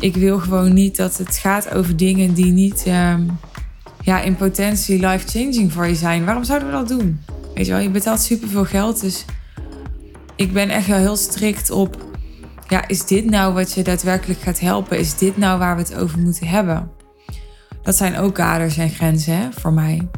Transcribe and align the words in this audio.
Ik 0.00 0.16
wil 0.16 0.38
gewoon 0.38 0.72
niet 0.72 0.96
dat 0.96 1.16
het 1.16 1.36
gaat 1.36 1.74
over 1.74 1.96
dingen 1.96 2.34
die 2.34 2.52
niet 2.52 2.82
ehm, 2.86 3.22
ja, 4.00 4.20
in 4.20 4.36
potentie 4.36 5.06
life-changing 5.06 5.72
voor 5.72 5.86
je 5.86 5.94
zijn. 5.94 6.24
Waarom 6.24 6.44
zouden 6.44 6.68
we 6.68 6.74
dat 6.74 6.88
doen? 6.88 7.20
Weet 7.54 7.66
je 7.66 7.72
wel, 7.72 7.80
je 7.80 7.90
betaalt 7.90 8.20
superveel 8.20 8.64
geld. 8.64 9.00
Dus 9.00 9.24
ik 10.36 10.52
ben 10.52 10.70
echt 10.70 10.86
wel 10.86 10.98
heel 10.98 11.16
strikt 11.16 11.70
op. 11.70 11.96
Ja, 12.68 12.88
is 12.88 13.06
dit 13.06 13.24
nou 13.24 13.54
wat 13.54 13.72
je 13.72 13.82
daadwerkelijk 13.82 14.40
gaat 14.40 14.60
helpen? 14.60 14.98
Is 14.98 15.16
dit 15.16 15.36
nou 15.36 15.58
waar 15.58 15.76
we 15.76 15.82
het 15.82 15.94
over 15.94 16.18
moeten 16.18 16.46
hebben? 16.46 16.90
Dat 17.82 17.96
zijn 17.96 18.16
ook 18.16 18.34
kaders 18.34 18.76
en 18.76 18.90
grenzen 18.90 19.36
hè, 19.36 19.48
voor 19.52 19.72
mij. 19.72 20.08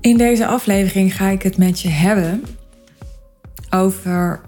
In 0.00 0.16
deze 0.16 0.46
aflevering 0.46 1.16
ga 1.16 1.28
ik 1.28 1.42
het 1.42 1.56
met 1.56 1.80
je 1.80 1.88
hebben 1.88 2.44
over. 3.70 4.40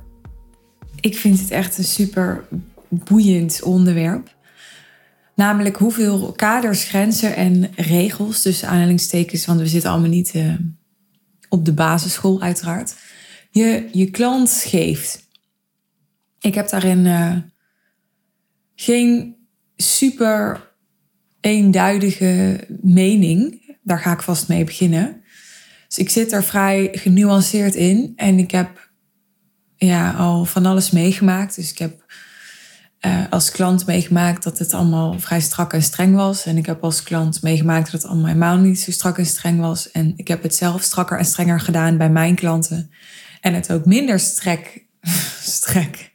Ik 1.00 1.16
vind 1.16 1.40
het 1.40 1.50
echt 1.50 1.78
een 1.78 1.84
super 1.84 2.44
boeiend 2.88 3.62
onderwerp. 3.62 4.34
Namelijk 5.34 5.76
hoeveel 5.76 6.32
kaders, 6.32 6.84
grenzen 6.84 7.36
en 7.36 7.70
regels, 7.76 8.42
dus 8.42 8.64
aanhalingstekens, 8.64 9.46
want 9.46 9.60
we 9.60 9.66
zitten 9.66 9.90
allemaal 9.90 10.08
niet 10.08 10.34
uh, 10.34 10.54
op 11.48 11.64
de 11.64 11.72
basisschool 11.72 12.40
uiteraard, 12.40 12.94
je 13.50 13.88
je 13.92 14.10
klant 14.10 14.50
geeft. 14.66 15.28
Ik 16.40 16.54
heb 16.54 16.68
daarin 16.68 17.04
uh, 17.04 17.36
geen 18.74 19.36
super 19.76 20.70
eenduidige 21.40 22.60
mening. 22.82 23.60
Daar 23.82 23.98
ga 23.98 24.12
ik 24.12 24.22
vast 24.22 24.48
mee 24.48 24.64
beginnen. 24.64 25.21
Dus 25.92 26.00
ik 26.00 26.10
zit 26.10 26.32
er 26.32 26.44
vrij 26.44 26.88
genuanceerd 26.92 27.74
in 27.74 28.12
en 28.16 28.38
ik 28.38 28.50
heb 28.50 28.90
ja, 29.76 30.10
al 30.12 30.44
van 30.44 30.66
alles 30.66 30.90
meegemaakt. 30.90 31.56
Dus 31.56 31.70
ik 31.70 31.78
heb 31.78 32.04
uh, 33.00 33.24
als 33.30 33.50
klant 33.50 33.86
meegemaakt 33.86 34.42
dat 34.42 34.58
het 34.58 34.74
allemaal 34.74 35.20
vrij 35.20 35.40
strak 35.40 35.72
en 35.72 35.82
streng 35.82 36.14
was. 36.14 36.46
En 36.46 36.56
ik 36.56 36.66
heb 36.66 36.84
als 36.84 37.02
klant 37.02 37.42
meegemaakt 37.42 37.92
dat 37.92 38.02
het 38.02 38.10
allemaal 38.10 38.26
helemaal 38.26 38.56
niet 38.56 38.80
zo 38.80 38.90
strak 38.90 39.18
en 39.18 39.26
streng 39.26 39.60
was. 39.60 39.90
En 39.90 40.12
ik 40.16 40.28
heb 40.28 40.42
het 40.42 40.54
zelf 40.54 40.82
strakker 40.82 41.18
en 41.18 41.24
strenger 41.24 41.60
gedaan 41.60 41.96
bij 41.96 42.10
mijn 42.10 42.34
klanten. 42.34 42.90
En 43.40 43.54
het 43.54 43.72
ook 43.72 43.84
minder 43.84 44.20
strek, 44.20 44.86
strek, 45.58 46.12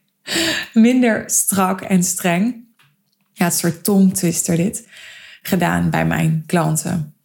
minder 0.73 1.23
strak 1.30 1.81
en 1.81 2.03
streng. 2.03 2.66
Ja, 3.33 3.45
het 3.45 3.58
soort 3.58 3.83
tongtwister 3.83 4.55
dit. 4.55 4.88
Gedaan 5.42 5.89
bij 5.89 6.05
mijn 6.05 6.44
klanten. 6.45 7.17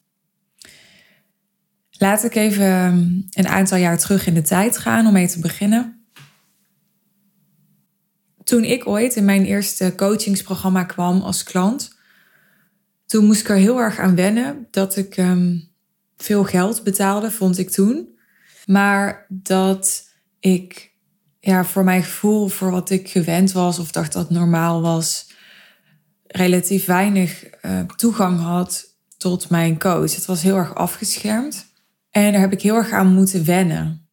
Laat 2.03 2.25
ik 2.25 2.35
even 2.35 2.71
een 3.31 3.49
aantal 3.49 3.79
jaar 3.79 3.99
terug 3.99 4.27
in 4.27 4.35
de 4.35 4.43
tijd 4.43 4.79
gaan 4.79 5.07
om 5.07 5.13
mee 5.13 5.29
te 5.29 5.41
beginnen 5.41 6.07
toen 8.45 8.65
ik 8.65 8.87
ooit 8.87 9.17
in 9.17 9.25
mijn 9.25 9.45
eerste 9.45 9.93
coachingsprogramma 9.97 10.85
kwam 10.85 11.21
als 11.21 11.43
klant, 11.43 11.97
toen 13.07 13.25
moest 13.25 13.41
ik 13.41 13.49
er 13.49 13.57
heel 13.57 13.79
erg 13.79 13.99
aan 13.99 14.15
wennen 14.15 14.67
dat 14.71 14.97
ik 14.97 15.17
um, 15.17 15.69
veel 16.17 16.45
geld 16.45 16.83
betaalde, 16.83 17.31
vond 17.31 17.59
ik 17.59 17.71
toen. 17.71 18.19
Maar 18.67 19.27
dat 19.29 20.09
ik 20.41 20.93
ja, 21.41 21.65
voor 21.65 21.85
mijn 21.85 22.03
gevoel, 22.03 22.49
voor 22.49 22.71
wat 22.71 22.91
ik 22.91 23.09
gewend 23.09 23.53
was 23.53 23.79
of 23.79 23.91
dacht 23.91 24.13
dat 24.13 24.31
normaal 24.31 24.81
was, 24.81 25.33
relatief 26.27 26.85
weinig 26.85 27.45
uh, 27.65 27.81
toegang 27.81 28.41
had 28.41 28.97
tot 29.17 29.51
mijn 29.51 29.79
coach. 29.79 30.15
Het 30.15 30.27
was 30.27 30.43
heel 30.43 30.57
erg 30.57 30.75
afgeschermd. 30.75 31.71
En 32.13 32.33
daar 32.33 32.41
heb 32.41 32.53
ik 32.53 32.63
heel 32.63 32.77
erg 32.77 32.91
aan 32.91 33.15
moeten 33.15 33.45
wennen. 33.45 34.09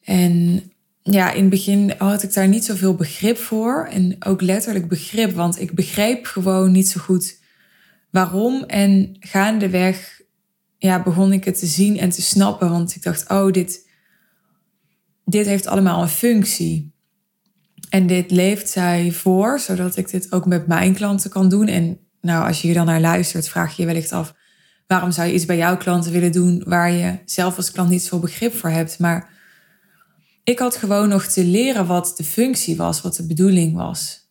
En 0.00 0.62
ja, 1.02 1.32
in 1.32 1.40
het 1.40 1.50
begin 1.50 1.94
had 1.98 2.22
ik 2.22 2.32
daar 2.32 2.48
niet 2.48 2.64
zoveel 2.64 2.94
begrip 2.94 3.36
voor. 3.36 3.86
En 3.90 4.16
ook 4.24 4.40
letterlijk 4.40 4.88
begrip, 4.88 5.32
want 5.32 5.60
ik 5.60 5.72
begreep 5.72 6.26
gewoon 6.26 6.72
niet 6.72 6.88
zo 6.88 7.00
goed 7.00 7.38
waarom. 8.10 8.62
En 8.62 9.16
gaandeweg 9.20 10.20
ja, 10.78 11.02
begon 11.02 11.32
ik 11.32 11.44
het 11.44 11.58
te 11.58 11.66
zien 11.66 11.98
en 11.98 12.10
te 12.10 12.22
snappen. 12.22 12.70
Want 12.70 12.94
ik 12.94 13.02
dacht, 13.02 13.30
oh, 13.30 13.52
dit, 13.52 13.88
dit 15.24 15.46
heeft 15.46 15.66
allemaal 15.66 16.02
een 16.02 16.08
functie. 16.08 16.92
En 17.88 18.06
dit 18.06 18.30
leeft 18.30 18.68
zij 18.68 19.12
voor, 19.12 19.60
zodat 19.60 19.96
ik 19.96 20.10
dit 20.10 20.32
ook 20.32 20.46
met 20.46 20.66
mijn 20.66 20.94
klanten 20.94 21.30
kan 21.30 21.48
doen. 21.48 21.66
En 21.66 21.98
nou, 22.20 22.46
als 22.46 22.60
je 22.60 22.66
hier 22.66 22.76
dan 22.76 22.86
naar 22.86 23.00
luistert, 23.00 23.48
vraag 23.48 23.76
je 23.76 23.82
je 23.82 23.88
wellicht 23.88 24.12
af... 24.12 24.34
waarom 24.86 25.12
zou 25.12 25.28
je 25.28 25.34
iets 25.34 25.44
bij 25.44 25.56
jouw 25.56 25.76
klanten 25.76 26.12
willen 26.12 26.32
doen... 26.32 26.62
waar 26.66 26.92
je 26.92 27.18
zelf 27.24 27.56
als 27.56 27.70
klant 27.70 27.90
niet 27.90 28.02
zoveel 28.02 28.18
begrip 28.18 28.54
voor 28.54 28.70
hebt... 28.70 28.98
maar 28.98 29.32
ik 30.44 30.58
had 30.58 30.76
gewoon 30.76 31.08
nog 31.08 31.24
te 31.26 31.44
leren 31.44 31.86
wat 31.86 32.14
de 32.16 32.24
functie 32.24 32.76
was, 32.76 33.00
wat 33.00 33.16
de 33.16 33.26
bedoeling 33.26 33.76
was. 33.76 34.28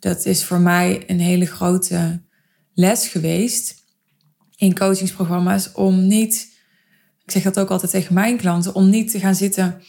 Dat 0.00 0.24
is 0.24 0.44
voor 0.44 0.60
mij 0.60 1.04
een 1.06 1.20
hele 1.20 1.46
grote 1.46 2.22
les 2.74 3.08
geweest 3.08 3.74
in 4.56 4.74
coachingsprogramma's 4.74 5.70
om 5.72 6.06
niet, 6.06 6.58
ik 7.24 7.30
zeg 7.30 7.42
dat 7.42 7.58
ook 7.58 7.70
altijd 7.70 7.90
tegen 7.90 8.14
mijn 8.14 8.36
klanten, 8.36 8.74
om 8.74 8.90
niet 8.90 9.10
te 9.10 9.18
gaan 9.18 9.34
zitten 9.34 9.82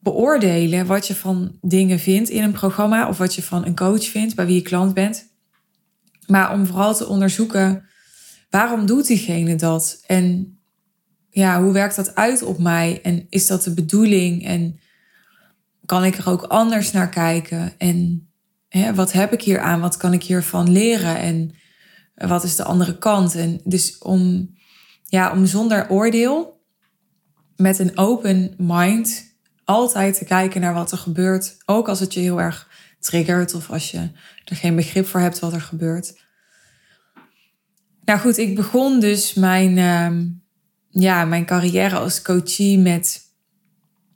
beoordelen 0.00 0.86
wat 0.86 1.06
je 1.06 1.14
van 1.14 1.58
dingen 1.60 1.98
vindt 1.98 2.28
in 2.28 2.42
een 2.42 2.52
programma 2.52 3.08
of 3.08 3.18
wat 3.18 3.34
je 3.34 3.42
van 3.42 3.66
een 3.66 3.76
coach 3.76 4.04
vindt 4.04 4.34
bij 4.34 4.46
wie 4.46 4.54
je 4.54 4.62
klant 4.62 4.94
bent. 4.94 5.28
Maar 6.26 6.52
om 6.52 6.66
vooral 6.66 6.94
te 6.94 7.08
onderzoeken 7.08 7.89
waarom 8.50 8.86
doet 8.86 9.06
diegene 9.06 9.56
dat 9.56 10.02
en 10.06 10.54
ja, 11.30 11.62
hoe 11.62 11.72
werkt 11.72 11.96
dat 11.96 12.14
uit 12.14 12.42
op 12.42 12.58
mij? 12.58 13.00
En 13.02 13.26
is 13.28 13.46
dat 13.46 13.62
de 13.62 13.74
bedoeling? 13.74 14.46
En 14.46 14.80
kan 15.86 16.04
ik 16.04 16.16
er 16.16 16.28
ook 16.28 16.42
anders 16.42 16.90
naar 16.90 17.08
kijken? 17.08 17.72
En 17.78 18.28
hè, 18.68 18.94
wat 18.94 19.12
heb 19.12 19.32
ik 19.32 19.42
hier 19.42 19.60
aan? 19.60 19.80
Wat 19.80 19.96
kan 19.96 20.12
ik 20.12 20.22
hiervan 20.22 20.70
leren? 20.70 21.16
En 21.16 21.54
wat 22.14 22.44
is 22.44 22.56
de 22.56 22.64
andere 22.64 22.98
kant? 22.98 23.34
En 23.34 23.60
dus 23.64 23.98
om, 23.98 24.54
ja, 25.04 25.32
om 25.32 25.46
zonder 25.46 25.90
oordeel, 25.90 26.60
met 27.56 27.78
een 27.78 27.98
open 27.98 28.54
mind, 28.58 29.36
altijd 29.64 30.18
te 30.18 30.24
kijken 30.24 30.60
naar 30.60 30.74
wat 30.74 30.92
er 30.92 30.98
gebeurt. 30.98 31.56
Ook 31.66 31.88
als 31.88 32.00
het 32.00 32.14
je 32.14 32.20
heel 32.20 32.40
erg 32.40 32.68
triggert 32.98 33.54
of 33.54 33.70
als 33.70 33.90
je 33.90 34.10
er 34.44 34.56
geen 34.56 34.76
begrip 34.76 35.06
voor 35.06 35.20
hebt 35.20 35.38
wat 35.38 35.52
er 35.52 35.60
gebeurt. 35.60 36.18
Nou 38.10 38.22
goed, 38.22 38.38
ik 38.38 38.54
begon 38.54 39.00
dus 39.00 39.34
mijn, 39.34 39.78
ehm, 39.78 40.26
ja, 40.88 41.24
mijn 41.24 41.46
carrière 41.46 41.96
als 41.96 42.22
coachie 42.22 42.78
met, 42.78 43.20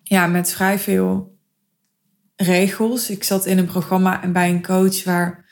ja, 0.02 0.26
met 0.26 0.52
vrij 0.52 0.78
veel 0.78 1.38
regels. 2.36 3.10
Ik 3.10 3.24
zat 3.24 3.46
in 3.46 3.58
een 3.58 3.66
programma 3.66 4.22
en 4.22 4.32
bij 4.32 4.50
een 4.50 4.62
coach 4.62 5.04
waar, 5.04 5.44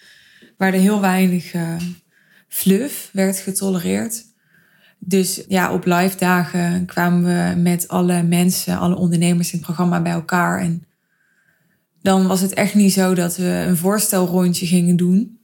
waar 0.56 0.74
er 0.74 0.80
heel 0.80 1.00
weinig 1.00 1.54
uh, 1.54 1.76
fluff 2.48 3.10
werd 3.12 3.38
getolereerd. 3.38 4.24
Dus 4.98 5.44
ja, 5.48 5.72
op 5.72 5.84
live 5.84 6.16
dagen 6.16 6.86
kwamen 6.86 7.24
we 7.24 7.60
met 7.60 7.88
alle 7.88 8.22
mensen, 8.22 8.78
alle 8.78 8.96
ondernemers 8.96 9.52
in 9.52 9.58
het 9.58 9.66
programma 9.66 10.02
bij 10.02 10.12
elkaar. 10.12 10.60
En 10.60 10.84
dan 12.00 12.26
was 12.26 12.40
het 12.40 12.54
echt 12.54 12.74
niet 12.74 12.92
zo 12.92 13.14
dat 13.14 13.36
we 13.36 13.64
een 13.68 13.76
voorstelrondje 13.76 14.66
gingen 14.66 14.96
doen. 14.96 15.40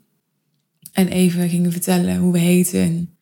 En 0.98 1.08
even 1.08 1.48
gingen 1.48 1.72
vertellen 1.72 2.16
hoe 2.16 2.32
we 2.32 2.38
heten 2.38 2.80
en 2.80 3.16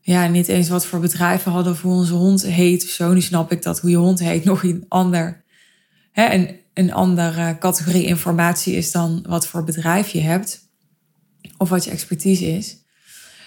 ja, 0.00 0.26
niet 0.26 0.48
eens 0.48 0.68
wat 0.68 0.86
voor 0.86 1.00
bedrijven 1.00 1.52
hadden 1.52 1.76
voor 1.76 1.92
onze 1.92 2.14
hond 2.14 2.42
heet 2.42 2.82
zo. 2.82 3.12
Nu 3.12 3.20
snap 3.20 3.52
ik 3.52 3.62
dat 3.62 3.80
hoe 3.80 3.90
je 3.90 3.96
hond 3.96 4.20
heet 4.20 4.44
nog 4.52 4.62
een 4.62 4.84
ander, 4.88 5.44
hè, 6.10 6.32
een, 6.32 6.56
een 6.74 6.92
andere 6.92 7.56
categorie 7.58 8.04
informatie 8.04 8.74
is 8.74 8.92
dan 8.92 9.24
wat 9.28 9.46
voor 9.46 9.64
bedrijf 9.64 10.08
je 10.08 10.20
hebt. 10.20 10.60
Of 11.56 11.68
wat 11.68 11.84
je 11.84 11.90
expertise 11.90 12.46
is. 12.46 12.76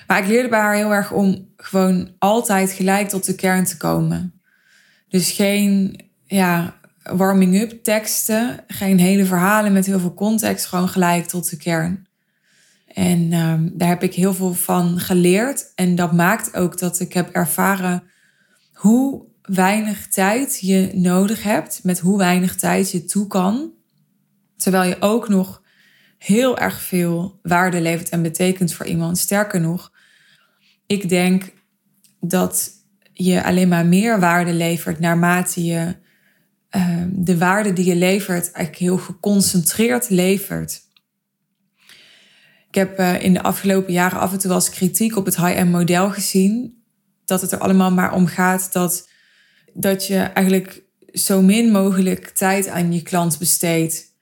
Maar 0.07 0.22
ik 0.22 0.28
leerde 0.28 0.50
bij 0.50 0.59
haar 0.59 0.75
heel 0.75 0.94
erg 0.94 1.11
om 1.11 1.50
gewoon 1.57 2.09
altijd 2.19 2.72
gelijk 2.72 3.09
tot 3.09 3.25
de 3.25 3.35
kern 3.35 3.63
te 3.63 3.78
komen. 3.78 4.41
Dus 5.08 5.31
geen 5.31 5.99
ja, 6.25 6.79
warming-up 7.03 7.84
teksten, 7.84 8.64
geen 8.67 8.99
hele 8.99 9.25
verhalen 9.25 9.73
met 9.73 9.85
heel 9.85 9.99
veel 9.99 10.14
context, 10.14 10.66
gewoon 10.66 10.90
gelijk 10.90 11.25
tot 11.25 11.49
de 11.49 11.58
kern. 11.58 12.08
En 12.96 13.34
um, 13.34 13.72
daar 13.74 13.88
heb 13.88 14.03
ik 14.03 14.14
heel 14.14 14.34
veel 14.34 14.53
van 14.53 15.00
geleerd. 15.00 15.72
En 15.76 15.96
dat 15.96 16.14
maakt 16.14 16.56
ook 16.56 16.80
dat 16.80 17.00
ik 17.00 17.14
heb 17.14 17.30
ervaren 17.30 18.03
hoe 18.74 19.26
weinig 19.42 20.08
tijd 20.08 20.59
je 20.59 20.92
nodig 20.94 21.44
hebt, 21.44 21.80
met 21.84 22.00
hoe 22.00 22.18
weinig 22.18 22.56
tijd 22.56 22.92
je 22.92 23.06
toe 23.06 23.28
kan. 23.28 23.72
Terwijl 24.58 24.90
je 24.90 25.02
ook 25.02 25.30
nog 25.30 25.64
heel 26.18 26.58
erg 26.58 26.82
veel 26.82 27.40
waarde 27.42 27.82
levert 27.82 28.09
en 28.09 28.22
betekent 28.22 28.74
voor 28.74 28.86
iemand. 28.86 29.18
Sterker 29.18 29.62
nog, 29.62 29.92
ik 30.86 31.09
denk 31.09 31.53
dat 32.20 32.72
je 33.14 33.44
alleen 33.44 33.68
maar 33.68 33.86
meer 33.86 34.20
waarde 34.20 34.53
levert 34.53 35.00
naarmate 35.00 35.66
je 35.66 35.96
uh, 36.76 37.03
de 37.09 37.38
waarde 37.38 37.74
die 37.74 37.86
je 37.86 37.96
levert 37.96 38.52
eigenlijk 38.52 38.78
heel 38.78 38.97
geconcentreerd 38.97 40.09
levert. 40.09 40.84
Ik 42.75 42.81
heb 42.81 42.99
uh, 42.99 43.22
in 43.23 43.33
de 43.33 43.41
afgelopen 43.41 43.93
jaren 43.93 44.19
af 44.19 44.31
en 44.31 44.39
toe 44.39 44.53
eens 44.53 44.69
kritiek 44.69 45.16
op 45.16 45.25
het 45.25 45.35
high-end 45.35 45.72
model 45.72 46.09
gezien. 46.09 46.83
dat 47.25 47.41
het 47.41 47.51
er 47.51 47.59
allemaal 47.59 47.91
maar 47.91 48.13
om 48.13 48.25
gaat 48.25 48.73
dat, 48.73 49.09
dat 49.73 50.07
je 50.07 50.17
eigenlijk 50.17 50.83
zo 51.13 51.41
min 51.41 51.72
mogelijk 51.72 52.29
tijd 52.29 52.67
aan 52.67 52.93
je 52.93 53.01
klant 53.01 53.37
besteedt. 53.39 54.13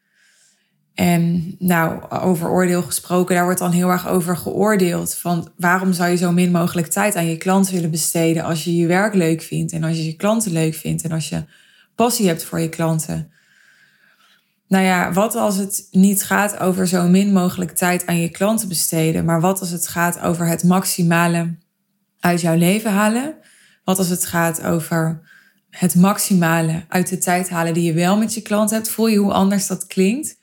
En 0.94 1.55
nou, 1.59 2.09
over 2.09 2.50
oordeel 2.50 2.81
gesproken, 2.81 3.35
daar 3.35 3.44
wordt 3.44 3.59
dan 3.59 3.71
heel 3.71 3.89
erg 3.89 4.07
over 4.07 4.38
geoordeeld. 4.38 5.15
Van 5.15 5.51
waarom 5.57 5.94
zou 5.94 6.09
je 6.09 6.17
zo 6.17 6.31
min 6.31 6.51
mogelijk 6.51 6.88
tijd 6.88 7.15
aan 7.15 7.29
je 7.29 7.38
klant 7.38 7.69
willen 7.69 7.91
besteden 7.91 8.44
als 8.44 8.63
je 8.63 8.75
je 8.75 8.88
werk 8.88 9.13
leuk 9.13 9.41
vindt 9.41 9.71
en 9.71 9.83
als 9.83 9.97
je 9.97 10.05
je 10.05 10.15
klanten 10.15 10.51
leuk 10.51 10.73
vindt 10.73 11.03
en 11.03 11.11
als 11.11 11.29
je 11.29 11.44
passie 11.95 12.27
hebt 12.27 12.44
voor 12.44 12.59
je 12.59 12.69
klanten? 12.69 13.32
Nou 14.74 14.86
ja, 14.86 15.12
wat 15.12 15.36
als 15.36 15.58
het 15.58 15.88
niet 15.92 16.24
gaat 16.24 16.60
over 16.60 16.88
zo 16.88 17.08
min 17.08 17.34
mogelijk 17.34 17.72
tijd 17.72 18.06
aan 18.06 18.20
je 18.20 18.30
klanten 18.30 18.68
besteden, 18.68 19.25
maar 19.25 19.42
wat 19.42 19.60
als 19.60 19.70
het 19.70 19.88
gaat 19.88 20.20
over 20.20 20.48
het 20.48 20.64
maximale 20.64 21.56
uit 22.20 22.42
jouw 22.42 22.56
leven 22.56 22.92
halen? 22.92 23.36
Wat 23.84 23.98
als 23.98 24.10
het 24.10 24.25
gaat 24.25 24.64
over 24.64 25.22
het 25.70 25.96
maximale 25.96 26.86
uit 26.88 27.10
de 27.10 27.18
tijd 27.18 27.50
halen 27.50 27.74
die 27.74 27.84
je 27.84 27.94
wel 27.94 28.18
met 28.18 28.34
je 28.34 28.42
klant 28.42 28.70
hebt? 28.70 28.90
Voel 28.90 29.08
je 29.08 29.18
hoe 29.18 29.34
anders 29.34 29.68
dat 29.68 29.88
klinkt? 29.88 30.38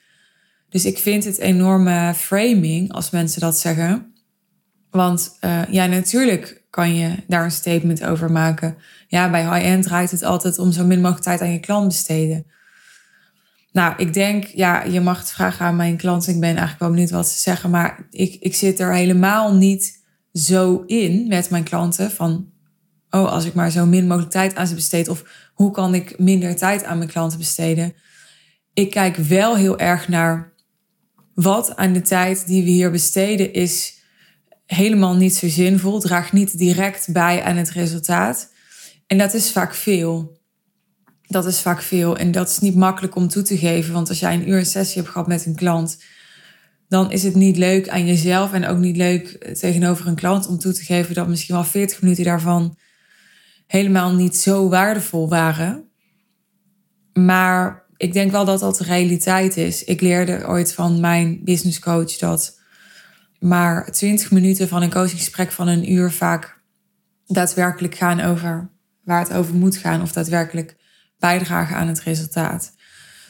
Dus 0.69 0.85
ik 0.85 0.99
vind 0.99 1.25
het 1.25 1.38
enorme 1.38 2.15
framing 2.15 2.93
als 2.93 3.11
mensen 3.11 3.41
dat 3.41 3.59
zeggen. 3.59 4.15
Want 4.91 5.37
uh, 5.41 5.62
ja, 5.71 5.87
natuurlijk 5.87 6.65
kan 6.71 6.94
je 6.94 7.15
daar 7.27 7.44
een 7.44 7.50
statement 7.50 8.05
over 8.05 8.32
maken. 8.32 8.77
Ja, 9.09 9.31
bij 9.31 9.43
high-end 9.43 9.85
draait 9.85 10.11
het 10.11 10.23
altijd 10.23 10.59
om 10.59 10.73
zo 10.73 10.85
min 10.85 11.00
mogelijk 11.00 11.25
tijd 11.25 11.41
aan 11.41 11.53
je 11.53 11.61
klant 11.61 11.87
besteden. 11.87 12.47
Nou, 13.72 13.94
ik 13.96 14.14
denk, 14.14 14.44
ja, 14.44 14.82
je 14.84 15.00
mag 15.00 15.19
het 15.19 15.31
vragen 15.31 15.67
aan 15.67 15.76
mijn 15.76 15.96
klant. 15.96 16.28
Ik 16.28 16.40
ben 16.40 16.49
eigenlijk 16.49 16.78
wel 16.78 16.90
benieuwd 16.90 17.11
wat 17.11 17.28
ze 17.28 17.38
zeggen. 17.38 17.70
Maar 17.70 18.06
ik, 18.11 18.37
ik 18.40 18.55
zit 18.55 18.81
er 18.81 18.94
helemaal 18.94 19.55
niet 19.55 20.05
zo 20.32 20.82
in 20.87 21.28
met 21.28 21.50
mijn 21.50 21.64
klanten. 21.64 22.11
Van, 22.11 22.50
oh, 23.11 23.32
als 23.32 23.44
ik 23.44 23.55
maar 23.55 23.70
zo 23.70 23.87
min 23.87 24.06
mogelijk 24.06 24.32
tijd 24.32 24.55
aan 24.55 24.67
ze 24.67 24.75
besteed. 24.75 25.08
Of 25.08 25.25
hoe 25.55 25.70
kan 25.70 25.94
ik 25.94 26.19
minder 26.19 26.56
tijd 26.56 26.84
aan 26.84 26.99
mijn 26.99 27.11
klanten 27.11 27.38
besteden? 27.38 27.94
Ik 28.75 28.90
kijk 28.90 29.17
wel 29.17 29.56
heel 29.56 29.78
erg 29.78 30.08
naar 30.08 30.52
wat 31.34 31.76
aan 31.76 31.93
de 31.93 32.02
tijd 32.02 32.46
die 32.46 32.64
we 32.64 32.70
hier 32.70 32.90
besteden 32.90 33.52
is 33.52 33.99
helemaal 34.67 35.17
niet 35.17 35.34
zo 35.34 35.49
zinvol. 35.49 36.00
Draagt 36.00 36.32
niet 36.32 36.58
direct 36.58 37.12
bij 37.12 37.43
aan 37.43 37.56
het 37.56 37.70
resultaat. 37.70 38.52
En 39.06 39.19
dat 39.19 39.34
is 39.34 39.52
vaak 39.52 39.75
veel 39.75 40.39
dat 41.31 41.47
is 41.47 41.61
vaak 41.61 41.82
veel. 41.82 42.17
En 42.17 42.32
dat 42.32 42.49
is 42.49 42.59
niet 42.59 42.75
makkelijk 42.75 43.15
om 43.15 43.29
toe 43.29 43.43
te 43.43 43.59
geven. 43.59 43.93
Want 43.93 44.09
als 44.09 44.21
jij 44.21 44.35
een 44.35 44.49
uur 44.49 44.59
een 44.59 44.67
sessie 44.67 45.00
hebt 45.00 45.12
gehad 45.12 45.27
met 45.27 45.47
een 45.47 45.55
klant, 45.55 46.03
dan 46.88 47.11
is 47.11 47.23
het 47.23 47.35
niet 47.35 47.56
leuk 47.56 47.88
aan 47.88 48.06
jezelf 48.06 48.53
en 48.53 48.67
ook 48.67 48.79
niet 48.79 48.97
leuk 48.97 49.55
tegenover 49.59 50.06
een 50.06 50.15
klant 50.15 50.47
om 50.47 50.59
toe 50.59 50.73
te 50.73 50.85
geven 50.85 51.15
dat 51.15 51.29
misschien 51.29 51.55
wel 51.55 51.65
40 51.65 52.03
minuten 52.03 52.25
daarvan 52.25 52.77
helemaal 53.67 54.15
niet 54.15 54.37
zo 54.37 54.69
waardevol 54.69 55.29
waren. 55.29 55.88
Maar 57.12 57.87
ik 57.97 58.12
denk 58.12 58.31
wel 58.31 58.44
dat 58.44 58.61
dat 58.61 58.77
de 58.77 58.85
realiteit 58.85 59.56
is. 59.56 59.85
Ik 59.85 60.00
leerde 60.00 60.47
ooit 60.47 60.73
van 60.73 61.00
mijn 61.00 61.44
business 61.44 61.79
coach 61.79 62.17
dat 62.17 62.59
maar 63.38 63.91
20 63.93 64.31
minuten 64.31 64.69
van 64.69 64.82
een 64.82 64.91
coachinggesprek 64.91 65.53
van 65.53 65.69
een 65.69 65.93
uur 65.93 66.11
vaak 66.11 66.61
daadwerkelijk 67.27 67.94
gaan 67.94 68.21
over 68.21 68.71
waar 69.05 69.21
het 69.21 69.32
over 69.32 69.55
moet 69.55 69.77
gaan 69.77 70.03
of 70.03 70.12
daadwerkelijk 70.12 70.79
bijdragen 71.20 71.76
aan 71.76 71.88
het 71.88 72.00
resultaat. 72.00 72.72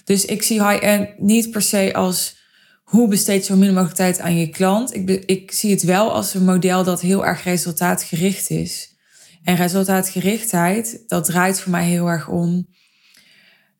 Dus 0.04 0.24
ik 0.24 0.42
zie 0.42 0.68
high-end 0.68 1.18
niet 1.18 1.50
per 1.50 1.62
se 1.62 1.94
als 1.94 2.38
hoe 2.82 3.08
besteed 3.08 3.44
zo 3.44 3.56
min 3.56 3.72
mogelijk 3.72 3.96
tijd 3.96 4.20
aan 4.20 4.36
je 4.36 4.48
klant. 4.48 4.94
Ik, 4.94 5.24
ik 5.26 5.52
zie 5.52 5.70
het 5.70 5.82
wel 5.82 6.12
als 6.12 6.34
een 6.34 6.44
model 6.44 6.84
dat 6.84 7.00
heel 7.00 7.26
erg 7.26 7.44
resultaatgericht 7.44 8.50
is. 8.50 8.94
En 9.42 9.56
resultaatgerichtheid, 9.56 11.04
dat 11.06 11.24
draait 11.24 11.60
voor 11.60 11.70
mij 11.70 11.84
heel 11.84 12.06
erg 12.06 12.28
om 12.28 12.68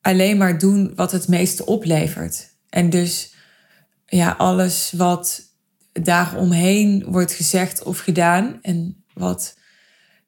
alleen 0.00 0.36
maar 0.36 0.58
doen 0.58 0.92
wat 0.94 1.12
het 1.12 1.28
meeste 1.28 1.66
oplevert. 1.66 2.48
En 2.68 2.90
dus 2.90 3.34
ja, 4.06 4.34
alles 4.38 4.92
wat 4.96 5.42
daaromheen 5.92 7.04
wordt 7.08 7.32
gezegd 7.32 7.82
of 7.82 7.98
gedaan 7.98 8.58
en 8.62 9.04
wat 9.14 9.58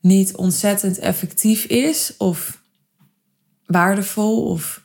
niet 0.01 0.37
ontzettend 0.37 0.99
effectief 0.99 1.65
is 1.65 2.15
of 2.17 2.62
waardevol 3.73 4.45
of 4.45 4.83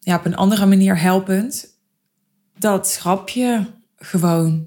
ja, 0.00 0.16
op 0.16 0.24
een 0.24 0.36
andere 0.36 0.66
manier 0.66 1.00
helpend, 1.00 1.78
dat 2.58 2.88
schrap 2.88 3.28
je 3.28 3.64
gewoon. 3.96 4.66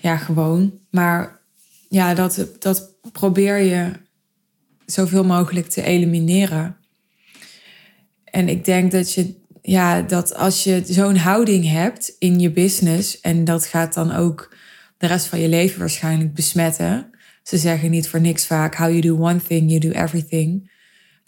Ja, 0.00 0.16
gewoon. 0.16 0.78
Maar 0.90 1.40
ja, 1.88 2.14
dat, 2.14 2.48
dat 2.58 2.94
probeer 3.12 3.58
je 3.58 3.90
zoveel 4.86 5.24
mogelijk 5.24 5.68
te 5.68 5.82
elimineren. 5.82 6.76
En 8.24 8.48
ik 8.48 8.64
denk 8.64 8.92
dat 8.92 9.12
je, 9.12 9.34
ja, 9.62 10.02
dat 10.02 10.34
als 10.34 10.64
je 10.64 10.82
zo'n 10.84 11.16
houding 11.16 11.68
hebt 11.68 12.16
in 12.18 12.40
je 12.40 12.50
business, 12.50 13.20
en 13.20 13.44
dat 13.44 13.66
gaat 13.66 13.94
dan 13.94 14.12
ook 14.12 14.54
de 14.98 15.06
rest 15.06 15.26
van 15.26 15.40
je 15.40 15.48
leven 15.48 15.78
waarschijnlijk 15.78 16.34
besmetten. 16.34 17.10
Ze 17.42 17.58
zeggen 17.58 17.90
niet 17.90 18.08
voor 18.08 18.20
niks 18.20 18.46
vaak: 18.46 18.74
How 18.74 18.88
you 18.88 19.00
do 19.00 19.16
one 19.16 19.42
thing, 19.42 19.70
you 19.70 19.80
do 19.80 19.90
everything. 19.90 20.70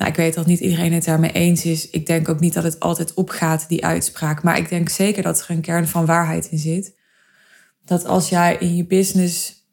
Nou, 0.02 0.14
ik 0.14 0.20
weet 0.20 0.34
dat 0.34 0.46
niet 0.46 0.60
iedereen 0.60 0.92
het 0.92 1.04
daarmee 1.04 1.32
eens 1.32 1.64
is. 1.64 1.90
Ik 1.90 2.06
denk 2.06 2.28
ook 2.28 2.40
niet 2.40 2.52
dat 2.52 2.64
het 2.64 2.80
altijd 2.80 3.14
opgaat, 3.14 3.68
die 3.68 3.84
uitspraak. 3.84 4.42
Maar 4.42 4.58
ik 4.58 4.68
denk 4.68 4.88
zeker 4.88 5.22
dat 5.22 5.40
er 5.40 5.50
een 5.50 5.60
kern 5.60 5.88
van 5.88 6.06
waarheid 6.06 6.50
in 6.50 6.58
zit. 6.58 6.96
Dat 7.84 8.04
als 8.04 8.28
jij 8.28 8.56
in 8.56 8.76
je 8.76 8.86
business 8.86 9.66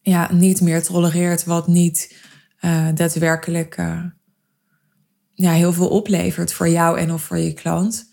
ja, 0.00 0.32
niet 0.32 0.60
meer 0.60 0.82
tolereert 0.82 1.44
wat 1.44 1.66
niet 1.66 2.16
uh, 2.60 2.88
daadwerkelijk 2.94 3.76
uh, 3.76 4.04
ja, 5.34 5.52
heel 5.52 5.72
veel 5.72 5.88
oplevert 5.88 6.52
voor 6.52 6.68
jou 6.68 6.98
en 6.98 7.12
of 7.12 7.22
voor 7.22 7.38
je 7.38 7.52
klant, 7.52 8.10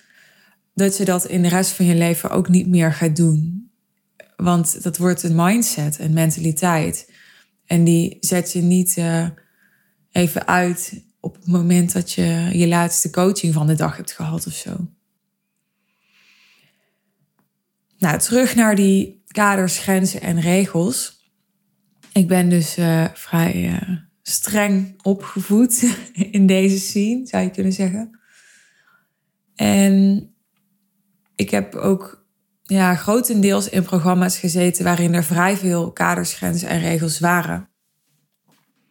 dat 0.74 0.98
je 0.98 1.06
dat 1.06 1.25
in 1.25 1.42
de 1.42 1.50
rest 1.50 1.71
van 1.71 1.86
je 1.86 1.95
leven 1.95 2.30
ook 2.30 2.50
niet 2.50 2.68
meer 2.68 2.94
gaat 2.94 3.16
doen. 3.16 3.71
Want 4.36 4.83
dat 4.83 4.98
wordt 4.98 5.24
een 5.24 5.36
mindset, 5.36 6.00
een 6.00 6.13
mentaliteit. 6.13 7.12
En 7.66 7.83
die 7.83 8.18
zet 8.19 8.51
je 8.51 8.62
niet. 8.62 8.98
Uh, 8.98 9.27
even 10.13 10.48
uit 10.48 11.04
op 11.19 11.36
het 11.36 11.48
moment 11.48 11.94
dat 11.94 12.12
je 12.12 12.50
je 12.54 12.68
laatste 12.68 13.10
coaching 13.10 13.54
van 13.54 13.68
de 13.68 13.75
dag 13.75 13.98
hebt 13.98 14.12
gehad 14.12 14.48
of 14.48 14.54
zo. 14.54 14.88
Nou, 17.98 18.19
terug 18.19 18.56
naar 18.56 18.75
die 18.75 19.24
kaders, 19.27 19.77
grenzen 19.77 20.21
en 20.21 20.39
regels. 20.39 21.21
Ik 22.13 22.27
ben 22.27 22.50
dus 22.50 22.77
uh, 22.77 23.06
vrij 23.13 23.71
uh, 23.71 23.98
streng 24.21 25.00
opgevoed 25.01 25.98
in 26.37 26.47
deze 26.47 26.80
scene, 26.80 27.28
zou 27.28 27.44
je 27.44 27.52
kunnen 27.52 27.73
zeggen. 27.73 28.19
En 29.56 30.28
ik 31.35 31.49
heb 31.49 31.76
ook 31.76 32.26
ja, 32.64 32.95
grotendeels 32.95 33.69
in 33.69 33.83
programma's 33.83 34.37
gezeten 34.37 34.83
waarin 34.83 35.14
er 35.14 35.23
vrij 35.23 35.57
veel 35.57 35.92
kaders, 35.92 36.33
grenzen 36.33 36.69
en 36.69 36.80
regels 36.80 37.19
waren. 37.19 37.69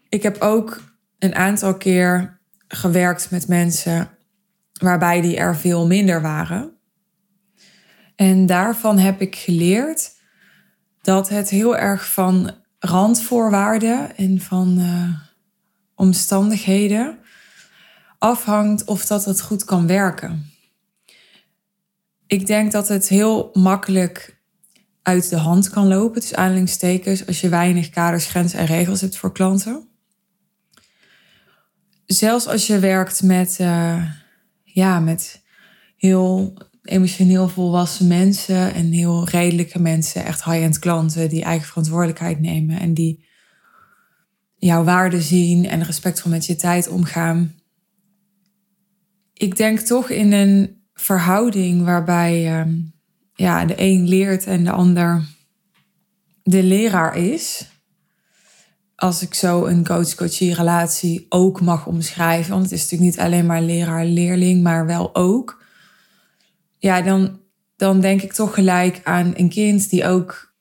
Ik 0.09 0.23
heb 0.23 0.41
ook 0.41 0.92
een 1.23 1.35
aantal 1.35 1.77
keer 1.77 2.41
gewerkt 2.69 3.31
met 3.31 3.49
mensen 3.49 4.11
waarbij 4.81 5.21
die 5.21 5.37
er 5.37 5.57
veel 5.57 5.87
minder 5.87 6.23
waren. 6.23 6.77
En 8.17 8.47
daarvan 8.47 8.99
heb 8.99 9.21
ik 9.21 9.37
geleerd 9.37 10.11
dat 11.03 11.29
het 11.29 11.49
heel 11.49 11.77
erg 11.77 12.13
van 12.13 12.51
randvoorwaarden 12.79 14.17
en 14.17 14.41
van 14.41 14.79
uh, 14.79 15.19
omstandigheden 15.95 17.19
afhangt 18.19 18.85
of 18.85 19.07
dat 19.07 19.25
het 19.25 19.41
goed 19.41 19.65
kan 19.65 19.87
werken. 19.87 20.51
Ik 22.27 22.47
denk 22.47 22.73
dat 22.73 22.89
het 22.89 23.09
heel 23.09 23.51
makkelijk 23.53 24.41
uit 25.03 25.29
de 25.29 25.37
hand 25.37 25.71
kan 25.71 25.89
lopen, 25.89 26.21
dus 26.21 26.35
aanhalingstekens, 26.35 27.27
als 27.27 27.41
je 27.41 27.49
weinig 27.49 27.91
kaders, 27.91 28.27
grenzen 28.27 28.59
en 28.59 28.67
regels 28.67 29.01
hebt 29.01 29.17
voor 29.17 29.33
klanten 29.33 29.91
zelfs 32.13 32.47
als 32.47 32.67
je 32.67 32.79
werkt 32.79 33.23
met, 33.23 33.59
uh, 33.61 34.11
ja, 34.63 35.01
met 35.01 35.43
heel 35.97 36.55
emotioneel 36.83 37.49
volwassen 37.49 38.07
mensen 38.07 38.75
en 38.75 38.91
heel 38.91 39.29
redelijke 39.29 39.79
mensen, 39.79 40.25
echt 40.25 40.45
high-end 40.45 40.79
klanten 40.79 41.29
die 41.29 41.43
eigen 41.43 41.69
verantwoordelijkheid 41.69 42.41
nemen 42.41 42.81
en 42.81 42.95
die 42.95 43.25
jouw 44.57 44.85
waarde 44.85 45.21
zien 45.21 45.69
en 45.69 45.83
respectvol 45.83 46.31
met 46.31 46.47
je 46.47 46.57
tijd 46.57 46.89
omgaan. 46.89 47.55
Ik 49.33 49.57
denk 49.57 49.79
toch 49.79 50.11
in 50.11 50.33
een 50.33 50.83
verhouding 50.95 51.85
waarbij 51.85 52.67
uh, 52.67 52.75
ja, 53.35 53.65
de 53.65 53.75
een 53.77 54.09
leert 54.09 54.47
en 54.47 54.65
de 54.65 54.71
ander 54.71 55.23
de 56.43 56.63
leraar 56.63 57.17
is 57.17 57.72
als 59.03 59.23
ik 59.23 59.35
zo 59.35 59.65
een 59.67 59.85
coach-coachie 59.85 60.55
relatie 60.55 61.27
ook 61.29 61.61
mag 61.61 61.87
omschrijven, 61.87 62.51
want 62.51 62.63
het 62.63 62.73
is 62.73 62.83
natuurlijk 62.83 63.11
niet 63.11 63.21
alleen 63.21 63.47
maar 63.47 63.63
leraar-leerling, 63.63 64.63
maar 64.63 64.87
wel 64.87 65.15
ook. 65.15 65.63
Ja, 66.79 67.01
dan, 67.01 67.41
dan 67.77 68.01
denk 68.01 68.23
ik 68.23 68.33
toch 68.33 68.55
gelijk 68.55 69.01
aan 69.05 69.33
een 69.37 69.49
kind 69.49 69.91
die 69.91 70.07
ook 70.07 70.55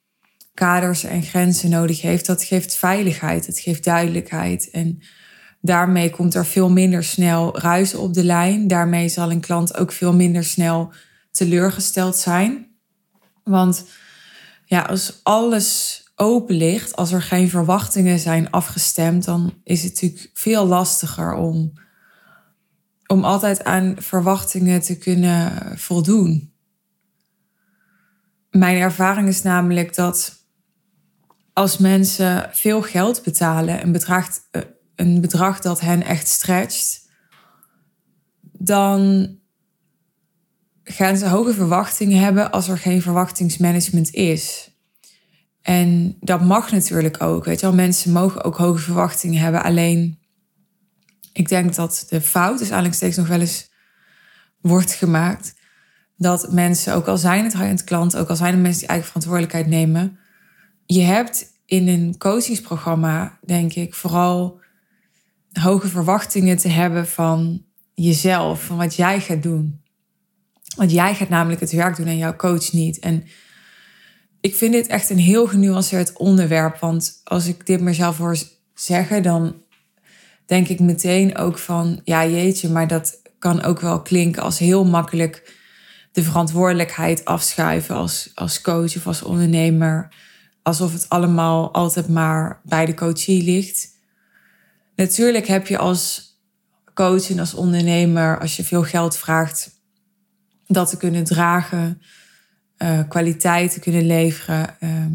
kaders 0.53 1.03
en 1.03 1.23
grenzen 1.23 1.69
nodig 1.69 2.01
heeft, 2.01 2.25
dat 2.25 2.43
geeft 2.43 2.75
veiligheid, 2.75 3.45
het 3.45 3.59
geeft 3.59 3.83
duidelijkheid. 3.83 4.69
En 4.69 5.01
daarmee 5.59 6.09
komt 6.09 6.35
er 6.35 6.45
veel 6.45 6.69
minder 6.69 7.03
snel 7.03 7.59
ruis 7.59 7.93
op 7.93 8.13
de 8.13 8.23
lijn. 8.23 8.67
Daarmee 8.67 9.09
zal 9.09 9.31
een 9.31 9.41
klant 9.41 9.77
ook 9.77 9.91
veel 9.91 10.13
minder 10.13 10.43
snel 10.43 10.93
teleurgesteld 11.31 12.17
zijn. 12.17 12.67
Want 13.43 13.85
ja, 14.65 14.81
als 14.81 15.19
alles 15.23 16.00
open 16.21 16.55
ligt, 16.55 16.95
als 16.95 17.11
er 17.11 17.21
geen 17.21 17.49
verwachtingen 17.49 18.19
zijn 18.19 18.49
afgestemd, 18.49 19.25
dan 19.25 19.53
is 19.63 19.83
het 19.83 19.91
natuurlijk 19.93 20.29
veel 20.33 20.65
lastiger 20.65 21.33
om, 21.33 21.73
om 23.07 23.23
altijd 23.23 23.63
aan 23.63 23.95
verwachtingen 23.97 24.81
te 24.81 24.97
kunnen 24.97 25.51
voldoen. 25.79 26.53
Mijn 28.49 28.77
ervaring 28.77 29.27
is 29.27 29.41
namelijk 29.41 29.95
dat 29.95 30.45
als 31.53 31.77
mensen 31.77 32.49
veel 32.51 32.81
geld 32.81 33.23
betalen, 33.23 33.81
een 33.83 33.91
bedrag, 33.91 34.27
een 34.95 35.21
bedrag 35.21 35.59
dat 35.59 35.79
hen 35.79 36.03
echt 36.03 36.27
stretcht, 36.27 37.09
dan 38.51 39.29
gaan 40.83 41.17
ze 41.17 41.27
hoge 41.27 41.53
verwachtingen 41.53 42.19
hebben 42.19 42.51
als 42.51 42.67
er 42.67 42.77
geen 42.77 43.01
verwachtingsmanagement 43.01 44.13
is. 44.13 44.70
En 45.61 46.17
dat 46.19 46.41
mag 46.41 46.71
natuurlijk 46.71 47.21
ook. 47.21 47.45
Weet 47.45 47.59
je 47.59 47.65
wel, 47.65 47.75
mensen 47.75 48.11
mogen 48.11 48.43
ook 48.43 48.57
hoge 48.57 48.79
verwachtingen 48.79 49.41
hebben. 49.41 49.63
Alleen, 49.63 50.19
ik 51.33 51.47
denk 51.47 51.75
dat 51.75 52.05
de 52.09 52.21
fout, 52.21 52.57
dus 52.57 52.67
eigenlijk 52.67 52.95
steeds 52.95 53.17
nog 53.17 53.27
wel 53.27 53.39
eens 53.39 53.69
wordt 54.61 54.91
gemaakt, 54.91 55.53
dat 56.17 56.51
mensen, 56.51 56.95
ook 56.95 57.07
al 57.07 57.17
zijn 57.17 57.43
het 57.43 57.53
high-end 57.53 57.83
klant, 57.83 58.17
ook 58.17 58.29
al 58.29 58.35
zijn 58.35 58.53
het 58.53 58.61
mensen 58.61 58.79
die 58.79 58.89
eigen 58.89 59.07
verantwoordelijkheid 59.07 59.67
nemen, 59.67 60.19
je 60.85 61.01
hebt 61.01 61.45
in 61.65 61.87
een 61.87 62.17
coachingsprogramma, 62.17 63.39
denk 63.45 63.73
ik, 63.73 63.93
vooral 63.93 64.59
hoge 65.51 65.87
verwachtingen 65.87 66.57
te 66.57 66.67
hebben 66.67 67.07
van 67.07 67.65
jezelf, 67.93 68.63
van 68.63 68.77
wat 68.77 68.95
jij 68.95 69.21
gaat 69.21 69.43
doen. 69.43 69.81
Want 70.75 70.91
jij 70.91 71.15
gaat 71.15 71.29
namelijk 71.29 71.61
het 71.61 71.71
werk 71.71 71.95
doen 71.95 72.07
en 72.07 72.17
jouw 72.17 72.35
coach 72.35 72.71
niet. 72.71 72.99
En 72.99 73.23
ik 74.41 74.55
vind 74.55 74.73
dit 74.73 74.87
echt 74.87 75.09
een 75.09 75.17
heel 75.17 75.47
genuanceerd 75.47 76.17
onderwerp. 76.17 76.77
Want 76.79 77.21
als 77.23 77.47
ik 77.47 77.65
dit 77.65 77.81
mezelf 77.81 78.17
hoor 78.17 78.37
zeggen, 78.73 79.23
dan 79.23 79.55
denk 80.45 80.67
ik 80.67 80.79
meteen 80.79 81.37
ook 81.37 81.57
van, 81.57 82.01
ja 82.03 82.25
jeetje, 82.25 82.69
maar 82.69 82.87
dat 82.87 83.21
kan 83.39 83.63
ook 83.63 83.79
wel 83.79 84.01
klinken 84.01 84.41
als 84.41 84.59
heel 84.59 84.85
makkelijk 84.85 85.59
de 86.11 86.23
verantwoordelijkheid 86.23 87.25
afschuiven 87.25 87.95
als, 87.95 88.31
als 88.35 88.61
coach 88.61 88.95
of 88.95 89.07
als 89.07 89.23
ondernemer. 89.23 90.13
Alsof 90.61 90.93
het 90.93 91.09
allemaal 91.09 91.73
altijd 91.73 92.09
maar 92.09 92.61
bij 92.63 92.85
de 92.85 92.93
coachie 92.93 93.43
ligt. 93.43 93.89
Natuurlijk 94.95 95.47
heb 95.47 95.67
je 95.67 95.77
als 95.77 96.29
coach 96.93 97.29
en 97.29 97.39
als 97.39 97.53
ondernemer, 97.53 98.39
als 98.39 98.55
je 98.55 98.63
veel 98.63 98.83
geld 98.83 99.17
vraagt, 99.17 99.79
dat 100.67 100.89
te 100.89 100.97
kunnen 100.97 101.23
dragen 101.23 102.01
uh, 102.83 102.99
kwaliteit 103.07 103.73
te 103.73 103.79
kunnen 103.79 104.05
leveren. 104.05 104.79
Ehm, 104.79 105.13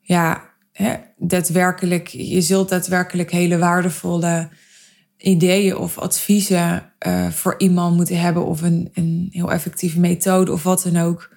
ja, 0.00 0.50
hè, 0.72 0.94
daadwerkelijk, 1.16 2.08
je 2.08 2.40
zult 2.40 2.68
daadwerkelijk 2.68 3.30
hele 3.30 3.58
waardevolle 3.58 4.48
ideeën 5.16 5.76
of 5.76 5.98
adviezen 5.98 6.92
uh, 7.06 7.30
voor 7.30 7.54
iemand 7.58 7.96
moeten 7.96 8.20
hebben 8.20 8.46
of 8.46 8.62
een, 8.62 8.90
een 8.94 9.28
heel 9.30 9.52
effectieve 9.52 10.00
methode 10.00 10.52
of 10.52 10.62
wat 10.62 10.82
dan 10.82 11.02
ook. 11.02 11.34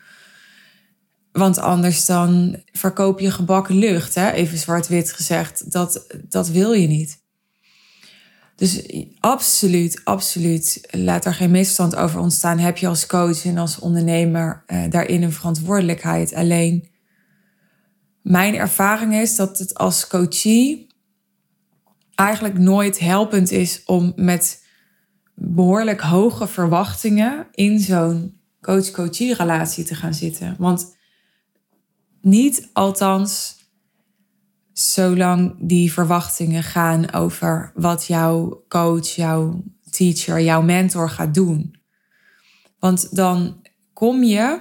Want 1.31 1.57
anders 1.57 2.05
dan 2.05 2.61
verkoop 2.71 3.19
je 3.19 3.31
gebakken 3.31 3.75
lucht, 3.75 4.15
hè? 4.15 4.31
even 4.31 4.57
zwart-wit 4.57 5.13
gezegd. 5.13 5.71
Dat, 5.71 6.05
dat 6.29 6.49
wil 6.49 6.73
je 6.73 6.87
niet. 6.87 7.22
Dus 8.55 9.03
absoluut, 9.19 10.01
absoluut. 10.03 10.87
Laat 10.91 11.25
er 11.25 11.33
geen 11.33 11.51
misstand 11.51 11.95
over 11.95 12.19
ontstaan. 12.19 12.57
Heb 12.57 12.77
je 12.77 12.87
als 12.87 13.05
coach 13.05 13.45
en 13.45 13.57
als 13.57 13.79
ondernemer 13.79 14.63
eh, 14.65 14.83
daarin 14.89 15.23
een 15.23 15.31
verantwoordelijkheid. 15.31 16.33
Alleen 16.33 16.87
mijn 18.21 18.55
ervaring 18.55 19.13
is 19.13 19.35
dat 19.35 19.59
het 19.59 19.73
als 19.73 20.07
coachie 20.07 20.87
eigenlijk 22.15 22.57
nooit 22.57 22.99
helpend 22.99 23.51
is 23.51 23.81
om 23.85 24.13
met 24.15 24.63
behoorlijk 25.35 26.01
hoge 26.01 26.47
verwachtingen 26.47 27.47
in 27.51 27.79
zo'n 27.79 28.39
coach-coachie 28.61 29.33
relatie 29.33 29.83
te 29.83 29.95
gaan 29.95 30.13
zitten. 30.13 30.55
Want 30.57 30.95
niet 32.21 32.69
althans 32.73 33.55
zolang 34.73 35.55
die 35.59 35.93
verwachtingen 35.93 36.63
gaan 36.63 37.13
over 37.13 37.71
wat 37.75 38.05
jouw 38.05 38.63
coach, 38.67 39.07
jouw 39.07 39.63
teacher, 39.89 40.41
jouw 40.41 40.61
mentor 40.61 41.09
gaat 41.09 41.33
doen. 41.33 41.75
Want 42.79 43.15
dan 43.15 43.61
kom 43.93 44.23
je, 44.23 44.59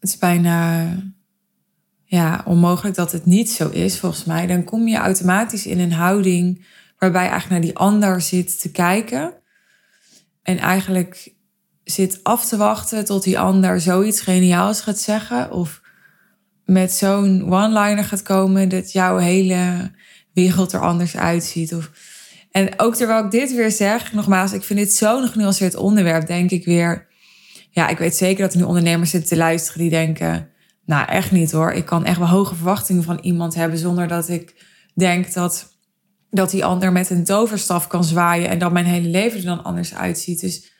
het 0.00 0.08
is 0.08 0.18
bijna 0.18 0.88
ja, 2.04 2.42
onmogelijk 2.44 2.96
dat 2.96 3.12
het 3.12 3.26
niet 3.26 3.50
zo 3.50 3.68
is 3.68 3.98
volgens 3.98 4.24
mij, 4.24 4.46
dan 4.46 4.64
kom 4.64 4.88
je 4.88 4.96
automatisch 4.96 5.66
in 5.66 5.78
een 5.78 5.92
houding 5.92 6.66
waarbij 6.98 7.22
je 7.22 7.28
eigenlijk 7.28 7.62
naar 7.62 7.72
die 7.72 7.78
ander 7.78 8.20
zit 8.20 8.60
te 8.60 8.70
kijken 8.70 9.34
en 10.42 10.58
eigenlijk 10.58 11.34
zit 11.84 12.20
af 12.22 12.48
te 12.48 12.56
wachten 12.56 13.04
tot 13.04 13.22
die 13.22 13.38
ander 13.38 13.80
zoiets 13.80 14.20
geniaals 14.20 14.80
gaat 14.80 14.98
zeggen 14.98 15.50
of 15.50 15.81
met 16.64 16.92
zo'n 16.92 17.52
one-liner 17.52 18.04
gaat 18.04 18.22
komen 18.22 18.68
dat 18.68 18.92
jouw 18.92 19.16
hele 19.16 19.90
wereld 20.32 20.72
er 20.72 20.80
anders 20.80 21.16
uitziet. 21.16 21.74
Of... 21.74 21.90
En 22.50 22.68
ook 22.76 22.94
terwijl 22.94 23.24
ik 23.24 23.30
dit 23.30 23.54
weer 23.54 23.70
zeg, 23.70 24.12
nogmaals, 24.12 24.52
ik 24.52 24.62
vind 24.62 24.78
dit 24.78 24.92
zo'n 24.92 25.28
genuanceerd 25.28 25.74
onderwerp, 25.74 26.26
denk 26.26 26.50
ik 26.50 26.64
weer. 26.64 27.06
Ja, 27.70 27.88
ik 27.88 27.98
weet 27.98 28.16
zeker 28.16 28.42
dat 28.42 28.52
er 28.52 28.58
nu 28.58 28.64
ondernemers 28.64 29.10
zitten 29.10 29.28
te 29.28 29.36
luisteren 29.36 29.80
die 29.80 29.90
denken, 29.90 30.48
nou 30.84 31.08
echt 31.08 31.30
niet 31.32 31.52
hoor. 31.52 31.72
Ik 31.72 31.84
kan 31.84 32.04
echt 32.04 32.18
wel 32.18 32.28
hoge 32.28 32.54
verwachtingen 32.54 33.02
van 33.02 33.18
iemand 33.18 33.54
hebben 33.54 33.78
zonder 33.78 34.08
dat 34.08 34.28
ik 34.28 34.66
denk 34.94 35.32
dat, 35.32 35.78
dat 36.30 36.50
die 36.50 36.64
ander 36.64 36.92
met 36.92 37.10
een 37.10 37.24
toverstaf 37.24 37.86
kan 37.86 38.04
zwaaien 38.04 38.48
en 38.48 38.58
dat 38.58 38.72
mijn 38.72 38.84
hele 38.84 39.08
leven 39.08 39.38
er 39.38 39.44
dan 39.44 39.64
anders 39.64 39.94
uitziet. 39.94 40.40
Dus 40.40 40.72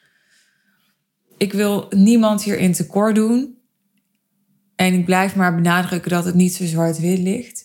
ik 1.37 1.53
wil 1.53 1.87
niemand 1.91 2.43
hierin 2.43 2.73
tekort 2.73 3.15
doen. 3.15 3.59
En 4.83 4.95
ik 4.95 5.05
blijf 5.05 5.37
maar 5.37 5.55
benadrukken 5.55 6.11
dat 6.11 6.25
het 6.25 6.35
niet 6.35 6.55
zo 6.55 6.65
zwart-wit 6.65 7.19
ligt. 7.19 7.65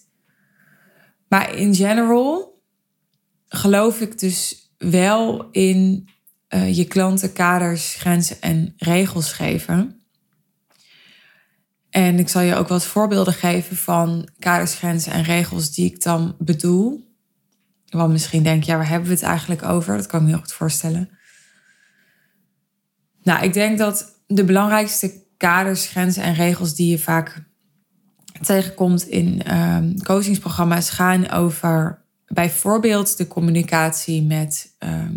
Maar 1.28 1.56
in 1.56 1.76
general 1.76 2.62
geloof 3.48 4.02
ik 4.02 4.20
dus 4.20 4.70
wel 4.78 5.52
in 5.52 6.10
uh, 6.50 6.76
je 6.76 6.86
klanten 6.86 7.34
kaders, 7.34 7.96
grenzen 7.96 8.42
en 8.42 8.74
regels 8.78 9.32
geven. 9.34 10.02
En 11.90 12.20
ik 12.20 12.30
zal 12.30 12.42
je 12.42 12.56
ook 12.56 12.68
wat 12.68 12.86
voorbeelden 12.86 13.34
geven 13.34 13.78
van 13.78 14.30
kaders, 14.40 14.76
grenzen 14.76 15.12
en 15.12 15.24
regels 15.24 15.72
die 15.72 15.86
ik 15.86 16.04
dan 16.04 16.36
bedoel. 16.40 17.16
Want 17.86 18.12
misschien 18.12 18.44
denk 18.44 18.64
je, 18.64 18.72
ja, 18.72 18.78
waar 18.78 18.90
hebben 18.90 19.08
we 19.08 19.16
het 19.16 19.24
eigenlijk 19.24 19.64
over? 19.64 19.98
Dat 19.98 20.06
kan 20.06 20.20
ik 20.20 20.26
me 20.26 20.32
heel 20.32 20.42
goed 20.42 20.54
voorstellen. 20.54 21.10
Nou, 23.24 23.44
ik 23.44 23.54
denk 23.54 23.78
dat 23.78 24.22
de 24.28 24.44
belangrijkste 24.44 25.26
kaders, 25.38 25.88
grenzen 25.88 26.24
en 26.24 26.34
regels 26.34 26.76
die 26.76 26.90
je 26.90 27.00
vaak 27.00 27.46
tegenkomt 28.42 29.08
in 29.08 29.56
um, 29.58 30.04
coachingsprogramma's 30.04 30.90
gaan 30.90 31.30
over 31.30 32.06
bijvoorbeeld 32.28 33.18
de 33.18 33.28
communicatie 33.28 34.24
met, 34.24 34.76
ehm, 34.78 35.16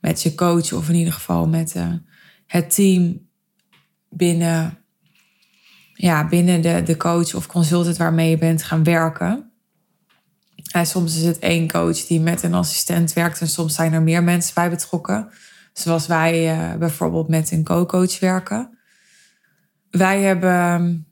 met 0.00 0.22
je 0.22 0.34
coach 0.34 0.72
of 0.72 0.88
in 0.88 0.94
ieder 0.94 1.12
geval 1.12 1.48
met 1.48 1.74
uh, 1.76 1.92
het 2.46 2.74
team 2.74 3.28
binnen, 4.08 4.78
ja, 5.94 6.28
binnen 6.28 6.60
de, 6.60 6.82
de 6.82 6.96
coach 6.96 7.34
of 7.34 7.46
consultant 7.46 7.96
waarmee 7.96 8.30
je 8.30 8.38
bent 8.38 8.62
gaan 8.62 8.84
werken. 8.84 9.52
En 10.72 10.86
soms 10.86 11.16
is 11.16 11.24
het 11.24 11.38
één 11.38 11.68
coach 11.68 12.06
die 12.06 12.20
met 12.20 12.42
een 12.42 12.54
assistent 12.54 13.12
werkt 13.12 13.40
en 13.40 13.48
soms 13.48 13.74
zijn 13.74 13.92
er 13.92 14.02
meer 14.02 14.22
mensen 14.22 14.54
bij 14.54 14.70
betrokken. 14.70 15.28
Zoals 15.72 16.06
wij 16.06 16.56
uh, 16.56 16.74
bijvoorbeeld 16.78 17.28
met 17.28 17.50
een 17.50 17.64
co-coach 17.64 18.18
werken. 18.18 18.73
Wij 19.96 20.22
hebben 20.22 21.06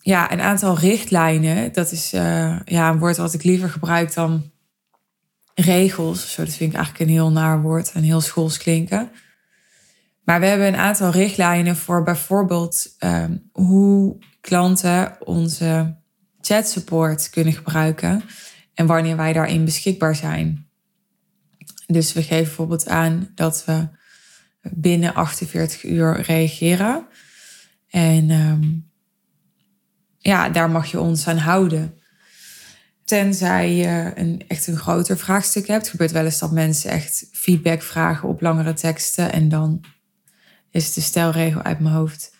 ja, 0.00 0.32
een 0.32 0.40
aantal 0.40 0.78
richtlijnen. 0.78 1.72
Dat 1.72 1.92
is 1.92 2.14
uh, 2.14 2.60
ja, 2.64 2.90
een 2.90 2.98
woord 2.98 3.16
wat 3.16 3.34
ik 3.34 3.42
liever 3.42 3.68
gebruik 3.68 4.14
dan 4.14 4.50
regels. 5.54 6.32
Zo, 6.32 6.44
dat 6.44 6.54
vind 6.54 6.70
ik 6.70 6.76
eigenlijk 6.76 7.08
een 7.08 7.16
heel 7.16 7.30
naar 7.30 7.62
woord 7.62 7.92
en 7.92 8.02
heel 8.02 8.20
schools 8.20 8.58
klinken. 8.58 9.10
Maar 10.24 10.40
we 10.40 10.46
hebben 10.46 10.66
een 10.66 10.76
aantal 10.76 11.10
richtlijnen 11.10 11.76
voor 11.76 12.02
bijvoorbeeld 12.02 12.96
um, 12.98 13.50
hoe 13.52 14.18
klanten 14.40 15.16
onze 15.26 15.96
chat 16.40 16.68
support 16.68 17.30
kunnen 17.30 17.52
gebruiken 17.52 18.22
en 18.74 18.86
wanneer 18.86 19.16
wij 19.16 19.32
daarin 19.32 19.64
beschikbaar 19.64 20.16
zijn. 20.16 20.68
Dus 21.86 22.12
we 22.12 22.22
geven 22.22 22.44
bijvoorbeeld 22.44 22.88
aan 22.88 23.32
dat 23.34 23.64
we 23.64 23.88
binnen 24.62 25.14
48 25.14 25.84
uur 25.84 26.20
reageren. 26.20 27.06
En 27.90 28.30
um, 28.30 28.90
ja, 30.18 30.48
daar 30.48 30.70
mag 30.70 30.90
je 30.90 31.00
ons 31.00 31.26
aan 31.26 31.38
houden. 31.38 31.94
Tenzij 33.04 33.74
je 33.74 34.12
een, 34.14 34.42
echt 34.48 34.66
een 34.66 34.76
groter 34.76 35.18
vraagstuk 35.18 35.66
hebt. 35.66 35.80
Het 35.80 35.90
gebeurt 35.90 36.10
wel 36.10 36.24
eens 36.24 36.38
dat 36.38 36.52
mensen 36.52 36.90
echt 36.90 37.28
feedback 37.32 37.82
vragen 37.82 38.28
op 38.28 38.40
langere 38.40 38.72
teksten. 38.72 39.32
En 39.32 39.48
dan 39.48 39.84
is 40.70 40.94
de 40.94 41.00
stelregel 41.00 41.62
uit 41.62 41.80
mijn 41.80 41.94
hoofd 41.94 42.34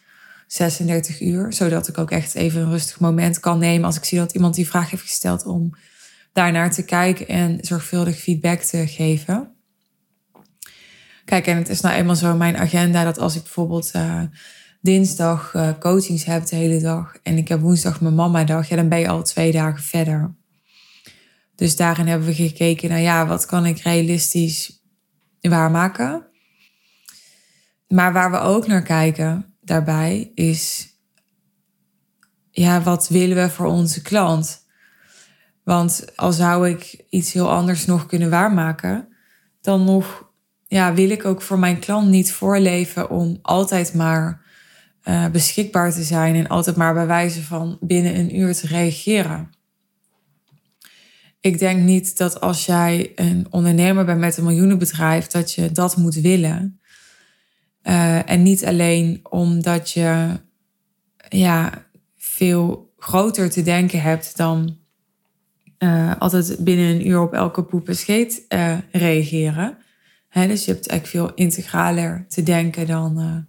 36 0.46 1.20
uur. 1.20 1.52
Zodat 1.52 1.88
ik 1.88 1.98
ook 1.98 2.10
echt 2.10 2.34
even 2.34 2.60
een 2.60 2.70
rustig 2.70 3.00
moment 3.00 3.40
kan 3.40 3.58
nemen 3.58 3.84
als 3.84 3.96
ik 3.96 4.04
zie 4.04 4.18
dat 4.18 4.34
iemand 4.34 4.54
die 4.54 4.68
vraag 4.68 4.90
heeft 4.90 5.02
gesteld 5.02 5.44
om 5.46 5.74
daarnaar 6.32 6.70
te 6.70 6.82
kijken 6.82 7.28
en 7.28 7.58
zorgvuldig 7.60 8.16
feedback 8.16 8.60
te 8.60 8.86
geven. 8.86 9.54
Kijk, 11.24 11.46
en 11.46 11.56
het 11.56 11.68
is 11.68 11.80
nou 11.80 11.94
eenmaal 11.94 12.16
zo 12.16 12.36
mijn 12.36 12.56
agenda 12.56 13.04
dat 13.04 13.18
als 13.18 13.36
ik 13.36 13.42
bijvoorbeeld 13.42 13.90
uh, 13.96 14.22
dinsdag 14.80 15.54
uh, 15.54 15.70
coachings 15.78 16.24
heb 16.24 16.46
de 16.46 16.56
hele 16.56 16.80
dag 16.80 17.16
en 17.22 17.36
ik 17.36 17.48
heb 17.48 17.60
woensdag 17.60 18.00
mijn 18.00 18.14
mama 18.14 18.44
dag, 18.44 18.68
ja, 18.68 18.76
dan 18.76 18.88
ben 18.88 18.98
je 18.98 19.08
al 19.08 19.22
twee 19.22 19.52
dagen 19.52 19.82
verder. 19.82 20.34
Dus 21.54 21.76
daarin 21.76 22.06
hebben 22.06 22.26
we 22.26 22.34
gekeken 22.34 22.88
naar 22.88 23.00
ja, 23.00 23.26
wat 23.26 23.46
kan 23.46 23.66
ik 23.66 23.78
realistisch 23.78 24.82
waarmaken. 25.40 26.26
Maar 27.88 28.12
waar 28.12 28.30
we 28.30 28.38
ook 28.38 28.66
naar 28.66 28.82
kijken 28.82 29.54
daarbij 29.60 30.30
is, 30.34 30.88
ja, 32.50 32.82
wat 32.82 33.08
willen 33.08 33.36
we 33.36 33.50
voor 33.50 33.66
onze 33.66 34.02
klant? 34.02 34.66
Want 35.64 36.16
al 36.16 36.32
zou 36.32 36.68
ik 36.68 37.04
iets 37.08 37.32
heel 37.32 37.50
anders 37.50 37.86
nog 37.86 38.06
kunnen 38.06 38.30
waarmaken, 38.30 39.08
dan 39.60 39.84
nog 39.84 40.28
ja, 40.66 40.94
wil 40.94 41.10
ik 41.10 41.24
ook 41.24 41.42
voor 41.42 41.58
mijn 41.58 41.78
klant 41.78 42.08
niet 42.08 42.32
voorleven 42.32 43.10
om 43.10 43.38
altijd 43.42 43.94
maar 43.94 44.48
uh, 45.04 45.28
beschikbaar 45.28 45.92
te 45.92 46.02
zijn 46.02 46.34
en 46.34 46.48
altijd 46.48 46.76
maar 46.76 46.94
bij 46.94 47.06
wijze 47.06 47.42
van 47.42 47.78
binnen 47.80 48.18
een 48.18 48.36
uur 48.36 48.54
te 48.54 48.66
reageren. 48.66 49.50
Ik 51.40 51.58
denk 51.58 51.82
niet 51.82 52.18
dat 52.18 52.40
als 52.40 52.66
jij 52.66 53.12
een 53.14 53.46
ondernemer 53.50 54.04
bent 54.04 54.20
met 54.20 54.36
een 54.36 54.44
miljoenenbedrijf, 54.44 55.26
dat 55.26 55.52
je 55.52 55.72
dat 55.72 55.96
moet 55.96 56.14
willen. 56.14 56.80
Uh, 57.82 58.30
en 58.30 58.42
niet 58.42 58.66
alleen 58.66 59.20
omdat 59.22 59.90
je 59.90 60.40
ja, 61.28 61.86
veel 62.16 62.92
groter 62.98 63.50
te 63.50 63.62
denken 63.62 64.02
hebt 64.02 64.36
dan 64.36 64.78
uh, 65.78 66.12
altijd 66.18 66.56
binnen 66.58 66.86
een 66.86 67.06
uur 67.06 67.20
op 67.20 67.32
elke 67.32 67.64
poep 67.64 67.88
scheet 67.90 68.44
reageren. 68.92 69.78
Dus 70.32 70.64
je 70.64 70.72
hebt 70.72 70.88
eigenlijk 70.88 71.06
veel 71.06 71.34
integraler 71.34 72.24
te 72.28 72.42
denken 72.42 72.86
dan, 72.86 73.46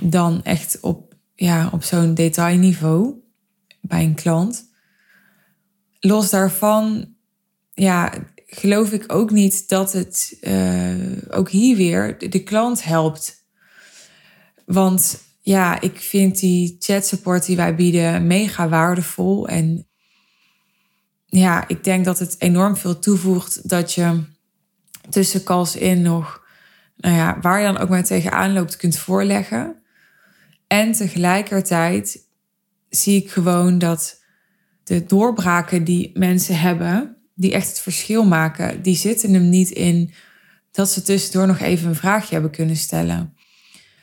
dan 0.00 0.42
echt 0.42 0.80
op, 0.80 1.14
ja, 1.34 1.68
op 1.72 1.82
zo'n 1.82 2.14
detailniveau 2.14 3.14
bij 3.80 4.04
een 4.04 4.14
klant. 4.14 4.68
Los 6.00 6.30
daarvan, 6.30 7.14
ja, 7.74 8.12
geloof 8.46 8.92
ik 8.92 9.12
ook 9.12 9.30
niet 9.30 9.68
dat 9.68 9.92
het 9.92 10.38
ook 11.30 11.50
hier 11.50 11.76
weer 11.76 12.30
de 12.30 12.42
klant 12.42 12.84
helpt. 12.84 13.44
Want 14.66 15.22
ja, 15.40 15.80
ik 15.80 16.00
vind 16.00 16.38
die 16.38 16.76
chat 16.78 17.06
support 17.06 17.46
die 17.46 17.56
wij 17.56 17.74
bieden 17.74 18.26
mega 18.26 18.68
waardevol. 18.68 19.48
En 19.48 19.88
ja, 21.26 21.68
ik 21.68 21.84
denk 21.84 22.04
dat 22.04 22.18
het 22.18 22.34
enorm 22.38 22.76
veel 22.76 22.98
toevoegt 22.98 23.68
dat 23.68 23.92
je 23.92 24.22
tussen 25.10 25.44
calls 25.44 25.76
in 25.76 26.02
nog, 26.02 26.42
nou 26.96 27.16
ja, 27.16 27.38
waar 27.40 27.60
je 27.60 27.66
dan 27.66 27.78
ook 27.78 27.88
maar 27.88 28.04
tegenaan 28.04 28.52
loopt, 28.52 28.76
kunt 28.76 28.98
voorleggen. 28.98 29.79
En 30.70 30.92
tegelijkertijd 30.92 32.26
zie 32.88 33.22
ik 33.22 33.30
gewoon 33.30 33.78
dat 33.78 34.22
de 34.84 35.04
doorbraken 35.04 35.84
die 35.84 36.10
mensen 36.14 36.60
hebben, 36.60 37.16
die 37.34 37.52
echt 37.52 37.68
het 37.68 37.80
verschil 37.80 38.24
maken, 38.24 38.82
die 38.82 38.96
zitten 38.96 39.34
hem 39.34 39.48
niet 39.48 39.70
in 39.70 40.12
dat 40.70 40.90
ze 40.90 41.02
tussendoor 41.02 41.46
nog 41.46 41.58
even 41.58 41.88
een 41.88 41.94
vraagje 41.94 42.32
hebben 42.32 42.50
kunnen 42.50 42.76
stellen. 42.76 43.34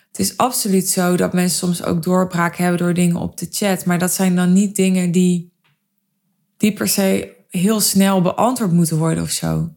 Het 0.07 0.19
is 0.19 0.37
absoluut 0.37 0.89
zo 0.89 1.15
dat 1.15 1.33
mensen 1.33 1.57
soms 1.57 1.83
ook 1.83 2.03
doorbraken 2.03 2.63
hebben 2.63 2.81
door 2.81 2.93
dingen 2.93 3.15
op 3.15 3.37
de 3.37 3.47
chat, 3.49 3.85
maar 3.85 3.99
dat 3.99 4.13
zijn 4.13 4.35
dan 4.35 4.53
niet 4.53 4.75
dingen 4.75 5.11
die 5.11 5.51
die 6.57 6.73
per 6.73 6.87
se 6.87 7.35
heel 7.49 7.79
snel 7.79 8.21
beantwoord 8.21 8.71
moeten 8.71 8.97
worden 8.97 9.23
of 9.23 9.31
zo. 9.31 9.75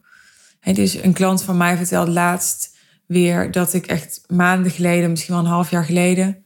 Dus 0.72 0.94
een 0.94 1.12
klant 1.12 1.42
van 1.42 1.56
mij 1.56 1.76
vertelde 1.76 2.10
laatst 2.10 2.76
weer 3.06 3.50
dat 3.50 3.74
ik 3.74 3.86
echt 3.86 4.22
maanden 4.26 4.70
geleden, 4.70 5.10
misschien 5.10 5.34
wel 5.34 5.44
een 5.44 5.50
half 5.50 5.70
jaar 5.70 5.84
geleden, 5.84 6.44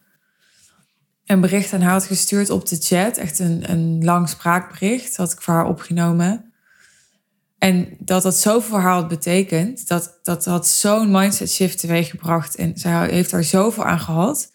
een 1.26 1.40
bericht 1.40 1.72
aan 1.72 1.80
haar 1.80 1.92
had 1.92 2.04
gestuurd 2.04 2.50
op 2.50 2.66
de 2.68 2.76
chat. 2.80 3.16
Echt 3.16 3.38
een, 3.38 3.70
een 3.70 4.04
lang 4.04 4.28
spraakbericht 4.28 5.16
had 5.16 5.32
ik 5.32 5.40
voor 5.40 5.54
haar 5.54 5.66
opgenomen. 5.66 6.52
En 7.58 7.96
dat 7.98 8.22
dat 8.22 8.36
zoveel 8.36 8.70
voor 8.70 8.80
haar 8.80 8.92
had 8.92 9.08
betekend. 9.08 9.88
Dat 9.88 10.18
dat 10.22 10.44
had 10.44 10.68
zo'n 10.68 11.10
mindset 11.10 11.50
shift 11.50 11.78
teweeggebracht. 11.78 12.54
En 12.54 12.76
zij 12.78 13.08
heeft 13.08 13.32
er 13.32 13.44
zoveel 13.44 13.84
aan 13.84 14.00
gehad 14.00 14.52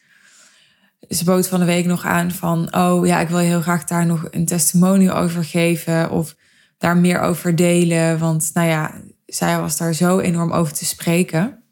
ze 1.09 1.23
bood 1.23 1.47
van 1.47 1.59
de 1.59 1.65
week 1.65 1.85
nog 1.85 2.05
aan 2.05 2.31
van, 2.31 2.75
oh 2.75 3.05
ja, 3.05 3.19
ik 3.19 3.27
wil 3.27 3.37
heel 3.37 3.61
graag 3.61 3.83
daar 3.83 4.05
nog 4.05 4.27
een 4.31 4.45
testimonial 4.45 5.17
over 5.17 5.43
geven 5.43 6.09
of 6.09 6.35
daar 6.77 6.97
meer 6.97 7.19
over 7.19 7.55
delen. 7.55 8.19
Want 8.19 8.49
nou 8.53 8.67
ja, 8.67 9.01
zij 9.25 9.59
was 9.59 9.77
daar 9.77 9.93
zo 9.93 10.19
enorm 10.19 10.51
over 10.51 10.73
te 10.73 10.85
spreken. 10.85 11.63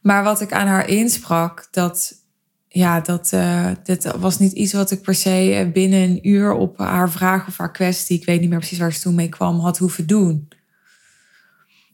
Maar 0.00 0.24
wat 0.24 0.40
ik 0.40 0.52
aan 0.52 0.66
haar 0.66 0.88
insprak, 0.88 1.68
dat, 1.70 2.12
ja, 2.76 3.00
dat, 3.00 3.30
uh, 3.34 3.70
dit 3.82 4.16
was 4.16 4.38
niet 4.38 4.52
iets 4.52 4.72
wat 4.72 4.90
ik 4.90 5.02
per 5.02 5.14
se 5.14 5.70
binnen 5.72 6.02
een 6.02 6.28
uur 6.28 6.52
op 6.52 6.78
haar 6.78 7.10
vraag 7.10 7.46
of 7.46 7.56
haar 7.56 7.72
kwestie, 7.72 8.18
ik 8.18 8.24
weet 8.24 8.40
niet 8.40 8.50
meer 8.50 8.58
precies 8.58 8.78
waar 8.78 8.92
ze 8.92 9.00
toen 9.00 9.14
mee 9.14 9.28
kwam, 9.28 9.58
had 9.58 9.78
hoeven 9.78 10.06
doen. 10.06 10.48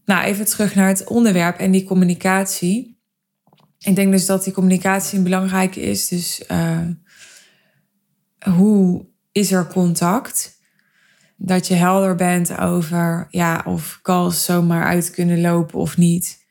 Nou, 0.05 0.25
even 0.25 0.45
terug 0.45 0.75
naar 0.75 0.89
het 0.89 1.05
onderwerp 1.05 1.59
en 1.59 1.71
die 1.71 1.85
communicatie 1.85 2.93
ik 3.83 3.97
denk 3.97 4.13
dus 4.13 4.27
dat 4.27 4.45
die 4.45 4.53
communicatie 4.53 5.21
belangrijk 5.21 5.77
is. 5.77 6.09
Dus 6.09 6.43
uh, 6.51 6.87
hoe 8.55 9.07
is 9.33 9.53
er 9.53 9.67
contact? 9.67 10.61
Dat 11.37 11.67
je 11.67 11.75
helder 11.75 12.15
bent 12.15 12.59
over 12.59 13.27
ja, 13.31 13.63
of 13.67 13.99
calls 14.03 14.45
zomaar 14.45 14.85
uit 14.85 15.11
kunnen 15.11 15.41
lopen 15.41 15.79
of 15.79 15.97
niet. 15.97 16.42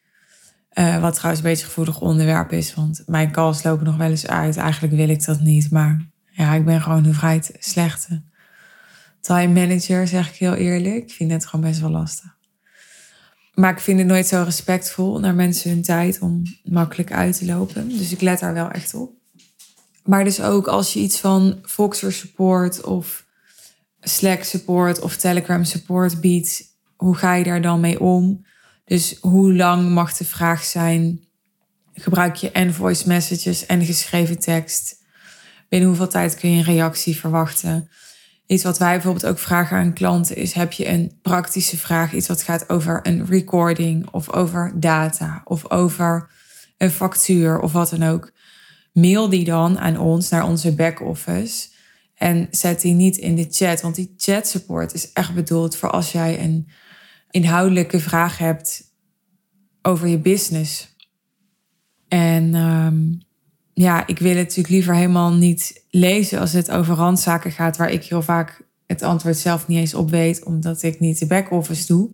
Uh, 0.73 1.01
wat 1.01 1.13
trouwens 1.13 1.43
een 1.43 1.49
beetje 1.49 1.65
gevoelig 1.65 2.01
onderwerp 2.01 2.51
is, 2.51 2.73
want 2.73 3.03
mijn 3.05 3.31
calls 3.31 3.63
lopen 3.63 3.85
nog 3.85 3.97
wel 3.97 4.09
eens 4.09 4.27
uit. 4.27 4.57
Eigenlijk 4.57 4.93
wil 4.93 5.09
ik 5.09 5.25
dat 5.25 5.39
niet, 5.39 5.71
maar 5.71 6.05
ja, 6.31 6.53
ik 6.53 6.65
ben 6.65 6.81
gewoon 6.81 7.05
een 7.05 7.13
vrij 7.13 7.43
slechte 7.59 8.21
time 9.21 9.53
manager, 9.53 10.07
zeg 10.07 10.29
ik 10.29 10.35
heel 10.35 10.53
eerlijk. 10.53 11.03
Ik 11.03 11.11
vind 11.11 11.31
het 11.31 11.45
gewoon 11.45 11.65
best 11.65 11.79
wel 11.79 11.89
lastig. 11.89 12.35
Maar 13.53 13.71
ik 13.71 13.79
vind 13.79 13.99
het 13.99 14.07
nooit 14.07 14.27
zo 14.27 14.43
respectvol 14.43 15.19
naar 15.19 15.35
mensen 15.35 15.69
hun 15.69 15.81
tijd 15.81 16.19
om 16.19 16.43
makkelijk 16.63 17.11
uit 17.11 17.37
te 17.37 17.45
lopen. 17.45 17.89
Dus 17.89 18.11
ik 18.11 18.21
let 18.21 18.39
daar 18.39 18.53
wel 18.53 18.71
echt 18.71 18.93
op. 18.93 19.13
Maar 20.03 20.23
dus 20.23 20.41
ook 20.41 20.67
als 20.67 20.93
je 20.93 20.99
iets 20.99 21.19
van 21.19 21.59
Voxer 21.61 22.11
support 22.13 22.81
of 22.81 23.25
Slack 23.99 24.43
support 24.43 24.99
of 24.99 25.17
Telegram 25.17 25.63
support 25.63 26.21
biedt, 26.21 26.63
hoe 26.95 27.15
ga 27.15 27.33
je 27.33 27.43
daar 27.43 27.61
dan 27.61 27.79
mee 27.79 27.99
om? 27.99 28.45
Dus 28.91 29.17
hoe 29.21 29.53
lang 29.53 29.89
mag 29.89 30.17
de 30.17 30.25
vraag 30.25 30.63
zijn? 30.63 31.23
Gebruik 31.93 32.35
je 32.35 32.51
en 32.51 32.73
voice 32.73 33.07
messages 33.07 33.65
en 33.65 33.85
geschreven 33.85 34.39
tekst? 34.39 35.03
Binnen 35.69 35.89
hoeveel 35.89 36.07
tijd 36.07 36.35
kun 36.35 36.51
je 36.51 36.57
een 36.57 36.63
reactie 36.63 37.15
verwachten? 37.15 37.89
Iets 38.45 38.63
wat 38.63 38.77
wij 38.77 38.93
bijvoorbeeld 38.93 39.25
ook 39.25 39.39
vragen 39.39 39.77
aan 39.77 39.93
klanten 39.93 40.35
is: 40.35 40.53
heb 40.53 40.71
je 40.71 40.87
een 40.87 41.19
praktische 41.21 41.77
vraag? 41.77 42.13
Iets 42.13 42.27
wat 42.27 42.43
gaat 42.43 42.69
over 42.69 42.99
een 43.03 43.25
recording 43.25 44.09
of 44.09 44.29
over 44.29 44.71
data 44.75 45.41
of 45.43 45.69
over 45.69 46.29
een 46.77 46.91
factuur 46.91 47.59
of 47.59 47.71
wat 47.71 47.89
dan 47.89 48.03
ook. 48.03 48.31
Mail 48.93 49.29
die 49.29 49.45
dan 49.45 49.79
aan 49.79 49.97
ons 49.97 50.29
naar 50.29 50.43
onze 50.43 50.75
back-office 50.75 51.69
en 52.15 52.47
zet 52.49 52.81
die 52.81 52.93
niet 52.93 53.17
in 53.17 53.35
de 53.35 53.47
chat. 53.49 53.81
Want 53.81 53.95
die 53.95 54.13
chat 54.17 54.47
support 54.47 54.93
is 54.93 55.11
echt 55.13 55.33
bedoeld 55.33 55.75
voor 55.75 55.89
als 55.89 56.11
jij 56.11 56.39
een 56.39 56.69
inhoudelijke 57.31 57.99
vraag 57.99 58.37
hebt 58.37 58.83
over 59.81 60.07
je 60.07 60.17
business. 60.17 60.95
En 62.07 62.55
um, 62.55 63.21
ja, 63.73 64.07
ik 64.07 64.19
wil 64.19 64.29
het 64.29 64.39
natuurlijk 64.39 64.69
liever 64.69 64.95
helemaal 64.95 65.33
niet 65.33 65.85
lezen 65.89 66.39
als 66.39 66.51
het 66.51 66.71
over 66.71 66.95
randzaken 66.95 67.51
gaat, 67.51 67.77
waar 67.77 67.91
ik 67.91 68.03
heel 68.03 68.21
vaak 68.21 68.61
het 68.85 69.01
antwoord 69.01 69.37
zelf 69.37 69.67
niet 69.67 69.77
eens 69.77 69.93
op 69.93 70.09
weet, 70.09 70.43
omdat 70.43 70.83
ik 70.83 70.99
niet 70.99 71.19
de 71.19 71.27
back-office 71.27 71.87
doe. 71.87 72.09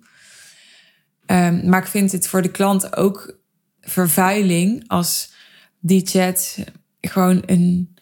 Um, 1.25 1.69
maar 1.69 1.81
ik 1.81 1.87
vind 1.87 2.11
het 2.11 2.27
voor 2.27 2.41
de 2.41 2.51
klant 2.51 2.95
ook 2.95 3.39
vervuiling 3.81 4.83
als 4.87 5.33
die 5.79 6.05
chat 6.05 6.57
gewoon 7.01 7.43
een, 7.45 7.97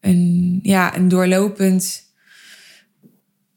een, 0.00 0.58
ja, 0.62 0.96
een 0.96 1.08
doorlopend 1.08 2.05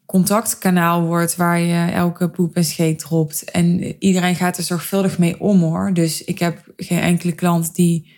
contactkanaal 0.09 1.03
wordt 1.03 1.35
waar 1.35 1.59
je 1.59 1.91
elke 1.91 2.29
poep 2.29 2.55
en 2.55 2.63
scheet 2.63 2.99
dropt. 2.99 3.51
En 3.51 3.95
iedereen 4.03 4.35
gaat 4.35 4.57
er 4.57 4.63
zorgvuldig 4.63 5.17
mee 5.17 5.39
om 5.39 5.61
hoor. 5.61 5.93
Dus 5.93 6.23
ik 6.23 6.39
heb 6.39 6.73
geen 6.75 6.99
enkele 6.99 7.31
klant 7.31 7.75
die 7.75 8.17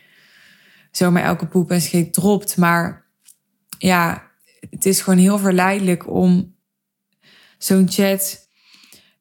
zomaar 0.92 1.24
elke 1.24 1.46
poep 1.46 1.72
en 1.72 1.82
scheet 1.82 2.14
dropt. 2.14 2.58
Maar 2.58 3.06
ja, 3.78 4.24
het 4.70 4.86
is 4.86 5.02
gewoon 5.02 5.20
heel 5.20 5.38
verleidelijk 5.38 6.10
om 6.10 6.56
zo'n 7.58 7.90
chat, 7.90 8.48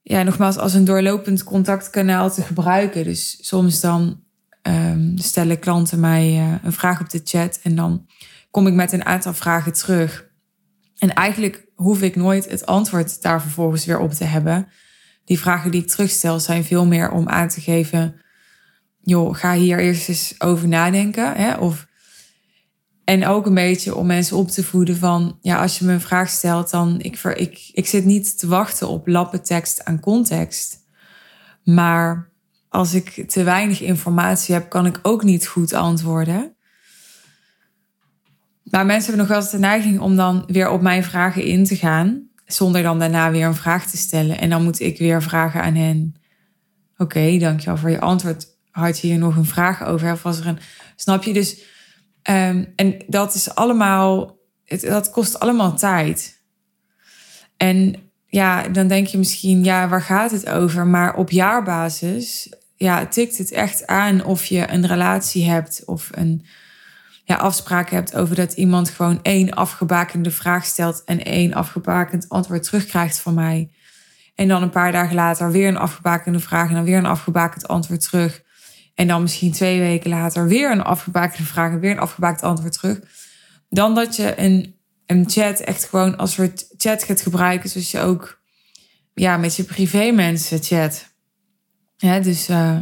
ja, 0.03 0.23
nogmaals, 0.23 0.57
als 0.57 0.75
een 0.75 0.85
doorlopend 0.85 1.45
contactkanaal 1.45 2.31
te 2.31 2.43
gebruiken. 2.43 3.05
Dus 3.05 3.39
soms 3.41 3.81
dan 3.81 4.23
um, 4.63 5.19
stellen 5.19 5.59
klanten 5.59 6.01
mij 6.01 6.31
uh, 6.31 6.55
een 6.63 6.73
vraag 6.73 7.01
op 7.01 7.11
de 7.11 7.21
chat 7.25 7.61
en 7.63 7.75
dan 7.75 8.07
kom 8.51 8.67
ik 8.67 8.75
met 8.75 8.93
een 8.93 9.05
aantal 9.05 9.35
vragen 9.35 9.73
terug. 9.73 10.29
En 10.99 11.15
eigenlijk 11.15 11.69
hoef 11.81 12.03
ik 12.03 12.16
nooit 12.16 12.51
het 12.51 12.66
antwoord 12.66 13.23
daar 13.23 13.43
vervolgens 13.43 13.85
weer 13.85 13.99
op 13.99 14.12
te 14.12 14.25
hebben. 14.25 14.69
Die 15.25 15.38
vragen 15.38 15.71
die 15.71 15.83
ik 15.83 15.88
terugstel 15.88 16.40
zijn 16.40 16.64
veel 16.64 16.87
meer 16.87 17.11
om 17.11 17.29
aan 17.29 17.49
te 17.49 17.61
geven: 17.61 18.21
joh, 19.01 19.35
ga 19.35 19.55
hier 19.55 19.79
eerst 19.79 20.09
eens 20.09 20.35
over 20.38 20.69
nadenken. 20.69 21.35
Hè? 21.35 21.55
Of, 21.55 21.87
en 23.05 23.27
ook 23.27 23.47
een 23.47 23.55
beetje 23.55 23.95
om 23.95 24.07
mensen 24.07 24.37
op 24.37 24.49
te 24.49 24.64
voeden 24.64 24.97
van: 24.97 25.38
ja, 25.40 25.61
als 25.61 25.79
je 25.79 25.85
me 25.85 25.93
een 25.93 26.01
vraag 26.01 26.29
stelt, 26.29 26.71
dan 26.71 27.01
ik, 27.01 27.19
ik, 27.23 27.71
ik 27.73 27.87
zit 27.87 28.05
niet 28.05 28.38
te 28.38 28.47
wachten 28.47 28.88
op 28.88 29.07
lappentekst 29.07 29.85
aan 29.85 30.01
context. 30.01 30.79
Maar 31.64 32.33
als 32.69 32.95
ik 32.95 33.31
te 33.31 33.43
weinig 33.43 33.81
informatie 33.81 34.55
heb, 34.55 34.69
kan 34.69 34.87
ik 34.87 34.99
ook 35.03 35.23
niet 35.23 35.47
goed 35.47 35.73
antwoorden. 35.73 36.57
Maar 38.71 38.87
mensen 38.87 39.09
hebben 39.09 39.19
nog 39.19 39.29
wel 39.29 39.37
eens 39.37 39.51
de 39.51 39.59
neiging 39.59 40.01
om 40.01 40.17
dan 40.17 40.45
weer 40.47 40.71
op 40.71 40.81
mijn 40.81 41.05
vragen 41.05 41.45
in 41.45 41.65
te 41.65 41.77
gaan, 41.77 42.29
zonder 42.47 42.83
dan 42.83 42.99
daarna 42.99 43.31
weer 43.31 43.47
een 43.47 43.55
vraag 43.55 43.87
te 43.87 43.97
stellen. 43.97 44.39
En 44.39 44.51
dan 44.51 44.63
moet 44.63 44.81
ik 44.81 44.99
weer 44.99 45.23
vragen 45.23 45.63
aan 45.63 45.75
hen. 45.75 46.15
Oké, 46.97 47.39
dankjewel 47.39 47.77
voor 47.77 47.91
je 47.91 48.01
antwoord. 48.01 48.47
Had 48.71 49.01
je 49.01 49.07
hier 49.07 49.19
nog 49.19 49.37
een 49.37 49.45
vraag 49.45 49.85
over? 49.85 50.13
Of 50.13 50.23
was 50.23 50.41
er 50.41 50.47
een. 50.47 50.59
Snap 50.97 51.23
je? 51.23 51.33
Dus. 51.33 51.63
Um, 52.31 52.73
en 52.77 52.97
dat 53.07 53.35
is 53.35 53.55
allemaal. 53.55 54.39
Het, 54.65 54.81
dat 54.81 55.11
kost 55.11 55.41
allemaal 55.41 55.77
tijd. 55.77 56.43
En 57.57 57.95
ja, 58.27 58.69
dan 58.69 58.89
denk 58.89 59.07
je 59.07 59.19
misschien, 59.19 59.65
ja, 59.65 59.89
waar 59.89 60.03
gaat 60.03 60.31
het 60.31 60.49
over? 60.49 60.87
Maar 60.87 61.15
op 61.15 61.31
jaarbasis 61.31 62.53
ja, 62.77 63.07
tikt 63.07 63.39
het 63.39 63.53
echt 63.53 63.87
aan 63.87 64.25
of 64.25 64.45
je 64.45 64.71
een 64.71 64.87
relatie 64.87 65.45
hebt 65.45 65.83
of 65.85 66.09
een 66.13 66.45
ja, 67.31 67.37
afspraak 67.37 67.90
hebt 67.90 68.16
over 68.16 68.37
dat 68.37 68.53
iemand 68.53 68.90
gewoon 68.90 69.19
één 69.23 69.51
afgebakende 69.51 70.31
vraag 70.31 70.64
stelt 70.64 71.05
en 71.05 71.25
één 71.25 71.55
afgebakend 71.55 72.29
antwoord 72.29 72.62
terugkrijgt 72.62 73.19
van 73.19 73.35
mij. 73.35 73.71
En 74.35 74.49
dan 74.49 74.62
een 74.62 74.71
paar 74.71 74.93
dagen 74.93 75.14
later 75.14 75.51
weer 75.51 75.69
een 75.69 75.77
afgebakende 75.77 76.40
vraag 76.40 76.69
en 76.69 76.75
dan 76.75 76.85
weer 76.85 76.97
een 76.97 77.07
afgebakend 77.07 77.69
antwoord 77.69 78.01
terug. 78.01 78.43
En 78.95 79.07
dan 79.07 79.23
misschien 79.23 79.53
twee 79.53 79.81
weken 79.81 80.11
later 80.11 80.47
weer 80.49 80.71
een 80.71 80.83
afgebakende 80.83 81.47
vraag 81.47 81.73
en 81.73 81.81
weer 81.81 81.90
een 81.90 81.99
afgebakend 81.99 82.43
antwoord 82.43 82.73
terug. 82.73 83.01
Dan 83.69 83.95
dat 83.95 84.16
je 84.16 84.40
een, 84.40 84.77
een 85.07 85.31
chat 85.31 85.61
echt 85.61 85.85
gewoon 85.85 86.16
als 86.16 86.33
soort 86.33 86.75
chat 86.77 87.03
gaat 87.03 87.21
gebruiken, 87.21 87.71
zoals 87.71 87.90
je 87.90 88.01
ook 88.01 88.40
ja, 89.14 89.37
met 89.37 89.57
je 89.57 89.64
privé 89.64 90.11
mensen 90.11 90.62
chat. 90.62 91.14
Ja, 91.97 92.21
dus 92.21 92.49
uh, 92.49 92.79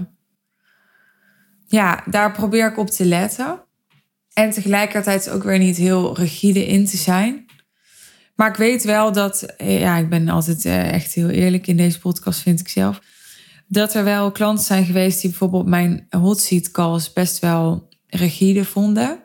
ja, 1.66 2.02
daar 2.06 2.32
probeer 2.32 2.70
ik 2.70 2.78
op 2.78 2.90
te 2.90 3.04
letten. 3.04 3.66
En 4.38 4.50
tegelijkertijd 4.50 5.30
ook 5.30 5.42
weer 5.42 5.58
niet 5.58 5.76
heel 5.76 6.16
rigide 6.16 6.66
in 6.66 6.86
te 6.86 6.96
zijn. 6.96 7.46
Maar 8.36 8.48
ik 8.48 8.56
weet 8.56 8.84
wel 8.84 9.12
dat, 9.12 9.42
eh, 9.42 9.80
ja, 9.80 9.96
ik 9.96 10.08
ben 10.08 10.28
altijd 10.28 10.64
uh, 10.64 10.92
echt 10.92 11.12
heel 11.12 11.28
eerlijk 11.28 11.66
in 11.66 11.76
deze 11.76 11.98
podcast, 11.98 12.40
vind 12.40 12.60
ik 12.60 12.68
zelf. 12.68 13.00
Dat 13.66 13.94
er 13.94 14.04
wel 14.04 14.32
klanten 14.32 14.64
zijn 14.64 14.84
geweest 14.84 15.20
die 15.20 15.30
bijvoorbeeld 15.30 15.66
mijn 15.66 16.06
hot 16.10 16.40
seat 16.40 16.70
calls 16.70 17.12
best 17.12 17.38
wel 17.38 17.88
rigide 18.06 18.64
vonden. 18.64 19.22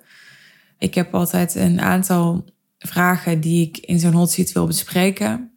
Ik 0.77 0.93
heb 0.93 1.13
altijd 1.13 1.55
een 1.55 1.81
aantal 1.81 2.45
vragen 2.77 3.39
die 3.39 3.67
ik 3.67 3.77
in 3.77 3.99
zo'n 3.99 4.13
hot 4.13 4.31
seat 4.31 4.51
wil 4.51 4.67
bespreken. 4.67 5.53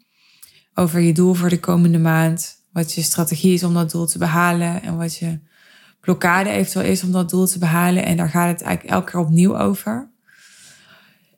Over 0.75 1.01
je 1.01 1.13
doel 1.13 1.35
voor 1.35 1.49
de 1.49 1.61
komende 1.61 1.99
maand 1.99 2.57
wat 2.73 2.93
je 2.93 3.03
strategie 3.03 3.55
is 3.55 3.63
om 3.63 3.75
dat 3.75 3.91
doel 3.91 4.07
te 4.07 4.19
behalen 4.19 4.83
en 4.83 4.97
wat 4.97 5.17
je 5.17 5.41
blokkade 6.07 6.51
eventueel 6.51 6.91
is 6.91 7.03
om 7.03 7.13
dat 7.13 7.31
doel 7.31 7.47
te 7.47 7.59
behalen. 7.59 8.05
En 8.05 8.17
daar 8.17 8.29
gaat 8.29 8.49
het 8.49 8.63
eigenlijk 8.63 8.95
elke 8.95 9.11
keer 9.11 9.21
opnieuw 9.21 9.59
over. 9.59 10.11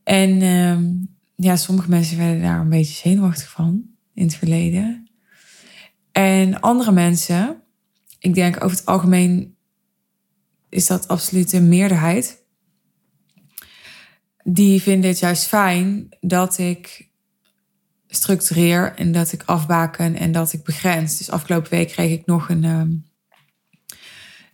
En 0.04 0.42
ehm, 0.42 0.84
ja, 1.34 1.56
sommige 1.56 1.88
mensen 1.88 2.18
werden 2.18 2.42
daar 2.42 2.60
een 2.60 2.68
beetje 2.68 2.94
zenuwachtig 2.94 3.50
van 3.50 3.82
in 4.14 4.24
het 4.24 4.34
verleden. 4.34 5.10
En 6.12 6.60
andere 6.60 6.92
mensen, 6.92 7.62
ik 8.18 8.34
denk 8.34 8.64
over 8.64 8.76
het 8.76 8.86
algemeen 8.86 9.56
is 10.68 10.86
dat 10.86 11.08
absoluut 11.08 11.62
meerderheid. 11.62 12.44
Die 14.44 14.82
vinden 14.82 15.10
het 15.10 15.18
juist 15.18 15.44
fijn 15.44 16.08
dat 16.20 16.58
ik 16.58 17.08
structureer 18.06 18.94
en 18.94 19.12
dat 19.12 19.32
ik 19.32 19.42
afbaken 19.42 20.14
en 20.14 20.32
dat 20.32 20.52
ik 20.52 20.64
begrens. 20.64 21.18
Dus 21.18 21.30
afgelopen 21.30 21.70
week 21.70 21.88
kreeg 21.88 22.10
ik 22.10 22.26
nog 22.26 22.48
een, 22.48 22.64
um, 22.64 23.07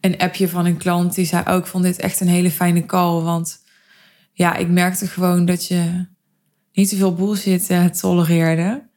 een 0.05 0.19
appje 0.19 0.49
van 0.49 0.67
een 0.67 0.77
klant 0.77 1.15
die 1.15 1.25
zei 1.25 1.43
ook, 1.47 1.65
oh, 1.65 1.69
vond 1.69 1.85
dit 1.85 1.99
echt 1.99 2.21
een 2.21 2.29
hele 2.29 2.51
fijne 2.51 2.87
call. 2.87 3.23
Want 3.23 3.63
ja, 4.33 4.57
ik 4.57 4.69
merkte 4.69 5.07
gewoon 5.07 5.45
dat 5.45 5.67
je 5.67 6.07
niet 6.73 6.89
te 6.89 6.97
veel 6.97 7.15
bullshit 7.15 7.71
uh, 7.71 7.85
tolereerde. 7.85 8.89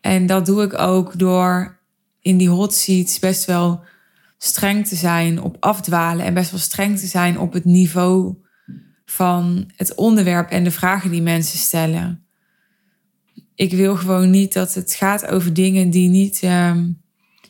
En 0.00 0.26
dat 0.26 0.46
doe 0.46 0.62
ik 0.62 0.78
ook 0.78 1.18
door 1.18 1.78
in 2.20 2.36
die 2.36 2.48
hot 2.48 2.74
seats 2.74 3.18
best 3.18 3.44
wel 3.44 3.84
streng 4.38 4.86
te 4.86 4.96
zijn 4.96 5.42
op 5.42 5.56
afdwalen 5.60 6.24
en 6.24 6.34
best 6.34 6.50
wel 6.50 6.60
streng 6.60 6.98
te 6.98 7.06
zijn 7.06 7.38
op 7.38 7.52
het 7.52 7.64
niveau 7.64 8.34
van 9.04 9.70
het 9.76 9.94
onderwerp 9.94 10.50
en 10.50 10.64
de 10.64 10.70
vragen 10.70 11.10
die 11.10 11.22
mensen 11.22 11.58
stellen 11.58 12.26
ik 13.56 13.72
wil 13.72 13.96
gewoon 13.96 14.30
niet 14.30 14.52
dat 14.52 14.74
het 14.74 14.94
gaat 14.94 15.26
over 15.26 15.54
dingen 15.54 15.90
die 15.90 16.08
niet 16.08 16.40
ehm, 16.42 16.90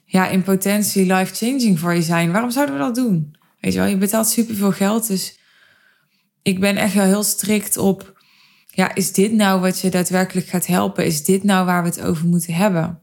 ja, 0.07 0.29
in 0.29 0.43
potentie 0.43 1.15
life-changing 1.15 1.79
voor 1.79 1.95
je 1.95 2.03
zijn. 2.03 2.33
Waarom 2.33 2.51
zouden 2.51 2.75
we 2.75 2.81
dat 2.81 2.95
doen? 2.95 3.37
Weet 3.61 3.73
je 3.73 3.79
wel, 3.79 3.89
je 3.89 3.97
betaalt 3.97 4.29
superveel 4.29 4.73
geld. 4.73 5.07
Dus 5.07 5.39
ik 6.43 6.61
ben 6.61 6.77
echt 6.77 6.95
wel 6.95 7.05
heel 7.05 7.23
strikt 7.23 7.77
op. 7.77 8.21
Ja, 8.67 8.95
is 8.95 9.13
dit 9.13 9.33
nou 9.33 9.61
wat 9.61 9.81
je 9.81 9.91
daadwerkelijk 9.91 10.47
gaat 10.47 10.67
helpen? 10.67 11.07
Is 11.07 11.25
dit 11.25 11.43
nou 11.43 11.67
waar 11.67 11.83
we 11.83 11.89
het 11.89 12.03
over 12.03 12.27
moeten 12.27 12.55
hebben? 12.55 13.03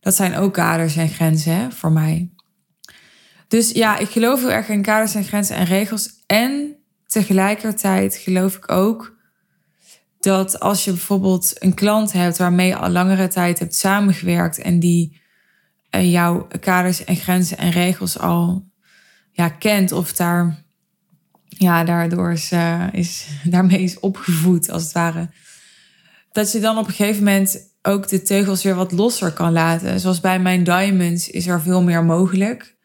Dat 0.00 0.14
zijn 0.14 0.36
ook 0.36 0.54
kaders 0.54 0.96
en 0.96 1.08
grenzen 1.08 1.54
hè, 1.54 1.70
voor 1.70 1.92
mij. 1.92 2.30
Dus 3.48 3.70
ja, 3.70 3.98
ik 3.98 4.08
geloof 4.08 4.40
heel 4.40 4.50
erg 4.50 4.68
in 4.68 4.82
kaders 4.82 5.14
en 5.14 5.24
grenzen 5.24 5.56
en 5.56 5.64
regels. 5.64 6.22
En 6.26 6.76
tegelijkertijd 7.06 8.16
geloof 8.16 8.56
ik 8.56 8.70
ook 8.70 9.16
dat 10.20 10.60
als 10.60 10.84
je 10.84 10.90
bijvoorbeeld 10.90 11.52
een 11.58 11.74
klant 11.74 12.12
hebt 12.12 12.38
waarmee 12.38 12.66
je 12.66 12.76
al 12.76 12.90
langere 12.90 13.28
tijd 13.28 13.58
hebt 13.58 13.74
samengewerkt 13.74 14.58
en 14.58 14.78
die 14.80 15.20
jouw 15.90 16.46
kaders 16.60 17.04
en 17.04 17.16
grenzen 17.16 17.58
en 17.58 17.70
regels 17.70 18.18
al 18.18 18.66
ja, 19.32 19.48
kent 19.48 19.92
of 19.92 20.12
daar 20.12 20.66
ja, 21.48 21.84
daardoor 21.84 22.32
is, 22.32 22.52
uh, 22.52 22.86
is, 22.92 23.26
daarmee 23.44 23.82
is 23.82 24.00
opgevoed 24.00 24.70
als 24.70 24.82
het 24.82 24.92
ware. 24.92 25.30
Dat 26.32 26.52
je 26.52 26.60
dan 26.60 26.78
op 26.78 26.86
een 26.86 26.94
gegeven 26.94 27.24
moment 27.24 27.76
ook 27.82 28.08
de 28.08 28.22
teugels 28.22 28.62
weer 28.62 28.74
wat 28.74 28.92
losser 28.92 29.32
kan 29.32 29.52
laten. 29.52 30.00
Zoals 30.00 30.20
bij 30.20 30.40
mijn 30.40 30.64
diamonds 30.64 31.28
is 31.28 31.46
er 31.46 31.60
veel 31.60 31.82
meer 31.82 32.04
mogelijk. 32.04 32.76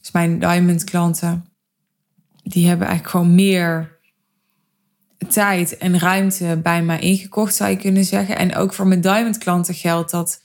Dus 0.00 0.10
mijn 0.10 0.38
diamond 0.38 0.84
klanten, 0.84 1.44
die 2.42 2.66
hebben 2.66 2.86
eigenlijk 2.86 3.16
gewoon 3.16 3.34
meer 3.34 4.00
tijd 5.28 5.76
en 5.76 5.98
ruimte 5.98 6.60
bij 6.62 6.82
mij 6.82 7.00
ingekocht, 7.00 7.54
zou 7.54 7.70
je 7.70 7.76
kunnen 7.76 8.04
zeggen. 8.04 8.38
En 8.38 8.54
ook 8.54 8.74
voor 8.74 8.86
mijn 8.86 9.00
diamond 9.00 9.38
klanten 9.38 9.74
geldt 9.74 10.10
dat, 10.10 10.41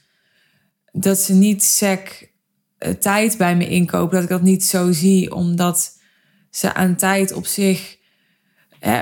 dat 0.99 1.19
ze 1.19 1.33
niet 1.33 1.63
sec 1.63 2.31
eh, 2.77 2.91
tijd 2.91 3.37
bij 3.37 3.55
me 3.55 3.69
inkopen. 3.69 4.13
Dat 4.13 4.23
ik 4.23 4.29
dat 4.29 4.41
niet 4.41 4.63
zo 4.63 4.91
zie, 4.91 5.33
omdat 5.33 5.97
ze 6.49 6.73
aan 6.73 6.95
tijd 6.95 7.33
op 7.33 7.45
zich 7.45 7.95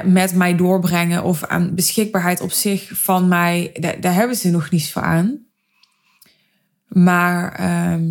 met 0.03 0.35
mij 0.35 0.55
doorbrengen 0.55 1.23
of 1.23 1.43
aan 1.43 1.75
beschikbaarheid 1.75 2.41
op 2.41 2.51
zich 2.51 2.89
van 2.93 3.27
mij, 3.27 3.71
daar, 3.99 4.13
hebben 4.13 4.35
ze 4.35 4.49
nog 4.49 4.69
niets 4.71 4.91
voor 4.91 5.01
aan. 5.01 5.45
Maar 6.87 7.51
ehm, 7.51 8.05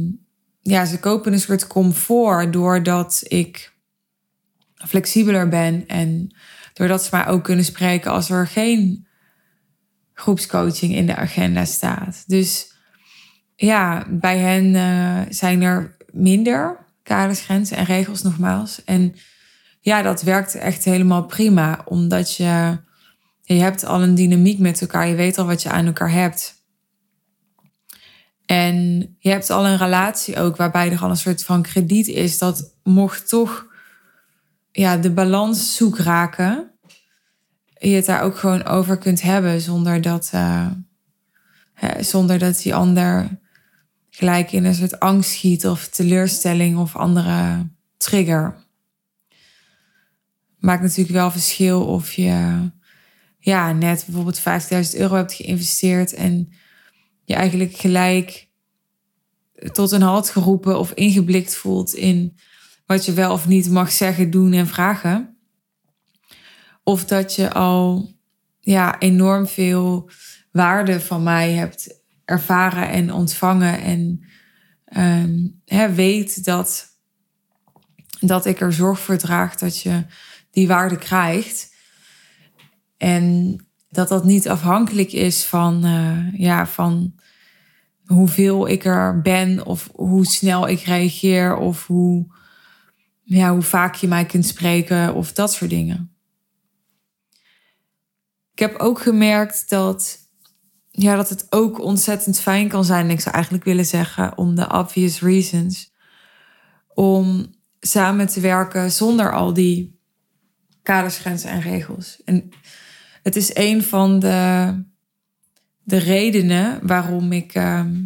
ja, 0.61 0.85
ze 0.85 0.99
kopen 0.99 1.33
een 1.33 1.41
soort 1.41 1.67
comfort 1.67 2.53
doordat 2.53 3.21
ik 3.23 3.73
flexibeler 4.75 5.49
ben 5.49 5.87
en 5.87 6.35
Doordat 6.75 7.03
ze 7.05 7.09
mij 7.13 7.27
ook 7.27 7.45
kunnen 7.45 7.65
spreken 7.65 8.11
als 8.11 8.31
er 8.31 8.47
geen 8.47 9.07
groepscoaching 10.13 10.95
in 10.95 11.07
de 11.07 11.17
agenda 11.17 11.65
staat. 11.65 12.25
Dus 12.27 12.74
ja, 13.57 14.07
bij 14.09 14.39
hen 14.39 14.65
uh, 14.65 15.21
zijn 15.29 15.63
er 15.63 15.97
minder 16.13 16.85
kaders, 17.03 17.41
grenzen 17.41 17.77
en 17.77 17.85
regels 17.85 18.23
nogmaals. 18.23 18.85
En 18.85 19.15
ja, 19.81 20.03
dat 20.03 20.23
werkt 20.23 20.55
echt 20.55 20.85
helemaal 20.85 21.25
prima, 21.25 21.83
omdat 21.85 22.37
je, 22.37 22.79
je 23.43 23.55
hebt 23.55 23.85
al 23.85 24.03
een 24.03 24.15
dynamiek 24.15 24.59
met 24.59 24.81
elkaar. 24.81 25.07
Je 25.07 25.15
weet 25.15 25.39
al 25.39 25.47
wat 25.47 25.63
je 25.63 25.71
aan 25.71 25.87
elkaar 25.87 26.11
hebt. 26.11 26.63
En 28.47 29.01
je 29.19 29.31
hebt 29.31 29.51
al 29.51 29.67
een 29.67 29.77
relatie 29.77 30.37
ook 30.37 30.57
waarbij 30.57 30.91
er 30.91 31.01
al 31.01 31.11
een 31.11 31.17
soort 31.17 31.45
van 31.45 31.63
krediet 31.63 32.09
is 32.09 32.39
dat 32.39 32.75
mocht 32.83 33.29
toch 33.29 33.67
ja, 34.71 34.97
de 34.97 35.11
balans 35.11 35.77
zoek 35.77 35.99
raken. 35.99 36.71
je 37.79 37.95
het 37.95 38.07
daar 38.07 38.23
ook 38.23 38.37
gewoon 38.37 38.65
over 38.65 38.99
kunt 38.99 39.23
hebben 39.23 39.61
zonder 39.61 40.01
dat, 40.01 40.31
uh, 40.35 40.67
hè, 41.75 42.03
zonder 42.03 42.39
dat 42.39 42.63
die 42.63 42.75
ander 42.75 43.29
gelijk 44.17 44.53
in 44.53 44.65
een 44.65 44.75
soort 44.75 45.01
angst 45.01 45.31
schiet 45.31 45.67
of 45.67 45.89
teleurstelling 45.89 46.79
of 46.79 46.97
andere 46.97 47.69
trigger. 47.97 48.57
Maakt 50.59 50.83
natuurlijk 50.83 51.17
wel 51.17 51.31
verschil 51.31 51.87
of 51.87 52.13
je 52.13 52.71
ja, 53.39 53.73
net 53.73 54.05
bijvoorbeeld 54.07 54.41
50.000 54.41 54.99
euro 54.99 55.15
hebt 55.15 55.33
geïnvesteerd 55.33 56.13
en 56.13 56.53
je 57.25 57.35
eigenlijk 57.35 57.77
gelijk 57.77 58.49
tot 59.73 59.93
een 59.93 60.03
halt 60.03 60.31
geroepen 60.31 60.79
of 60.79 60.93
ingeblikt 60.93 61.55
voelt 61.55 61.95
in 61.95 62.39
wat 62.87 63.05
je 63.05 63.13
wel 63.13 63.33
of 63.33 63.47
niet 63.47 63.71
mag 63.71 63.93
zeggen, 63.93 64.31
doen 64.31 64.53
en 64.53 64.67
vragen. 64.67 65.37
Of 66.83 67.05
dat 67.05 67.35
je 67.35 67.53
al 67.53 68.11
ja, 68.61 68.99
enorm 68.99 69.47
veel 69.47 70.11
waarde 70.53 71.01
van 71.01 71.23
mij 71.23 71.53
hebt 71.53 72.04
ervaren 72.25 72.89
en 72.89 73.13
ontvangen. 73.13 73.81
En 73.81 74.25
um, 75.69 75.95
weet 75.95 76.45
dat, 76.45 76.99
dat 78.21 78.47
ik 78.47 78.61
er 78.61 78.73
zorg 78.73 79.01
voor 79.01 79.17
draag 79.17 79.57
dat 79.57 79.81
je 79.81 80.05
die 80.51 80.67
waarde 80.67 80.99
krijgt. 80.99 81.75
En 82.97 83.57
dat 83.89 84.09
dat 84.09 84.25
niet 84.25 84.49
afhankelijk 84.49 85.13
is 85.13 85.45
van, 85.45 85.87
uh, 85.87 86.41
ja, 86.41 86.67
van 86.67 87.15
hoeveel 88.05 88.69
ik 88.69 88.85
er 88.85 89.21
ben 89.21 89.67
of 89.67 89.91
hoe 89.95 90.27
snel 90.27 90.69
ik 90.69 90.81
reageer 90.81 91.57
of 91.57 91.87
hoe, 91.87 92.27
ja, 93.23 93.53
hoe 93.53 93.63
vaak 93.63 93.95
je 93.95 94.09
mij 94.09 94.27
kunt 94.27 94.47
spreken 94.47 95.15
of 95.15 95.33
dat 95.33 95.53
soort 95.53 95.71
dingen. 95.71 96.15
Ik 98.53 98.59
heb 98.59 98.77
ook 98.77 99.01
gemerkt 99.01 99.69
dat, 99.69 100.24
ja, 100.97 101.17
dat 101.17 101.29
het 101.29 101.47
ook 101.51 101.81
ontzettend 101.81 102.41
fijn 102.41 102.69
kan 102.69 102.85
zijn. 102.85 103.11
Ik 103.11 103.21
zou 103.21 103.35
eigenlijk 103.35 103.65
willen 103.65 103.87
zeggen, 103.87 104.39
om 104.39 104.55
de 104.55 104.69
obvious 104.73 105.21
reasons. 105.21 105.93
Om 106.89 107.55
samen 107.81 108.27
te 108.27 108.41
werken 108.41 108.93
zonder 108.93 109.33
al 109.33 109.53
die 109.53 109.99
kaders, 110.83 111.19
grenzen 111.19 111.51
en 111.51 111.61
regels. 111.61 112.23
En 112.25 112.49
het 113.23 113.37
is 113.37 113.55
een 113.55 113.83
van 113.83 114.19
de, 114.19 114.73
de 115.83 115.97
redenen 115.97 116.87
waarom 116.87 117.33
ik 117.33 117.55
ehm, 117.55 118.05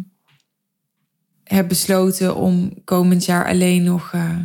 heb 1.43 1.67
besloten 1.67 2.35
om 2.35 2.83
komend 2.83 3.25
jaar 3.25 3.45
alleen 3.45 3.83
nog 3.83 4.13
uh, 4.13 4.37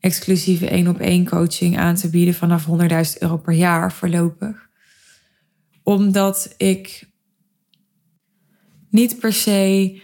exclusieve 0.00 0.68
één 0.68 0.88
op 0.88 0.98
één 1.00 1.28
coaching 1.28 1.78
aan 1.78 1.94
te 1.94 2.10
bieden 2.10 2.34
vanaf 2.34 2.66
100.000 2.66 3.18
euro 3.18 3.36
per 3.36 3.54
jaar 3.54 3.92
voorlopig. 3.92 4.68
Omdat 5.82 6.54
ik 6.56 7.14
niet 8.96 9.18
per 9.18 9.32
se 9.32 10.00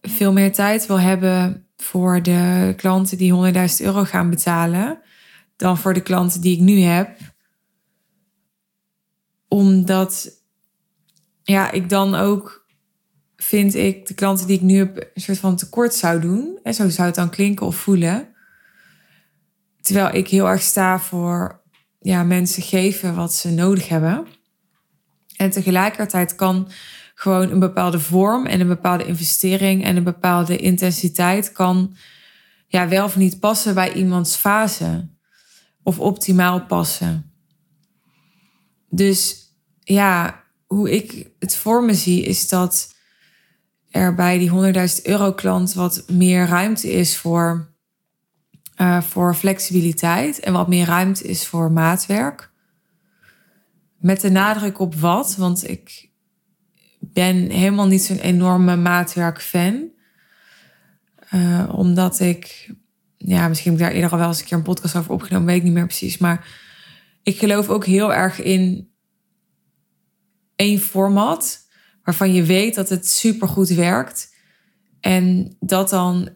veel 0.00 0.32
meer 0.32 0.52
tijd 0.52 0.86
wil 0.86 1.00
hebben 1.00 1.66
voor 1.76 2.22
de 2.22 2.74
klanten 2.76 3.18
die 3.18 3.52
100.000 3.54 3.84
euro 3.84 4.04
gaan 4.04 4.30
betalen 4.30 4.98
dan 5.56 5.78
voor 5.78 5.94
de 5.94 6.02
klanten 6.02 6.40
die 6.40 6.54
ik 6.56 6.60
nu 6.60 6.80
heb. 6.80 7.18
Omdat 9.48 10.42
ja, 11.42 11.70
ik 11.70 11.88
dan 11.88 12.14
ook 12.14 12.66
vind 13.36 13.74
ik 13.74 14.06
de 14.06 14.14
klanten 14.14 14.46
die 14.46 14.56
ik 14.56 14.62
nu 14.62 14.76
heb 14.76 15.10
een 15.14 15.20
soort 15.20 15.38
van 15.38 15.56
tekort 15.56 15.94
zou 15.94 16.20
doen. 16.20 16.58
En 16.62 16.74
zo 16.74 16.88
zou 16.88 17.06
het 17.06 17.16
dan 17.16 17.30
klinken 17.30 17.66
of 17.66 17.76
voelen. 17.76 18.28
Terwijl 19.80 20.14
ik 20.14 20.28
heel 20.28 20.48
erg 20.48 20.62
sta 20.62 20.98
voor 20.98 21.62
ja, 22.00 22.22
mensen 22.22 22.62
geven 22.62 23.14
wat 23.14 23.34
ze 23.34 23.50
nodig 23.50 23.88
hebben. 23.88 24.26
En 25.36 25.50
tegelijkertijd 25.50 26.34
kan 26.34 26.68
gewoon 27.18 27.50
een 27.50 27.58
bepaalde 27.58 28.00
vorm 28.00 28.46
en 28.46 28.60
een 28.60 28.68
bepaalde 28.68 29.06
investering 29.06 29.84
en 29.84 29.96
een 29.96 30.04
bepaalde 30.04 30.56
intensiteit 30.56 31.52
kan 31.52 31.96
ja, 32.68 32.88
wel 32.88 33.04
of 33.04 33.16
niet 33.16 33.40
passen 33.40 33.74
bij 33.74 33.92
iemands 33.92 34.36
fase. 34.36 35.08
Of 35.82 35.98
optimaal 35.98 36.66
passen. 36.66 37.32
Dus 38.90 39.50
ja, 39.80 40.44
hoe 40.66 40.90
ik 40.90 41.30
het 41.38 41.56
voor 41.56 41.84
me 41.84 41.94
zie, 41.94 42.22
is 42.22 42.48
dat 42.48 42.94
er 43.90 44.14
bij 44.14 44.38
die 44.38 44.50
100.000 44.50 45.02
euro 45.02 45.32
klant 45.32 45.74
wat 45.74 46.04
meer 46.10 46.46
ruimte 46.46 46.92
is 46.92 47.16
voor, 47.16 47.74
uh, 48.76 49.02
voor 49.02 49.34
flexibiliteit 49.34 50.40
en 50.40 50.52
wat 50.52 50.68
meer 50.68 50.86
ruimte 50.86 51.24
is 51.24 51.46
voor 51.46 51.72
maatwerk. 51.72 52.50
Met 53.98 54.20
de 54.20 54.30
nadruk 54.30 54.78
op 54.78 54.94
wat, 54.94 55.36
want 55.36 55.68
ik 55.68 56.14
ben 57.16 57.50
helemaal 57.50 57.86
niet 57.86 58.02
zo'n 58.02 58.18
enorme 58.18 58.76
maatwerk-fan. 58.76 59.90
Uh, 61.34 61.72
omdat 61.72 62.20
ik, 62.20 62.70
ja, 63.16 63.48
misschien 63.48 63.70
heb 63.70 63.80
ik 63.80 63.86
daar 63.86 63.94
eerder 63.94 64.10
al 64.10 64.18
wel 64.18 64.28
eens 64.28 64.38
een 64.40 64.44
keer 64.44 64.56
een 64.56 64.62
podcast 64.62 64.96
over 64.96 65.12
opgenomen, 65.12 65.46
weet 65.46 65.56
ik 65.56 65.62
niet 65.62 65.72
meer 65.72 65.86
precies. 65.86 66.18
Maar 66.18 66.48
ik 67.22 67.38
geloof 67.38 67.68
ook 67.68 67.84
heel 67.84 68.14
erg 68.14 68.42
in 68.42 68.90
één 70.56 70.78
format 70.78 71.58
waarvan 72.02 72.32
je 72.32 72.42
weet 72.42 72.74
dat 72.74 72.88
het 72.88 73.08
supergoed 73.08 73.68
werkt. 73.68 74.34
En 75.00 75.56
dat 75.60 75.90
dan 75.90 76.28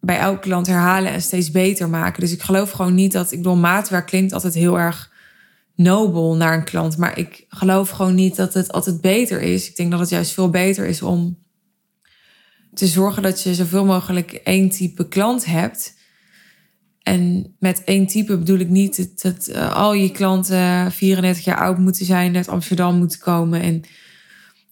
bij 0.00 0.18
elk 0.18 0.42
klant 0.42 0.66
herhalen 0.66 1.12
en 1.12 1.22
steeds 1.22 1.50
beter 1.50 1.88
maken. 1.88 2.20
Dus 2.20 2.32
ik 2.32 2.42
geloof 2.42 2.70
gewoon 2.70 2.94
niet 2.94 3.12
dat, 3.12 3.32
ik 3.32 3.38
bedoel, 3.38 3.56
maatwerk 3.56 4.06
klinkt 4.06 4.32
altijd 4.32 4.54
heel 4.54 4.78
erg 4.78 5.11
nobel 5.82 6.36
naar 6.36 6.54
een 6.54 6.64
klant. 6.64 6.96
Maar 6.96 7.18
ik 7.18 7.44
geloof 7.48 7.90
gewoon 7.90 8.14
niet 8.14 8.36
dat 8.36 8.54
het 8.54 8.72
altijd 8.72 9.00
beter 9.00 9.40
is. 9.40 9.68
Ik 9.68 9.76
denk 9.76 9.90
dat 9.90 10.00
het 10.00 10.08
juist 10.08 10.32
veel 10.32 10.50
beter 10.50 10.86
is 10.86 11.02
om 11.02 11.38
te 12.74 12.86
zorgen 12.86 13.22
dat 13.22 13.42
je 13.42 13.54
zoveel 13.54 13.84
mogelijk 13.84 14.32
één 14.32 14.68
type 14.68 15.08
klant 15.08 15.44
hebt. 15.44 16.00
En 17.02 17.54
met 17.58 17.84
één 17.84 18.06
type 18.06 18.38
bedoel 18.38 18.58
ik 18.58 18.68
niet 18.68 19.22
dat, 19.22 19.48
uh, 19.48 19.74
al 19.74 19.92
je 19.92 20.10
klanten 20.10 20.92
34 20.92 21.44
jaar 21.44 21.58
oud 21.58 21.78
moeten 21.78 22.06
zijn, 22.06 22.36
uit 22.36 22.48
Amsterdam 22.48 22.98
moeten 22.98 23.18
komen. 23.18 23.60
En 23.60 23.82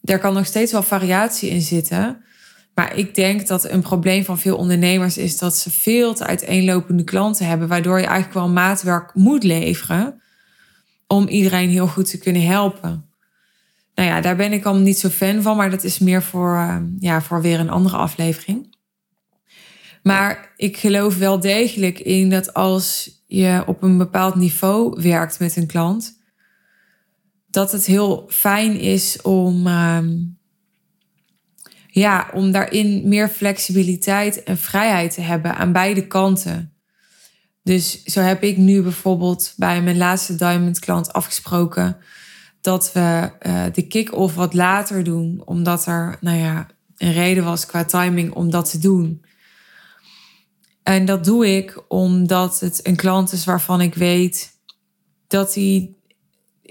daar 0.01 0.19
kan 0.19 0.33
nog 0.33 0.45
steeds 0.45 0.71
wel 0.71 0.83
variatie 0.83 1.49
in 1.49 1.61
zitten. 1.61 2.23
Maar 2.73 2.97
ik 2.97 3.15
denk 3.15 3.47
dat 3.47 3.69
een 3.69 3.81
probleem 3.81 4.23
van 4.23 4.39
veel 4.39 4.57
ondernemers 4.57 5.17
is 5.17 5.37
dat 5.37 5.57
ze 5.57 5.71
veel 5.71 6.13
te 6.13 6.25
uiteenlopende 6.25 7.03
klanten 7.03 7.45
hebben, 7.45 7.67
waardoor 7.67 7.99
je 7.99 8.05
eigenlijk 8.05 8.33
wel 8.33 8.49
maatwerk 8.49 9.13
moet 9.13 9.43
leveren 9.43 10.20
om 11.11 11.27
iedereen 11.27 11.69
heel 11.69 11.87
goed 11.87 12.09
te 12.09 12.17
kunnen 12.17 12.45
helpen. 12.45 13.09
Nou 13.95 14.09
ja, 14.09 14.21
daar 14.21 14.35
ben 14.35 14.53
ik 14.53 14.65
al 14.65 14.75
niet 14.75 14.99
zo 14.99 15.09
fan 15.09 15.41
van, 15.41 15.57
maar 15.57 15.69
dat 15.69 15.83
is 15.83 15.99
meer 15.99 16.23
voor, 16.23 16.55
uh, 16.55 16.77
ja, 16.99 17.21
voor 17.21 17.41
weer 17.41 17.59
een 17.59 17.69
andere 17.69 17.97
aflevering. 17.97 18.75
Maar 20.03 20.53
ik 20.55 20.77
geloof 20.77 21.17
wel 21.17 21.39
degelijk 21.39 21.99
in 21.99 22.29
dat 22.29 22.53
als 22.53 23.11
je 23.27 23.63
op 23.65 23.83
een 23.83 23.97
bepaald 23.97 24.35
niveau 24.35 25.01
werkt 25.01 25.39
met 25.39 25.55
een 25.55 25.67
klant, 25.67 26.19
dat 27.47 27.71
het 27.71 27.85
heel 27.85 28.25
fijn 28.29 28.79
is 28.79 29.21
om, 29.21 29.67
uh, 29.67 29.99
ja, 31.87 32.29
om 32.33 32.51
daarin 32.51 33.07
meer 33.07 33.29
flexibiliteit 33.29 34.43
en 34.43 34.57
vrijheid 34.57 35.13
te 35.13 35.21
hebben 35.21 35.55
aan 35.55 35.71
beide 35.71 36.07
kanten. 36.07 36.70
Dus 37.63 38.03
zo 38.03 38.21
heb 38.21 38.43
ik 38.43 38.57
nu 38.57 38.81
bijvoorbeeld 38.81 39.53
bij 39.57 39.81
mijn 39.81 39.97
laatste 39.97 40.35
Diamond 40.35 40.79
klant 40.79 41.13
afgesproken 41.13 41.97
dat 42.61 42.91
we 42.93 43.31
uh, 43.41 43.63
de 43.73 43.87
kick-off 43.87 44.35
wat 44.35 44.53
later 44.53 45.03
doen, 45.03 45.41
omdat 45.45 45.85
er, 45.85 46.17
nou 46.21 46.37
ja, 46.37 46.67
een 46.97 47.13
reden 47.13 47.43
was 47.43 47.65
qua 47.65 47.85
timing 47.85 48.33
om 48.33 48.49
dat 48.49 48.71
te 48.71 48.77
doen. 48.77 49.25
En 50.83 51.05
dat 51.05 51.25
doe 51.25 51.55
ik 51.55 51.83
omdat 51.87 52.59
het 52.59 52.87
een 52.87 52.95
klant 52.95 53.31
is 53.31 53.45
waarvan 53.45 53.81
ik 53.81 53.95
weet 53.95 54.51
dat 55.27 55.53
hij 55.53 55.95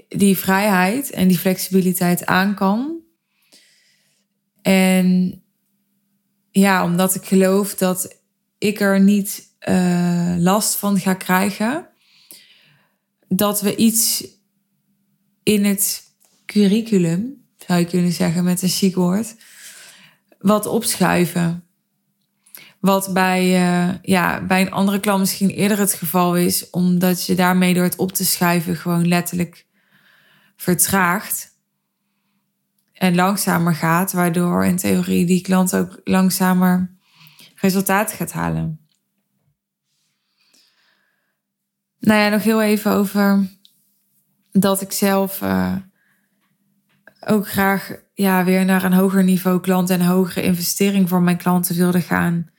die 0.07 0.37
vrijheid 0.37 1.09
en 1.09 1.27
die 1.27 1.37
flexibiliteit 1.37 2.25
aan 2.25 2.55
kan. 2.55 2.99
En 4.61 5.41
ja, 6.51 6.83
omdat 6.83 7.15
ik 7.15 7.25
geloof 7.25 7.75
dat 7.75 8.19
ik 8.57 8.79
er 8.79 8.99
niet 8.99 9.50
uh, 9.69 10.35
last 10.37 10.75
van 10.75 10.99
ga 10.99 11.13
krijgen. 11.13 11.87
Dat 13.27 13.61
we 13.61 13.75
iets 13.75 14.27
in 15.43 15.65
het 15.65 16.03
curriculum, 16.45 17.45
zou 17.57 17.79
je 17.79 17.85
kunnen 17.85 18.11
zeggen 18.11 18.43
met 18.43 18.61
een 18.61 18.69
chic 18.69 18.95
woord, 18.95 19.35
wat 20.39 20.65
opschuiven. 20.65 21.65
Wat 22.79 23.13
bij, 23.13 23.43
uh, 23.43 23.93
ja, 24.01 24.45
bij 24.45 24.61
een 24.61 24.71
andere 24.71 24.99
klant 24.99 25.19
misschien 25.19 25.49
eerder 25.49 25.79
het 25.79 25.93
geval 25.93 26.37
is, 26.37 26.69
omdat 26.69 27.25
je 27.25 27.35
daarmee 27.35 27.73
door 27.73 27.83
het 27.83 27.95
op 27.95 28.11
te 28.11 28.25
schuiven 28.25 28.75
gewoon 28.75 29.07
letterlijk 29.07 29.65
vertraagt 30.55 31.51
en 32.93 33.15
langzamer 33.15 33.75
gaat, 33.75 34.11
waardoor 34.11 34.65
in 34.65 34.75
theorie 34.75 35.25
die 35.25 35.41
klant 35.41 35.75
ook 35.75 36.01
langzamer 36.03 36.95
resultaten 37.55 38.17
gaat 38.17 38.31
halen. 38.31 38.80
Nou 42.01 42.19
ja, 42.19 42.29
nog 42.29 42.43
heel 42.43 42.61
even 42.61 42.91
over 42.91 43.47
dat 44.51 44.81
ik 44.81 44.91
zelf 44.91 45.41
eh, 45.41 45.75
ook 47.27 47.47
graag 47.47 47.95
ja, 48.13 48.43
weer 48.43 48.65
naar 48.65 48.83
een 48.83 48.93
hoger 48.93 49.23
niveau 49.23 49.59
klant 49.59 49.89
en 49.89 50.01
hogere 50.01 50.41
investering 50.41 51.09
voor 51.09 51.21
mijn 51.21 51.37
klanten 51.37 51.75
wilde 51.75 52.01
gaan. 52.01 52.49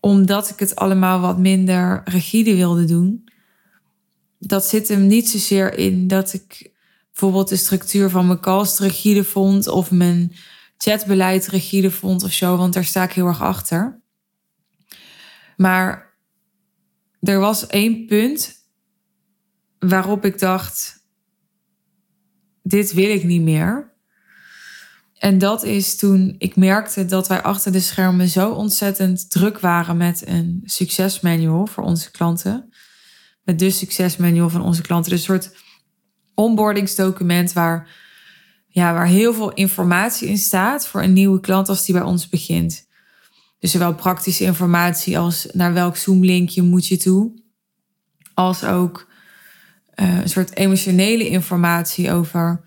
Omdat 0.00 0.50
ik 0.50 0.58
het 0.58 0.76
allemaal 0.76 1.20
wat 1.20 1.38
minder 1.38 2.02
rigide 2.04 2.54
wilde 2.54 2.84
doen. 2.84 3.28
Dat 4.38 4.66
zit 4.66 4.88
hem 4.88 5.06
niet 5.06 5.28
zozeer 5.28 5.78
in 5.78 6.08
dat 6.08 6.32
ik 6.32 6.72
bijvoorbeeld 7.10 7.48
de 7.48 7.56
structuur 7.56 8.10
van 8.10 8.26
mijn 8.26 8.40
calls 8.40 8.78
rigide 8.78 9.24
vond 9.24 9.68
of 9.68 9.90
mijn 9.90 10.32
chatbeleid 10.78 11.46
rigide 11.46 11.90
vond 11.90 12.22
of 12.22 12.32
zo, 12.32 12.56
want 12.56 12.72
daar 12.72 12.84
sta 12.84 13.02
ik 13.02 13.12
heel 13.12 13.26
erg 13.26 13.42
achter. 13.42 14.00
Maar 15.56 16.05
er 17.28 17.38
was 17.38 17.66
één 17.66 18.06
punt 18.06 18.54
waarop 19.78 20.24
ik 20.24 20.38
dacht: 20.38 21.04
dit 22.62 22.92
wil 22.92 23.10
ik 23.10 23.24
niet 23.24 23.42
meer. 23.42 23.94
En 25.18 25.38
dat 25.38 25.64
is 25.64 25.96
toen 25.96 26.34
ik 26.38 26.56
merkte 26.56 27.04
dat 27.04 27.28
wij 27.28 27.42
achter 27.42 27.72
de 27.72 27.80
schermen 27.80 28.28
zo 28.28 28.50
ontzettend 28.50 29.30
druk 29.30 29.60
waren 29.60 29.96
met 29.96 30.26
een 30.26 30.60
succesmanual 30.64 31.66
voor 31.66 31.84
onze 31.84 32.10
klanten. 32.10 32.74
Met 33.44 33.58
de 33.58 33.70
succesmanual 33.70 34.50
van 34.50 34.62
onze 34.62 34.82
klanten. 34.82 35.12
Een 35.12 35.18
soort 35.18 35.54
onboardingsdocument 36.34 37.52
waar, 37.52 37.88
ja, 38.68 38.92
waar 38.92 39.06
heel 39.06 39.34
veel 39.34 39.52
informatie 39.52 40.28
in 40.28 40.38
staat 40.38 40.86
voor 40.86 41.02
een 41.02 41.12
nieuwe 41.12 41.40
klant 41.40 41.68
als 41.68 41.84
die 41.84 41.94
bij 41.94 42.04
ons 42.04 42.28
begint. 42.28 42.85
Dus 43.58 43.70
zowel 43.70 43.94
praktische 43.94 44.44
informatie 44.44 45.18
als 45.18 45.48
naar 45.52 45.72
welk 45.72 45.96
Zoom-linkje 45.96 46.62
moet 46.62 46.86
je 46.86 46.96
toe. 46.96 47.42
Als 48.34 48.64
ook 48.64 49.08
uh, 49.94 50.20
een 50.20 50.28
soort 50.28 50.56
emotionele 50.56 51.28
informatie 51.28 52.12
over 52.12 52.64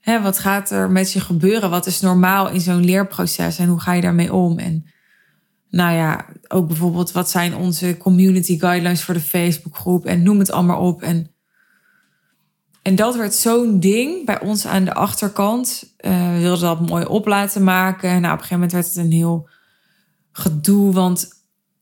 hè, 0.00 0.22
wat 0.22 0.38
gaat 0.38 0.70
er 0.70 0.90
met 0.90 1.12
je 1.12 1.20
gebeuren? 1.20 1.70
Wat 1.70 1.86
is 1.86 2.00
normaal 2.00 2.50
in 2.50 2.60
zo'n 2.60 2.84
leerproces 2.84 3.58
en 3.58 3.68
hoe 3.68 3.80
ga 3.80 3.92
je 3.92 4.00
daarmee 4.00 4.32
om? 4.32 4.58
En 4.58 4.86
nou 5.70 5.94
ja, 5.94 6.26
ook 6.48 6.66
bijvoorbeeld 6.66 7.12
wat 7.12 7.30
zijn 7.30 7.54
onze 7.54 7.96
community 7.96 8.58
guidelines 8.58 9.02
voor 9.02 9.14
de 9.14 9.20
Facebookgroep 9.20 10.06
en 10.06 10.22
noem 10.22 10.38
het 10.38 10.50
allemaal 10.50 10.80
op. 10.80 11.02
En, 11.02 11.30
en 12.82 12.94
dat 12.94 13.16
werd 13.16 13.34
zo'n 13.34 13.80
ding 13.80 14.26
bij 14.26 14.40
ons 14.40 14.66
aan 14.66 14.84
de 14.84 14.94
achterkant. 14.94 15.94
Uh, 16.00 16.32
we 16.32 16.40
wilden 16.40 16.60
dat 16.60 16.88
mooi 16.88 17.04
op 17.04 17.26
laten 17.26 17.64
maken. 17.64 18.08
Nou, 18.08 18.18
op 18.18 18.24
een 18.24 18.30
gegeven 18.30 18.54
moment 18.54 18.72
werd 18.72 18.86
het 18.86 18.96
een 18.96 19.12
heel 19.12 19.48
gedoe, 20.32 20.92
want 20.92 21.28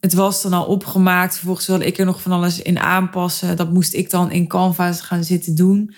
het 0.01 0.15
was 0.15 0.43
dan 0.43 0.53
al 0.53 0.65
opgemaakt. 0.65 1.35
Vervolgens 1.35 1.67
wilde 1.67 1.87
ik 1.87 1.99
er 1.99 2.05
nog 2.05 2.23
van 2.23 2.33
alles 2.33 2.63
in 2.63 2.79
aanpassen. 2.79 3.57
Dat 3.57 3.73
moest 3.73 3.95
ik 3.95 4.11
dan 4.11 4.31
in 4.31 4.47
Canva 4.47 4.93
gaan 4.93 5.25
zitten 5.25 5.55
doen. 5.55 5.95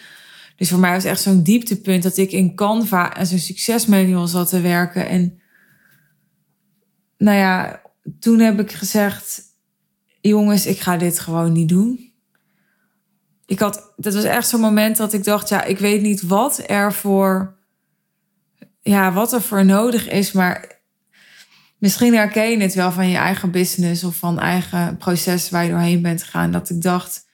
Dus 0.56 0.70
voor 0.70 0.78
mij 0.78 0.92
was 0.92 1.04
echt 1.04 1.20
zo'n 1.20 1.42
dieptepunt 1.42 2.02
dat 2.02 2.16
ik 2.16 2.32
in 2.32 2.54
Canva 2.54 3.16
en 3.16 3.26
zo'n 3.26 3.38
succesmanual 3.38 4.26
zat 4.26 4.48
te 4.48 4.60
werken. 4.60 5.08
En 5.08 5.40
nou 7.18 7.38
ja, 7.38 7.82
toen 8.20 8.38
heb 8.38 8.60
ik 8.60 8.72
gezegd: 8.72 9.42
jongens, 10.20 10.66
ik 10.66 10.80
ga 10.80 10.96
dit 10.96 11.18
gewoon 11.18 11.52
niet 11.52 11.68
doen. 11.68 12.12
Ik 13.46 13.58
had, 13.58 13.92
dat 13.96 14.14
was 14.14 14.24
echt 14.24 14.48
zo'n 14.48 14.60
moment 14.60 14.96
dat 14.96 15.12
ik 15.12 15.24
dacht: 15.24 15.48
ja, 15.48 15.64
ik 15.64 15.78
weet 15.78 16.02
niet 16.02 16.22
wat 16.22 16.62
er 16.66 16.92
voor, 16.92 17.56
ja, 18.80 19.12
wat 19.12 19.32
er 19.32 19.42
voor 19.42 19.64
nodig 19.64 20.08
is, 20.08 20.32
maar 20.32 20.81
misschien 21.82 22.14
herken 22.14 22.50
je 22.50 22.60
het 22.60 22.74
wel 22.74 22.92
van 22.92 23.08
je 23.08 23.16
eigen 23.16 23.50
business 23.50 24.04
of 24.04 24.16
van 24.16 24.38
eigen 24.38 24.96
proces 24.96 25.50
waar 25.50 25.64
je 25.64 25.70
doorheen 25.70 26.02
bent 26.02 26.22
gegaan. 26.22 26.52
Dat 26.52 26.70
ik 26.70 26.82
dacht, 26.82 27.26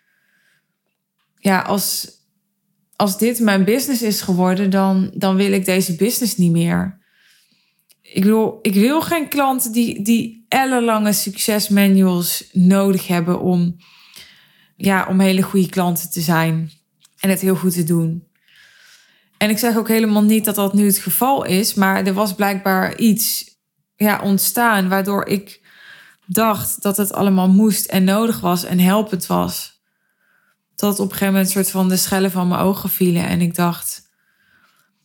ja, 1.39 1.61
als, 1.61 2.11
als 2.97 3.19
dit 3.19 3.41
mijn 3.41 3.65
business 3.65 4.03
is 4.03 4.21
geworden, 4.21 4.71
dan, 4.71 5.11
dan 5.15 5.37
wil 5.37 5.53
ik 5.53 5.65
deze 5.65 5.95
business 5.97 6.37
niet 6.37 6.53
meer. 6.53 6.99
Ik 8.03 8.25
wil, 8.25 8.59
ik 8.63 8.75
wil 8.75 9.01
geen 9.01 9.29
klanten 9.29 9.73
die, 9.73 10.03
die 10.03 10.45
ellenlange 10.49 11.13
succesmanuals 11.13 12.49
nodig 12.53 13.07
hebben 13.07 13.41
om, 13.41 13.77
ja, 14.77 15.07
om 15.09 15.21
hele 15.21 15.43
goede 15.43 15.69
klanten 15.69 16.11
te 16.11 16.21
zijn 16.21 16.71
en 17.21 17.31
het 17.31 17.41
heel 17.41 17.57
goed 17.57 17.73
te 17.73 17.85
doen. 17.85 18.27
En 19.39 19.51
ik 19.51 19.59
zeg 19.59 19.77
ook 19.77 19.89
helemaal 19.89 20.23
niet 20.23 20.45
dat 20.45 20.55
dat 20.55 20.75
nu 20.75 20.87
het 20.87 20.99
geval 20.99 21.45
is, 21.45 21.75
maar 21.75 22.07
er 22.07 22.15
was 22.15 22.35
blijkbaar 22.35 22.97
iets 22.99 23.57
ja, 23.99 24.21
ontstaan 24.23 24.89
waardoor 24.89 25.27
ik 25.27 25.61
dacht 26.27 26.83
dat 26.83 26.97
het 26.97 27.13
allemaal 27.13 27.49
moest 27.49 27.87
en 27.87 28.05
nodig 28.05 28.41
was 28.41 28.65
en 28.65 28.79
helpend 28.79 29.27
was. 29.27 29.83
Tot 30.75 30.99
op 30.99 31.05
een 31.05 31.13
gegeven 31.13 31.33
moment 31.33 31.51
soort 31.51 31.71
van 31.71 31.89
de 31.89 31.97
schellen 31.97 32.31
van 32.31 32.49
mijn 32.49 32.61
ogen 32.61 32.89
vielen 32.89 33.27
en 33.27 33.41
ik 33.41 33.55
dacht, 33.55 34.11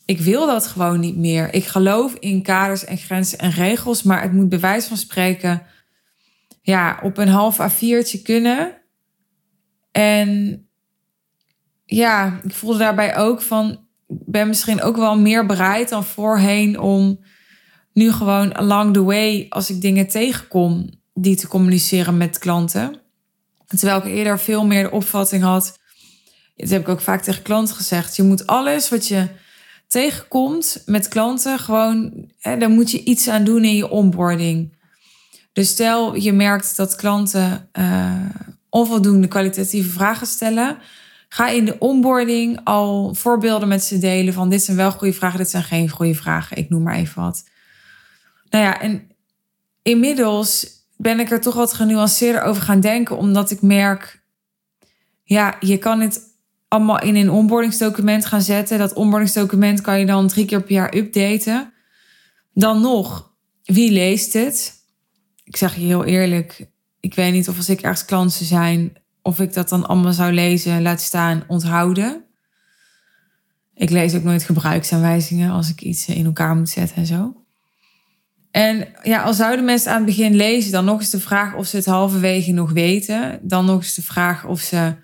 ik 0.05 0.19
wil 0.19 0.45
dat 0.45 0.67
gewoon 0.67 0.99
niet 0.99 1.17
meer. 1.17 1.53
Ik 1.53 1.65
geloof 1.65 2.13
in 2.13 2.43
kaders 2.43 2.85
en 2.85 2.97
grenzen 2.97 3.37
en 3.37 3.51
regels, 3.51 4.03
maar 4.03 4.21
het 4.21 4.33
moet 4.33 4.49
bij 4.49 4.59
wijze 4.59 4.87
van 4.87 4.97
spreken 4.97 5.65
ja, 6.61 6.99
op 7.03 7.17
een 7.17 7.27
half 7.27 7.57
A4'tje 7.59 8.21
kunnen. 8.21 8.81
En 9.91 10.61
ja, 11.85 12.39
ik 12.43 12.53
voelde 12.53 12.77
daarbij 12.77 13.17
ook 13.17 13.41
van, 13.41 13.71
ik 14.07 14.17
ben 14.25 14.47
misschien 14.47 14.81
ook 14.81 14.95
wel 14.95 15.19
meer 15.19 15.45
bereid 15.45 15.89
dan 15.89 16.03
voorheen 16.03 16.79
om 16.79 17.19
nu 17.93 18.11
gewoon 18.11 18.55
along 18.55 18.93
the 18.93 19.03
way, 19.03 19.45
als 19.49 19.69
ik 19.69 19.81
dingen 19.81 20.07
tegenkom, 20.07 20.89
die 21.13 21.35
te 21.35 21.47
communiceren 21.47 22.17
met 22.17 22.37
klanten. 22.37 22.95
Terwijl 23.67 23.97
ik 23.97 24.05
eerder 24.05 24.39
veel 24.39 24.65
meer 24.65 24.83
de 24.83 24.91
opvatting 24.91 25.43
had, 25.43 25.79
dat 26.55 26.69
heb 26.69 26.81
ik 26.81 26.89
ook 26.89 27.01
vaak 27.01 27.21
tegen 27.21 27.41
klanten 27.41 27.75
gezegd, 27.75 28.15
je 28.15 28.23
moet 28.23 28.47
alles 28.47 28.89
wat 28.89 29.07
je 29.07 29.27
tegenkomt 29.87 30.83
met 30.85 31.07
klanten, 31.07 31.59
gewoon, 31.59 32.13
hè, 32.39 32.57
daar 32.57 32.69
moet 32.69 32.91
je 32.91 33.03
iets 33.03 33.27
aan 33.27 33.43
doen 33.43 33.63
in 33.63 33.75
je 33.75 33.89
onboarding. 33.89 34.73
Dus 35.53 35.69
stel 35.69 36.15
je 36.15 36.33
merkt 36.33 36.77
dat 36.77 36.95
klanten 36.95 37.69
uh, 37.79 38.25
onvoldoende 38.69 39.27
kwalitatieve 39.27 39.89
vragen 39.89 40.27
stellen, 40.27 40.77
ga 41.29 41.49
in 41.49 41.65
de 41.65 41.79
onboarding 41.79 42.59
al 42.63 43.13
voorbeelden 43.13 43.67
met 43.67 43.83
ze 43.83 43.97
delen 43.97 44.33
van 44.33 44.49
dit 44.49 44.63
zijn 44.63 44.77
wel 44.77 44.91
goede 44.91 45.13
vragen, 45.13 45.37
dit 45.37 45.49
zijn 45.49 45.63
geen 45.63 45.89
goede 45.89 46.15
vragen. 46.15 46.57
Ik 46.57 46.69
noem 46.69 46.83
maar 46.83 46.95
even 46.95 47.21
wat. 47.21 47.43
Nou 48.53 48.65
ja, 48.65 48.81
en 48.81 49.07
inmiddels 49.81 50.67
ben 50.97 51.19
ik 51.19 51.31
er 51.31 51.41
toch 51.41 51.53
wat 51.53 51.73
genuanceerder 51.73 52.41
over 52.41 52.61
gaan 52.61 52.79
denken, 52.79 53.17
omdat 53.17 53.51
ik 53.51 53.61
merk, 53.61 54.23
ja, 55.23 55.57
je 55.59 55.77
kan 55.77 55.99
het 55.99 56.21
allemaal 56.67 57.01
in 57.01 57.15
een 57.15 57.29
onboardingsdocument 57.29 58.25
gaan 58.25 58.41
zetten. 58.41 58.77
Dat 58.77 58.93
onboardingsdocument 58.93 59.81
kan 59.81 59.99
je 59.99 60.05
dan 60.05 60.27
drie 60.27 60.45
keer 60.45 60.61
per 60.61 60.71
jaar 60.71 60.95
updaten. 60.95 61.73
Dan 62.53 62.81
nog, 62.81 63.33
wie 63.63 63.91
leest 63.91 64.33
het? 64.33 64.73
Ik 65.43 65.57
zeg 65.57 65.75
je 65.75 65.81
heel 65.81 66.05
eerlijk, 66.05 66.67
ik 66.99 67.13
weet 67.13 67.33
niet 67.33 67.49
of 67.49 67.57
als 67.57 67.69
ik 67.69 67.81
ergens 67.81 68.05
klant 68.05 68.31
zou 68.31 68.45
zijn, 68.45 68.93
of 69.21 69.39
ik 69.39 69.53
dat 69.53 69.69
dan 69.69 69.85
allemaal 69.85 70.13
zou 70.13 70.31
lezen, 70.33 70.81
laat 70.81 71.01
staan, 71.01 71.43
onthouden. 71.47 72.25
Ik 73.75 73.89
lees 73.89 74.15
ook 74.15 74.23
nooit 74.23 74.43
gebruiksaanwijzingen 74.43 75.51
als 75.51 75.69
ik 75.69 75.81
iets 75.81 76.07
in 76.07 76.25
elkaar 76.25 76.55
moet 76.55 76.69
zetten 76.69 76.97
en 76.97 77.05
zo. 77.05 77.42
En 78.53 78.87
ja, 79.03 79.23
al 79.23 79.33
zouden 79.33 79.65
mensen 79.65 79.91
aan 79.91 79.97
het 79.97 80.05
begin 80.05 80.35
lezen, 80.35 80.71
dan 80.71 80.85
nog 80.85 80.99
eens 80.99 81.09
de 81.09 81.19
vraag 81.19 81.55
of 81.55 81.67
ze 81.67 81.75
het 81.75 81.85
halverwege 81.85 82.51
nog 82.51 82.71
weten. 82.71 83.39
Dan 83.41 83.65
nog 83.65 83.75
eens 83.75 83.95
de 83.95 84.01
vraag 84.01 84.45
of 84.45 84.59
ze 84.59 84.95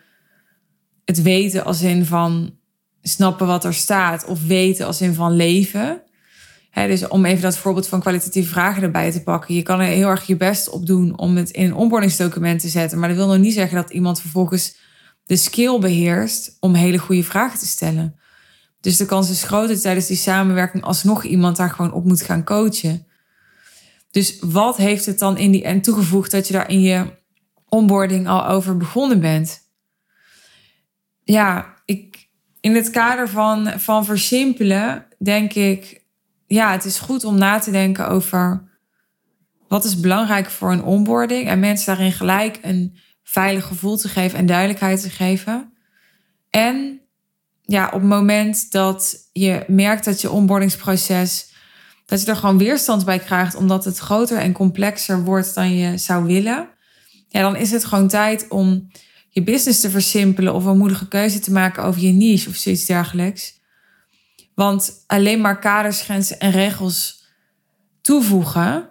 het 1.05 1.21
weten 1.21 1.65
als 1.65 1.81
in 1.81 2.05
van 2.05 2.55
snappen 3.01 3.47
wat 3.47 3.65
er 3.65 3.73
staat, 3.73 4.25
of 4.25 4.45
weten 4.45 4.85
als 4.85 5.01
in 5.01 5.13
van 5.13 5.35
leven. 5.35 6.01
dus 6.73 7.07
om 7.07 7.25
even 7.25 7.41
dat 7.41 7.57
voorbeeld 7.57 7.88
van 7.88 7.99
kwalitatieve 7.99 8.49
vragen 8.49 8.83
erbij 8.83 9.12
te 9.12 9.23
pakken. 9.23 9.55
Je 9.55 9.62
kan 9.62 9.79
er 9.79 9.85
heel 9.85 10.09
erg 10.09 10.27
je 10.27 10.38
best 10.38 10.69
op 10.69 10.85
doen 10.85 11.17
om 11.17 11.35
het 11.35 11.49
in 11.49 11.65
een 11.65 11.75
onboardingsdocument 11.75 12.59
te 12.59 12.69
zetten. 12.69 12.99
Maar 12.99 13.09
dat 13.09 13.17
wil 13.17 13.27
nog 13.27 13.38
niet 13.38 13.53
zeggen 13.53 13.75
dat 13.75 13.89
iemand 13.89 14.21
vervolgens 14.21 14.77
de 15.25 15.35
skill 15.35 15.79
beheerst 15.79 16.57
om 16.59 16.73
hele 16.73 16.97
goede 16.97 17.23
vragen 17.23 17.60
te 17.60 17.67
stellen. 17.67 18.15
Dus 18.81 18.97
de 18.97 19.06
kans 19.06 19.29
is 19.29 19.43
groot 19.43 19.67
dat 19.67 19.81
tijdens 19.81 20.08
die 20.08 20.17
samenwerking 20.17 20.83
alsnog 20.83 21.23
iemand 21.23 21.58
daar 21.58 21.69
gewoon 21.69 21.93
op 21.93 22.06
moet 22.06 22.21
gaan 22.21 22.43
coachen. 22.43 23.08
Dus 24.20 24.38
wat 24.40 24.78
heeft 24.78 25.06
het 25.06 25.20
dan 25.20 25.38
in 25.38 25.52
die 25.52 25.63
end 25.63 25.84
toegevoegd 25.84 26.32
dat 26.32 26.48
je 26.48 26.54
daar 26.54 26.70
in 26.70 26.82
je 26.82 27.06
onboarding 27.70 28.28
al 28.28 28.48
over 28.48 28.78
begonnen 28.78 29.20
bent? 29.20 29.60
Ja, 31.24 31.74
ik, 31.86 32.30
in 32.60 32.76
het 32.76 32.90
kader 32.90 33.30
van, 33.30 33.67
van 33.67 34.06
versimpelen 34.06 35.06
denk 35.20 35.54
ik, 35.54 36.06
ja, 36.48 36.72
het 36.72 36.86
is 36.86 37.00
goed 37.00 37.24
om 37.24 37.38
na 37.38 37.60
te 37.60 37.72
denken 37.72 38.08
over 38.08 38.63
wat 39.67 39.84
is 39.84 40.00
belangrijk 40.00 40.50
voor 40.50 40.72
een 40.72 40.84
onboarding 40.84 41.48
en 41.48 41.60
mensen 41.60 41.86
daarin 41.96 42.13
gelijk 42.13 42.60
een 42.62 42.98
veilig 43.24 43.65
gevoel 43.65 43.98
te 43.98 44.08
geven 44.08 44.40
en 44.40 44.46
duidelijkheid 44.46 45.02
te 45.02 45.10
geven. 45.10 45.74
En 46.50 47.02
ja, 47.62 47.86
op 47.86 48.00
het 48.00 48.10
moment 48.10 48.72
dat 48.72 49.30
je 49.32 49.63
merkt 49.67 50.06
dat 50.06 50.22
je 50.22 50.32
onboardingsproces 50.32 51.48
dat 52.10 52.21
je 52.21 52.27
er 52.27 52.35
gewoon 52.35 52.57
weerstand 52.57 53.05
bij 53.05 53.19
krijgt 53.19 53.55
omdat 53.55 53.85
het 53.85 53.97
groter 53.97 54.37
en 54.37 54.51
complexer 54.51 55.23
wordt 55.23 55.55
dan 55.55 55.75
je 55.75 55.97
zou 55.97 56.25
willen. 56.25 56.69
Ja, 57.27 57.41
dan 57.41 57.55
is 57.55 57.71
het 57.71 57.85
gewoon 57.85 58.07
tijd 58.07 58.47
om 58.47 58.91
je 59.29 59.43
business 59.43 59.79
te 59.79 59.89
versimpelen 59.89 60.53
of 60.53 60.65
een 60.65 60.77
moedige 60.77 61.07
keuze 61.07 61.39
te 61.39 61.51
maken 61.51 61.83
over 61.83 62.01
je 62.01 62.12
niche 62.12 62.49
of 62.49 62.55
zoiets 62.55 62.85
dergelijks. 62.85 63.60
Want 64.55 65.03
alleen 65.07 65.41
maar 65.41 65.60
kaders, 65.60 66.01
grenzen 66.01 66.39
en 66.39 66.51
regels 66.51 67.25
toevoegen. 68.01 68.89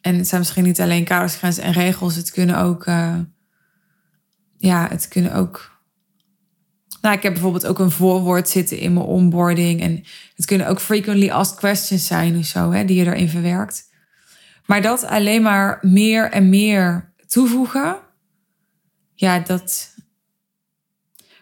En 0.00 0.14
het 0.16 0.28
zijn 0.28 0.40
misschien 0.40 0.64
niet 0.64 0.80
alleen 0.80 1.04
kaders, 1.04 1.34
grenzen 1.34 1.62
en 1.62 1.72
regels. 1.72 2.14
Het 2.14 2.30
kunnen 2.30 2.58
ook. 2.58 2.86
Uh, 2.86 3.18
ja, 4.58 4.88
het 4.88 5.08
kunnen 5.08 5.34
ook. 5.34 5.75
Nou, 7.06 7.18
ik 7.18 7.24
heb 7.24 7.32
bijvoorbeeld 7.32 7.66
ook 7.66 7.78
een 7.78 7.90
voorwoord 7.90 8.48
zitten 8.48 8.78
in 8.78 8.92
mijn 8.92 9.06
onboarding. 9.06 9.80
En 9.80 10.04
het 10.34 10.44
kunnen 10.44 10.68
ook 10.68 10.80
frequently 10.80 11.30
asked 11.30 11.58
questions 11.58 12.06
zijn 12.06 12.38
of 12.38 12.44
zo, 12.44 12.70
hè, 12.70 12.84
die 12.84 12.96
je 12.96 13.04
erin 13.04 13.28
verwerkt. 13.28 13.90
Maar 14.64 14.82
dat 14.82 15.04
alleen 15.04 15.42
maar 15.42 15.78
meer 15.82 16.30
en 16.30 16.48
meer 16.48 17.12
toevoegen. 17.26 17.96
Ja, 19.14 19.38
dat. 19.38 19.94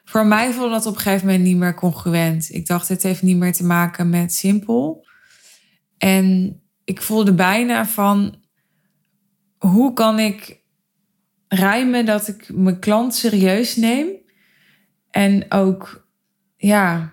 Voor 0.04 0.26
mij 0.26 0.52
voelde 0.52 0.70
dat 0.70 0.86
op 0.86 0.94
een 0.94 1.00
gegeven 1.00 1.26
moment 1.26 1.44
niet 1.44 1.56
meer 1.56 1.74
congruent. 1.74 2.48
Ik 2.50 2.66
dacht, 2.66 2.88
het 2.88 3.02
heeft 3.02 3.22
niet 3.22 3.36
meer 3.36 3.52
te 3.52 3.64
maken 3.64 4.10
met 4.10 4.32
simpel. 4.32 5.06
En 5.98 6.60
ik 6.84 7.02
voelde 7.02 7.34
bijna 7.34 7.86
van, 7.86 8.42
hoe 9.58 9.92
kan 9.92 10.18
ik 10.18 10.62
rijmen 11.48 12.06
dat 12.06 12.28
ik 12.28 12.48
mijn 12.54 12.78
klant 12.78 13.14
serieus 13.14 13.76
neem 13.76 14.22
en 15.14 15.52
ook, 15.52 16.06
ja, 16.56 17.12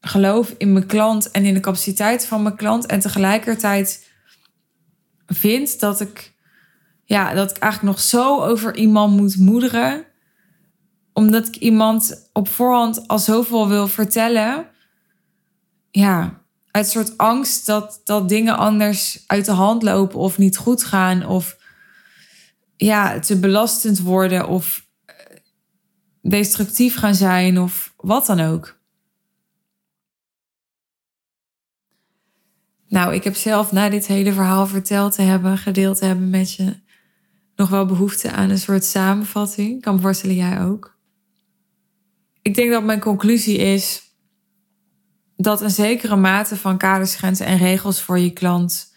geloof 0.00 0.54
in 0.58 0.72
mijn 0.72 0.86
klant 0.86 1.30
en 1.30 1.44
in 1.44 1.54
de 1.54 1.60
capaciteit 1.60 2.26
van 2.26 2.42
mijn 2.42 2.56
klant 2.56 2.86
en 2.86 3.00
tegelijkertijd 3.00 4.10
vind 5.26 5.80
dat 5.80 6.00
ik, 6.00 6.34
ja, 7.04 7.34
dat 7.34 7.50
ik 7.50 7.56
eigenlijk 7.56 7.96
nog 7.96 8.04
zo 8.04 8.40
over 8.40 8.76
iemand 8.76 9.16
moet 9.16 9.36
moederen 9.36 10.06
omdat 11.12 11.46
ik 11.46 11.56
iemand 11.56 12.28
op 12.32 12.48
voorhand 12.48 13.08
al 13.08 13.18
zoveel 13.18 13.68
wil 13.68 13.88
vertellen. 13.88 14.66
Ja, 15.90 16.42
uit 16.70 16.88
soort 16.88 17.18
angst 17.18 17.66
dat, 17.66 18.00
dat 18.04 18.28
dingen 18.28 18.56
anders 18.56 19.24
uit 19.26 19.44
de 19.44 19.52
hand 19.52 19.82
lopen 19.82 20.18
of 20.18 20.38
niet 20.38 20.56
goed 20.56 20.84
gaan 20.84 21.26
of 21.26 21.56
ja, 22.76 23.18
te 23.18 23.38
belastend 23.38 24.00
worden 24.00 24.48
of 24.48 24.85
destructief 26.28 26.96
gaan 26.96 27.14
zijn 27.14 27.60
of 27.60 27.94
wat 27.96 28.26
dan 28.26 28.40
ook. 28.40 28.78
Nou, 32.88 33.14
ik 33.14 33.24
heb 33.24 33.34
zelf 33.34 33.72
na 33.72 33.88
dit 33.88 34.06
hele 34.06 34.32
verhaal 34.32 34.66
verteld 34.66 35.14
te 35.14 35.22
hebben, 35.22 35.58
gedeeld 35.58 35.98
te 35.98 36.04
hebben 36.04 36.30
met 36.30 36.52
je, 36.52 36.76
nog 37.56 37.68
wel 37.68 37.86
behoefte 37.86 38.32
aan 38.32 38.50
een 38.50 38.58
soort 38.58 38.84
samenvatting. 38.84 39.82
Kan 39.82 40.00
voorstellen, 40.00 40.36
jij 40.36 40.62
ook. 40.62 40.98
Ik 42.42 42.54
denk 42.54 42.70
dat 42.70 42.84
mijn 42.84 43.00
conclusie 43.00 43.56
is 43.56 44.02
dat 45.36 45.60
een 45.60 45.70
zekere 45.70 46.16
mate 46.16 46.56
van 46.56 46.78
kaders, 46.78 47.14
grenzen 47.14 47.46
en 47.46 47.58
regels 47.58 48.00
voor 48.00 48.18
je 48.18 48.32
klant 48.32 48.94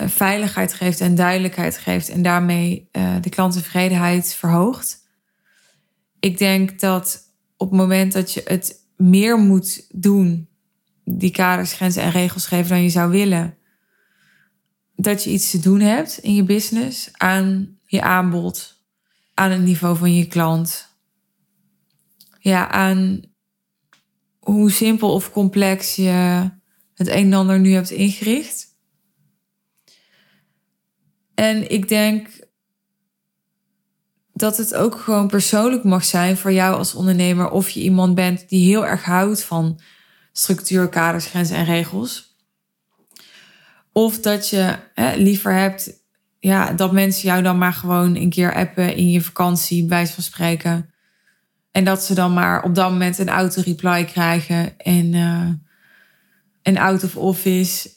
uh, 0.00 0.08
veiligheid 0.08 0.74
geeft 0.74 1.00
en 1.00 1.14
duidelijkheid 1.14 1.78
geeft 1.78 2.08
en 2.08 2.22
daarmee 2.22 2.88
uh, 2.92 3.14
de 3.20 3.28
klanttevredenheid 3.28 4.34
verhoogt. 4.34 5.03
Ik 6.24 6.38
denk 6.38 6.80
dat 6.80 7.34
op 7.56 7.70
het 7.70 7.78
moment 7.78 8.12
dat 8.12 8.32
je 8.32 8.42
het 8.44 8.86
meer 8.96 9.38
moet 9.38 9.86
doen, 9.90 10.48
die 11.04 11.30
kaders, 11.30 11.72
grenzen 11.72 12.02
en 12.02 12.10
regels 12.10 12.46
geven 12.46 12.68
dan 12.68 12.82
je 12.82 12.88
zou 12.88 13.10
willen, 13.10 13.58
dat 14.96 15.24
je 15.24 15.30
iets 15.30 15.50
te 15.50 15.58
doen 15.58 15.80
hebt 15.80 16.18
in 16.18 16.34
je 16.34 16.44
business 16.44 17.08
aan 17.12 17.78
je 17.86 18.02
aanbod, 18.02 18.82
aan 19.34 19.50
het 19.50 19.62
niveau 19.62 19.96
van 19.96 20.14
je 20.14 20.26
klant. 20.26 20.96
Ja, 22.38 22.70
aan 22.70 23.20
hoe 24.38 24.70
simpel 24.70 25.12
of 25.12 25.30
complex 25.30 25.96
je 25.96 26.50
het 26.94 27.08
een 27.08 27.24
en 27.24 27.32
ander 27.32 27.60
nu 27.60 27.72
hebt 27.72 27.90
ingericht. 27.90 28.66
En 31.34 31.70
ik 31.70 31.88
denk 31.88 32.28
dat 34.34 34.56
het 34.56 34.74
ook 34.74 35.00
gewoon 35.00 35.28
persoonlijk 35.28 35.84
mag 35.84 36.04
zijn 36.04 36.36
voor 36.36 36.52
jou 36.52 36.76
als 36.76 36.94
ondernemer 36.94 37.50
of 37.50 37.68
je 37.68 37.80
iemand 37.80 38.14
bent 38.14 38.48
die 38.48 38.68
heel 38.68 38.86
erg 38.86 39.04
houdt 39.04 39.42
van 39.42 39.80
structuur, 40.32 40.88
kaders, 40.88 41.26
grenzen 41.26 41.56
en 41.56 41.64
regels. 41.64 42.36
Of 43.92 44.20
dat 44.20 44.48
je 44.48 44.76
hè, 44.94 45.14
liever 45.16 45.52
hebt 45.52 46.02
ja, 46.38 46.72
dat 46.72 46.92
mensen 46.92 47.28
jou 47.28 47.42
dan 47.42 47.58
maar 47.58 47.72
gewoon 47.72 48.16
een 48.16 48.30
keer 48.30 48.54
appen 48.54 48.96
in 48.96 49.10
je 49.10 49.20
vakantie, 49.20 49.86
bij 49.86 50.06
van 50.06 50.22
spreken. 50.22 50.90
En 51.70 51.84
dat 51.84 52.02
ze 52.02 52.14
dan 52.14 52.32
maar 52.32 52.62
op 52.62 52.74
dat 52.74 52.90
moment 52.90 53.18
een 53.18 53.28
auto-reply 53.28 54.04
krijgen 54.04 54.78
en 54.78 55.12
uh, 55.12 55.48
een 56.62 56.78
out 56.78 57.04
of 57.04 57.16
office. 57.16 57.90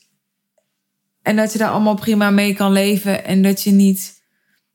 En 1.22 1.36
dat 1.36 1.52
je 1.52 1.58
daar 1.58 1.70
allemaal 1.70 1.96
prima 1.96 2.30
mee 2.30 2.54
kan 2.54 2.72
leven. 2.72 3.26
En 3.26 3.42
dat 3.42 3.64
je 3.64 3.72
niet 3.72 4.17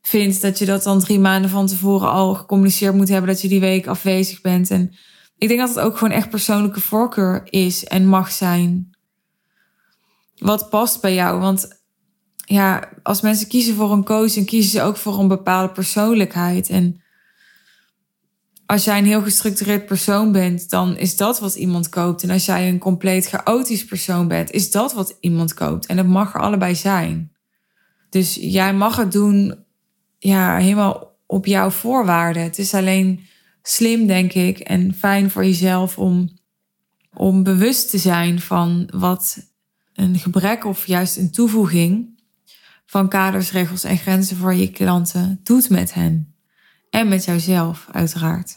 vindt 0.02 0.40
dat 0.40 0.58
je 0.58 0.64
dat 0.64 0.82
dan 0.82 1.00
drie 1.00 1.18
maanden 1.18 1.50
van 1.50 1.66
tevoren 1.66 2.10
al 2.10 2.34
gecommuniceerd 2.34 2.94
moet 2.94 3.08
hebben 3.08 3.30
dat 3.30 3.40
je 3.40 3.48
die 3.48 3.60
week 3.60 3.86
afwezig 3.86 4.40
bent. 4.40 4.70
En 4.70 4.94
ik 5.38 5.48
denk 5.48 5.60
dat 5.60 5.68
het 5.68 5.78
ook 5.78 5.96
gewoon 5.96 6.14
echt 6.14 6.30
persoonlijke 6.30 6.80
voorkeur 6.80 7.42
is 7.44 7.84
en 7.84 8.06
mag 8.06 8.32
zijn. 8.32 8.90
Wat 10.36 10.70
past 10.70 11.00
bij 11.00 11.14
jou? 11.14 11.40
Want 11.40 11.80
ja, 12.44 12.88
als 13.02 13.20
mensen 13.20 13.48
kiezen 13.48 13.74
voor 13.74 13.92
een 13.92 14.04
coach, 14.04 14.32
dan 14.32 14.44
kiezen 14.44 14.70
ze 14.70 14.82
ook 14.82 14.96
voor 14.96 15.18
een 15.18 15.28
bepaalde 15.28 15.72
persoonlijkheid. 15.72 16.68
En 16.68 17.02
als 18.66 18.84
jij 18.84 18.98
een 18.98 19.04
heel 19.04 19.22
gestructureerd 19.22 19.86
persoon 19.86 20.32
bent, 20.32 20.70
dan 20.70 20.96
is 20.96 21.16
dat 21.16 21.40
wat 21.40 21.54
iemand 21.54 21.88
koopt. 21.88 22.22
En 22.22 22.30
als 22.30 22.46
jij 22.46 22.68
een 22.68 22.78
compleet 22.78 23.26
chaotisch 23.26 23.84
persoon 23.84 24.28
bent, 24.28 24.50
is 24.50 24.70
dat 24.70 24.92
wat 24.92 25.16
iemand 25.20 25.54
koopt. 25.54 25.86
En 25.86 25.96
dat 25.96 26.06
mag 26.06 26.34
er 26.34 26.40
allebei 26.40 26.74
zijn. 26.74 27.32
Dus 28.10 28.34
jij 28.34 28.74
mag 28.74 28.96
het 28.96 29.12
doen, 29.12 29.64
ja, 30.22 30.56
helemaal 30.56 31.16
op 31.26 31.46
jouw 31.46 31.70
voorwaarden. 31.70 32.42
Het 32.42 32.58
is 32.58 32.74
alleen 32.74 33.26
slim, 33.62 34.06
denk 34.06 34.32
ik, 34.32 34.58
en 34.58 34.94
fijn 34.94 35.30
voor 35.30 35.44
jezelf 35.44 35.98
om, 35.98 36.38
om 37.14 37.42
bewust 37.42 37.90
te 37.90 37.98
zijn 37.98 38.40
van 38.40 38.88
wat 38.94 39.50
een 39.94 40.18
gebrek 40.18 40.64
of 40.64 40.86
juist 40.86 41.16
een 41.16 41.30
toevoeging 41.30 42.20
van 42.86 43.08
kaders, 43.08 43.52
regels 43.52 43.84
en 43.84 43.98
grenzen 43.98 44.36
voor 44.36 44.54
je 44.54 44.70
klanten 44.70 45.40
doet 45.42 45.70
met 45.70 45.94
hen. 45.94 46.34
En 46.90 47.08
met 47.08 47.24
jouzelf, 47.24 47.88
uiteraard. 47.92 48.56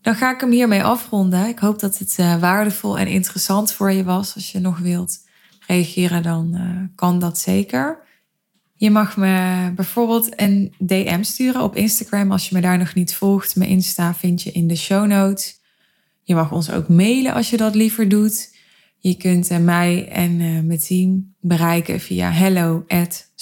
Dan 0.00 0.14
ga 0.14 0.34
ik 0.34 0.40
hem 0.40 0.50
hiermee 0.50 0.84
afronden. 0.84 1.48
Ik 1.48 1.58
hoop 1.58 1.78
dat 1.78 1.98
het 1.98 2.16
uh, 2.20 2.40
waardevol 2.40 2.98
en 2.98 3.06
interessant 3.06 3.72
voor 3.72 3.92
je 3.92 4.04
was. 4.04 4.34
Als 4.34 4.52
je 4.52 4.58
nog 4.58 4.78
wilt 4.78 5.18
reageren, 5.66 6.22
dan 6.22 6.54
uh, 6.54 6.80
kan 6.94 7.18
dat 7.18 7.38
zeker. 7.38 8.02
Je 8.74 8.90
mag 8.90 9.16
me 9.16 9.72
bijvoorbeeld 9.74 10.40
een 10.40 10.74
DM 10.78 11.22
sturen 11.22 11.62
op 11.62 11.76
Instagram 11.76 12.32
als 12.32 12.48
je 12.48 12.54
me 12.54 12.60
daar 12.60 12.78
nog 12.78 12.94
niet 12.94 13.14
volgt. 13.14 13.56
Mijn 13.56 13.70
Insta 13.70 14.14
vind 14.14 14.42
je 14.42 14.52
in 14.52 14.66
de 14.66 14.76
show 14.76 15.06
notes. 15.06 15.60
Je 16.22 16.34
mag 16.34 16.52
ons 16.52 16.70
ook 16.70 16.88
mailen 16.88 17.34
als 17.34 17.50
je 17.50 17.56
dat 17.56 17.74
liever 17.74 18.08
doet. 18.08 18.56
Je 18.98 19.16
kunt 19.16 19.50
uh, 19.50 19.58
mij 19.58 20.08
en 20.08 20.36
mijn 20.66 20.78
team 20.78 21.34
bereiken 21.40 22.00
via 22.00 22.30
hello 22.30 22.84
at 22.86 23.32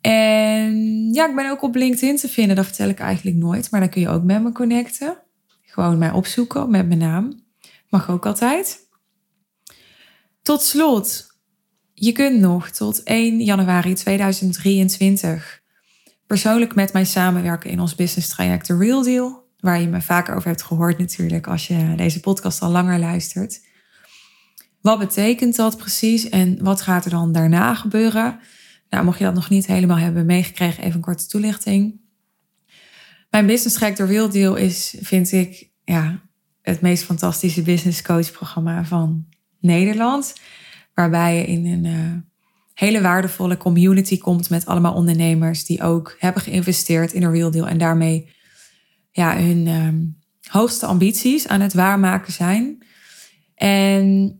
en 0.00 1.08
ja, 1.12 1.28
ik 1.28 1.34
ben 1.34 1.50
ook 1.50 1.62
op 1.62 1.74
LinkedIn 1.74 2.16
te 2.16 2.28
vinden. 2.28 2.56
Dat 2.56 2.64
vertel 2.66 2.88
ik 2.88 2.98
eigenlijk 2.98 3.36
nooit. 3.36 3.70
Maar 3.70 3.80
dan 3.80 3.88
kun 3.88 4.00
je 4.00 4.08
ook 4.08 4.22
met 4.22 4.42
me 4.42 4.52
connecten. 4.52 5.22
Gewoon 5.62 5.98
mij 5.98 6.10
opzoeken 6.10 6.70
met 6.70 6.86
mijn 6.86 6.98
naam. 6.98 7.42
Mag 7.88 8.10
ook 8.10 8.26
altijd. 8.26 8.88
Tot 10.42 10.62
slot, 10.62 11.27
je 12.00 12.12
kunt 12.12 12.40
nog 12.40 12.70
tot 12.70 13.02
1 13.02 13.40
januari 13.40 13.94
2023 13.94 15.62
persoonlijk 16.26 16.74
met 16.74 16.92
mij 16.92 17.04
samenwerken 17.04 17.70
in 17.70 17.80
ons 17.80 17.94
business 17.94 18.28
traject 18.28 18.66
The 18.66 18.76
Real 18.76 19.02
Deal. 19.02 19.46
Waar 19.58 19.80
je 19.80 19.88
me 19.88 20.02
vaker 20.02 20.34
over 20.34 20.48
hebt 20.48 20.62
gehoord 20.62 20.98
natuurlijk 20.98 21.46
als 21.46 21.66
je 21.66 21.94
deze 21.96 22.20
podcast 22.20 22.62
al 22.62 22.70
langer 22.70 22.98
luistert. 22.98 23.60
Wat 24.80 24.98
betekent 24.98 25.56
dat 25.56 25.76
precies 25.76 26.28
en 26.28 26.62
wat 26.62 26.80
gaat 26.80 27.04
er 27.04 27.10
dan 27.10 27.32
daarna 27.32 27.74
gebeuren? 27.74 28.38
Nou, 28.90 29.04
mocht 29.04 29.18
je 29.18 29.24
dat 29.24 29.34
nog 29.34 29.48
niet 29.48 29.66
helemaal 29.66 29.98
hebben 29.98 30.26
meegekregen, 30.26 30.82
even 30.82 30.94
een 30.94 31.00
korte 31.00 31.26
toelichting. 31.26 32.00
Mijn 33.30 33.46
business 33.46 33.76
track 33.76 33.96
door 33.96 34.06
Real 34.06 34.30
Deal 34.30 34.54
is, 34.56 34.94
vind 35.00 35.32
ik, 35.32 35.70
ja, 35.84 36.20
het 36.62 36.80
meest 36.80 37.04
fantastische 37.04 37.62
business 37.62 38.02
coach 38.02 38.30
programma 38.30 38.84
van 38.84 39.26
Nederland. 39.60 40.34
Waarbij 40.98 41.36
je 41.36 41.44
in 41.44 41.66
een 41.66 41.84
uh, 41.84 42.14
hele 42.74 43.00
waardevolle 43.00 43.56
community 43.56 44.18
komt 44.18 44.50
met 44.50 44.66
allemaal 44.66 44.94
ondernemers 44.94 45.64
die 45.64 45.82
ook 45.82 46.16
hebben 46.18 46.42
geïnvesteerd 46.42 47.12
in 47.12 47.22
een 47.22 47.32
Real 47.32 47.50
Deal 47.50 47.68
en 47.68 47.78
daarmee 47.78 48.34
ja, 49.10 49.36
hun 49.36 49.66
uh, 49.66 49.88
hoogste 50.52 50.86
ambities 50.86 51.48
aan 51.48 51.60
het 51.60 51.74
waarmaken 51.74 52.32
zijn. 52.32 52.84
En 53.54 54.38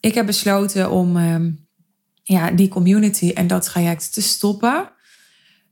ik 0.00 0.14
heb 0.14 0.26
besloten 0.26 0.90
om 0.90 1.16
uh, 1.16 1.52
ja, 2.22 2.50
die 2.50 2.68
community 2.68 3.30
en 3.30 3.46
dat 3.46 3.64
traject 3.64 4.12
te 4.12 4.22
stoppen. 4.22 4.92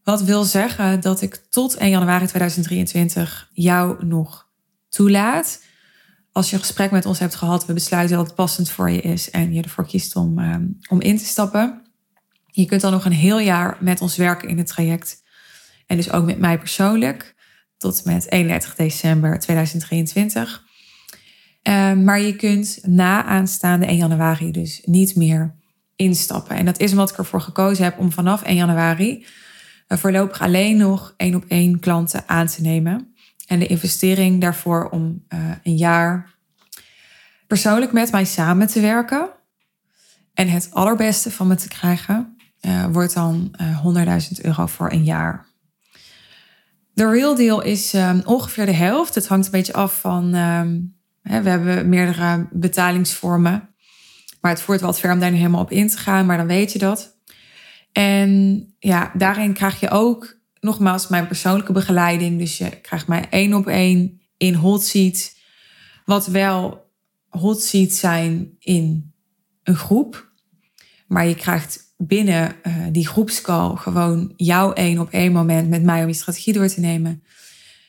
Wat 0.03 0.23
wil 0.23 0.45
zeggen 0.45 1.01
dat 1.01 1.23
ik 1.23 1.35
tot 1.35 1.75
1 1.75 1.91
januari 1.91 2.27
2023 2.27 3.51
jou 3.53 4.07
nog 4.07 4.49
toelaat. 4.89 5.65
Als 6.37 6.51
je 6.51 6.57
een 6.57 6.63
gesprek 6.63 6.91
met 6.91 7.07
ons 7.07 7.19
hebt 7.19 7.35
gehad, 7.35 7.67
we 7.67 7.73
besluiten 7.73 8.17
dat 8.17 8.27
het 8.27 8.35
passend 8.35 8.71
voor 8.71 8.91
je 8.91 9.01
is 9.01 9.31
en 9.31 9.53
je 9.53 9.63
ervoor 9.63 9.87
kiest 9.87 10.17
om, 10.17 10.39
ehm, 10.39 10.67
om 10.89 11.01
in 11.01 11.17
te 11.17 11.25
stappen. 11.25 11.83
Je 12.47 12.67
kunt 12.67 12.81
dan 12.81 12.93
nog 12.93 13.05
een 13.05 13.13
heel 13.13 13.39
jaar 13.39 13.77
met 13.81 14.01
ons 14.01 14.17
werken 14.17 14.49
in 14.49 14.59
het 14.59 14.67
traject. 14.67 15.23
En 15.87 15.97
dus 15.97 16.11
ook 16.11 16.25
met 16.25 16.39
mij 16.39 16.59
persoonlijk. 16.59 17.35
Tot 17.79 18.05
met 18.05 18.31
31 18.31 18.75
december 18.75 19.39
2023. 19.39 20.65
Ehm, 21.63 22.05
maar 22.05 22.21
je 22.21 22.37
kunt 22.37 22.79
na 22.83 23.25
aanstaande 23.25 23.91
1 23.91 23.97
januari 23.97 24.51
dus 24.51 24.81
niet 24.85 25.17
meer 25.17 25.55
instappen. 25.95 26.57
En 26.57 26.65
dat 26.65 26.79
is 26.79 26.91
omdat 26.91 27.11
ik 27.11 27.19
ervoor 27.19 27.41
gekozen 27.41 27.85
heb 27.85 27.99
om 27.99 28.13
vanaf 28.13 28.43
1 28.43 28.57
januari 28.57 29.27
uh, 29.89 29.99
voorlopig 29.99 30.41
alleen 30.41 30.77
nog 30.77 31.15
één 31.17 31.35
op 31.35 31.45
één 31.49 31.81
klanten 31.81 32.29
aan 32.29 32.47
te 32.47 32.63
nemen. 32.63 33.15
En 33.47 33.59
de 33.59 33.67
investering 33.67 34.41
daarvoor 34.41 34.89
om 34.89 35.25
uh, 35.29 35.51
een 35.63 35.77
jaar 35.77 36.35
persoonlijk 37.47 37.93
met 37.93 38.13
mij 38.13 38.25
samen 38.25 38.67
te 38.67 38.81
werken 38.81 39.31
en 40.35 40.49
het 40.49 40.69
allerbeste 40.73 41.31
van 41.31 41.47
me 41.47 41.55
te 41.55 41.69
krijgen, 41.69 42.37
uh, 42.61 42.87
wordt 42.87 43.15
dan 43.15 43.55
100.000 43.59 44.41
euro 44.43 44.67
voor 44.67 44.93
een 44.93 45.05
jaar. 45.05 45.47
De 46.97 47.11
real 47.11 47.35
deal 47.35 47.63
is 47.63 47.95
um, 47.95 48.23
ongeveer 48.25 48.67
de 48.67 48.73
helft. 48.73 49.15
Het 49.15 49.27
hangt 49.27 49.47
een 49.47 49.53
beetje 49.53 49.73
af 49.73 50.01
van. 50.01 50.35
Um, 50.35 50.97
hè, 51.23 51.43
we 51.43 51.49
hebben 51.49 51.89
meerdere 51.89 52.49
betalingsvormen. 52.51 53.69
Maar 54.41 54.51
het 54.51 54.61
voert 54.61 54.81
wat 54.81 55.01
ver 55.01 55.13
om 55.13 55.19
daar 55.19 55.31
nu 55.31 55.37
helemaal 55.37 55.61
op 55.61 55.71
in 55.71 55.89
te 55.89 55.99
gaan, 55.99 56.27
maar 56.27 56.37
dan 56.37 56.47
weet 56.47 56.73
je 56.73 56.79
dat. 56.79 57.19
En 57.93 58.63
ja, 58.79 59.11
daarin 59.15 59.53
krijg 59.53 59.81
je 59.81 59.91
ook 59.91 60.39
nogmaals 60.61 61.09
mijn 61.09 61.27
persoonlijke 61.27 61.73
begeleiding. 61.73 62.39
Dus 62.39 62.59
je 62.59 62.81
krijgt 62.81 63.07
mij 63.07 63.27
één 63.31 63.55
op 63.55 63.67
één 63.67 64.21
in 64.37 64.55
hot 64.55 64.85
seat. 64.85 65.35
Wat 66.05 66.27
wel 66.27 66.91
hot 67.29 67.63
seat 67.63 67.93
zijn 67.93 68.57
in 68.59 69.15
een 69.63 69.77
groep. 69.77 70.31
Maar 71.07 71.27
je 71.27 71.35
krijgt 71.35 71.95
binnen 71.97 72.57
uh, 72.63 72.87
die 72.93 73.07
groepscall 73.07 73.77
gewoon 73.77 74.33
jouw 74.37 74.73
één 74.73 74.99
op 74.99 75.11
één 75.11 75.33
moment 75.33 75.69
met 75.69 75.83
mij 75.83 76.03
om 76.03 76.09
je 76.09 76.15
strategie 76.15 76.53
door 76.53 76.69
te 76.69 76.81
nemen. 76.81 77.23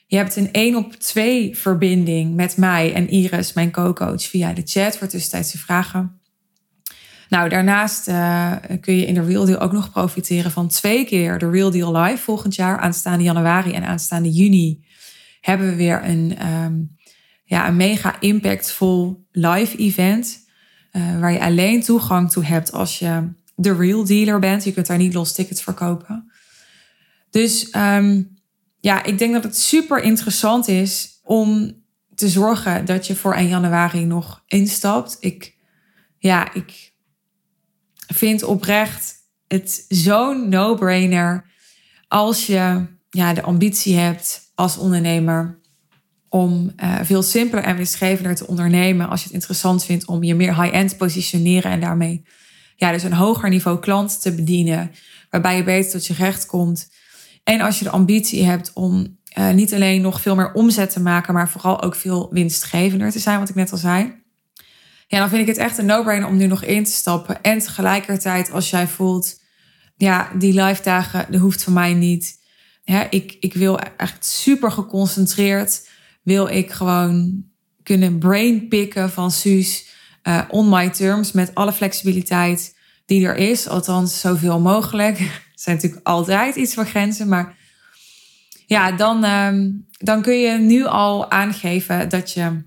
Je 0.08 0.16
hebt 0.18 0.36
een 0.36 0.52
één 0.52 0.76
op 0.76 0.94
twee 0.94 1.58
verbinding 1.58 2.36
met 2.36 2.58
mij 2.58 2.94
en 2.94 3.10
Iris, 3.10 3.54
mijn 3.54 3.72
co-coach, 3.72 4.24
via 4.24 4.54
de 4.54 4.62
chat 4.66 4.98
voor 4.98 5.08
tussentijdse 5.08 5.58
vragen. 5.58 6.17
Nou, 7.30 7.50
daarnaast 7.50 8.08
uh, 8.08 8.52
kun 8.82 8.96
je 8.96 9.06
in 9.06 9.14
de 9.14 9.24
Real 9.24 9.46
Deal 9.46 9.60
ook 9.60 9.72
nog 9.72 9.92
profiteren 9.92 10.52
van 10.52 10.68
twee 10.68 11.06
keer 11.06 11.38
de 11.38 11.50
Real 11.50 11.72
Deal 11.72 11.98
Live 11.98 12.24
volgend 12.24 12.56
jaar. 12.56 12.80
Aanstaande 12.80 13.24
januari 13.24 13.74
en 13.74 13.84
aanstaande 13.84 14.32
juni 14.32 14.86
hebben 15.42 15.70
we 15.70 15.76
weer 15.76 16.04
een, 16.04 16.48
um, 16.48 16.96
ja, 17.44 17.68
een 17.68 17.76
mega 17.76 18.20
impactvol 18.20 19.26
live 19.32 19.78
event. 19.78 20.46
Uh, 20.92 21.20
waar 21.20 21.32
je 21.32 21.40
alleen 21.40 21.82
toegang 21.82 22.32
toe 22.32 22.46
hebt 22.46 22.72
als 22.72 23.00
je 23.00 23.30
de 23.56 23.76
real 23.76 24.06
dealer 24.06 24.40
bent. 24.40 24.64
Je 24.64 24.74
kunt 24.74 24.88
daar 24.88 24.98
niet 24.98 25.14
los 25.14 25.34
tickets 25.34 25.64
verkopen. 25.64 26.32
Dus 27.30 27.76
um, 27.76 28.38
ja, 28.80 29.04
ik 29.04 29.18
denk 29.18 29.34
dat 29.34 29.44
het 29.44 29.58
super 29.58 30.04
interessant 30.04 30.68
is 30.68 31.20
om 31.24 31.82
te 32.16 32.30
zorgen 32.30 32.86
dat 32.86 33.08
je 33.08 33.16
voor 33.16 33.34
1 33.34 33.48
januari 33.48 34.06
nog 34.06 34.44
instapt. 34.48 35.18
Ik, 35.20 35.58
ja, 36.18 36.54
ik 36.54 36.87
vind 38.08 38.44
oprecht 38.44 39.16
het 39.48 39.86
zo'n 39.88 40.50
no-brainer 40.50 41.46
als 42.08 42.46
je 42.46 42.86
ja, 43.10 43.34
de 43.34 43.42
ambitie 43.42 43.96
hebt 43.96 44.52
als 44.56 44.78
ondernemer 44.78 45.60
om 46.30 46.72
uh, 46.84 46.96
veel 47.04 47.22
simpeler 47.22 47.64
en 47.64 47.76
winstgevender 47.76 48.36
te 48.36 48.48
ondernemen. 48.48 49.10
Als 49.10 49.20
je 49.20 49.26
het 49.26 49.36
interessant 49.36 49.86
vindt 49.86 50.06
om 50.06 50.24
je 50.24 50.36
meer 50.36 50.62
high-end 50.62 50.90
te 50.90 50.96
positioneren 50.96 51.72
en 51.72 51.80
daarmee 51.80 52.24
ja, 52.76 52.92
dus 52.92 53.04
een 53.04 53.14
hoger 53.14 53.50
niveau 53.50 53.80
klant 53.80 54.22
te 54.22 54.36
bedienen, 54.36 54.92
waarbij 55.30 55.56
je 55.56 55.64
beter 55.64 55.92
tot 55.92 56.06
je 56.06 56.14
recht 56.14 56.46
komt. 56.46 56.90
En 57.44 57.62
als 57.62 57.78
je 57.78 57.84
de 57.84 57.90
ambitie 57.90 58.44
hebt 58.44 58.72
om 58.74 59.18
uh, 59.38 59.50
niet 59.50 59.74
alleen 59.74 60.02
nog 60.02 60.22
veel 60.22 60.36
meer 60.36 60.52
omzet 60.52 60.92
te 60.92 61.02
maken, 61.02 61.34
maar 61.34 61.50
vooral 61.50 61.82
ook 61.82 61.96
veel 61.96 62.30
winstgevender 62.32 63.12
te 63.12 63.20
zijn, 63.20 63.40
wat 63.40 63.50
ik 63.50 63.56
net 63.56 63.72
al 63.72 63.78
zei. 63.78 64.26
Ja, 65.08 65.20
dan 65.20 65.30
vind 65.30 65.42
ik 65.42 65.48
het 65.48 65.58
echt 65.58 65.78
een 65.78 65.86
no-brainer 65.86 66.28
om 66.28 66.38
nu 66.38 66.48
nog 66.48 66.64
in 66.64 66.84
te 66.84 66.92
stappen. 66.92 67.42
En 67.42 67.60
tegelijkertijd, 67.60 68.52
als 68.52 68.70
jij 68.70 68.88
voelt, 68.88 69.42
ja, 69.96 70.32
die 70.38 70.62
live 70.62 70.84
dagen, 70.84 71.26
dat 71.30 71.42
hoeft 71.42 71.64
voor 71.64 71.74
mij 71.74 71.94
niet. 71.94 72.46
Ik, 73.10 73.38
ik 73.40 73.54
wil 73.54 73.80
echt 73.80 74.26
super 74.26 74.72
geconcentreerd, 74.72 75.90
wil 76.24 76.48
ik 76.48 76.72
gewoon 76.72 77.46
kunnen 77.84 78.18
brainpicken 78.18 79.10
van 79.10 79.32
Suus 79.32 79.88
uh, 80.24 80.42
on 80.50 80.70
my 80.70 80.90
terms 80.90 81.32
met 81.32 81.56
alle 81.56 81.74
flexibiliteit 81.74 82.76
die 83.06 83.28
er 83.28 83.36
is. 83.36 83.68
Althans, 83.68 84.20
zoveel 84.20 84.60
mogelijk. 84.60 85.20
Er 85.58 85.64
zijn 85.64 85.76
natuurlijk 85.76 86.08
altijd 86.08 86.56
iets 86.56 86.74
voor 86.74 86.86
grenzen, 86.86 87.28
maar 87.28 87.56
ja, 88.66 88.92
dan, 88.92 89.24
um, 89.24 89.88
dan 89.98 90.22
kun 90.22 90.40
je 90.40 90.58
nu 90.58 90.86
al 90.86 91.32
aangeven 91.32 92.10
dat 92.10 92.34
je 92.34 92.62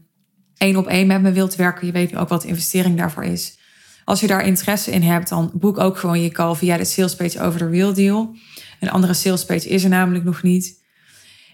één 0.60 0.76
op 0.76 0.86
één 0.86 1.06
met 1.06 1.22
me 1.22 1.32
wilt 1.32 1.56
werken. 1.56 1.86
Je 1.86 1.92
weet 1.92 2.16
ook 2.16 2.28
wat 2.28 2.42
de 2.42 2.48
investering 2.48 2.96
daarvoor 2.96 3.24
is. 3.24 3.58
Als 4.04 4.20
je 4.20 4.26
daar 4.26 4.46
interesse 4.46 4.90
in 4.90 5.02
hebt, 5.02 5.28
dan 5.28 5.50
boek 5.54 5.78
ook 5.78 5.98
gewoon 5.98 6.20
je 6.20 6.30
call 6.30 6.54
via 6.54 6.76
de 6.76 6.84
salespage 6.84 7.40
over 7.40 7.58
de 7.58 7.68
Real 7.68 7.94
Deal. 7.94 8.34
Een 8.80 8.90
andere 8.90 9.14
salespage 9.14 9.68
is 9.68 9.84
er 9.84 9.90
namelijk 9.90 10.24
nog 10.24 10.42
niet 10.42 10.80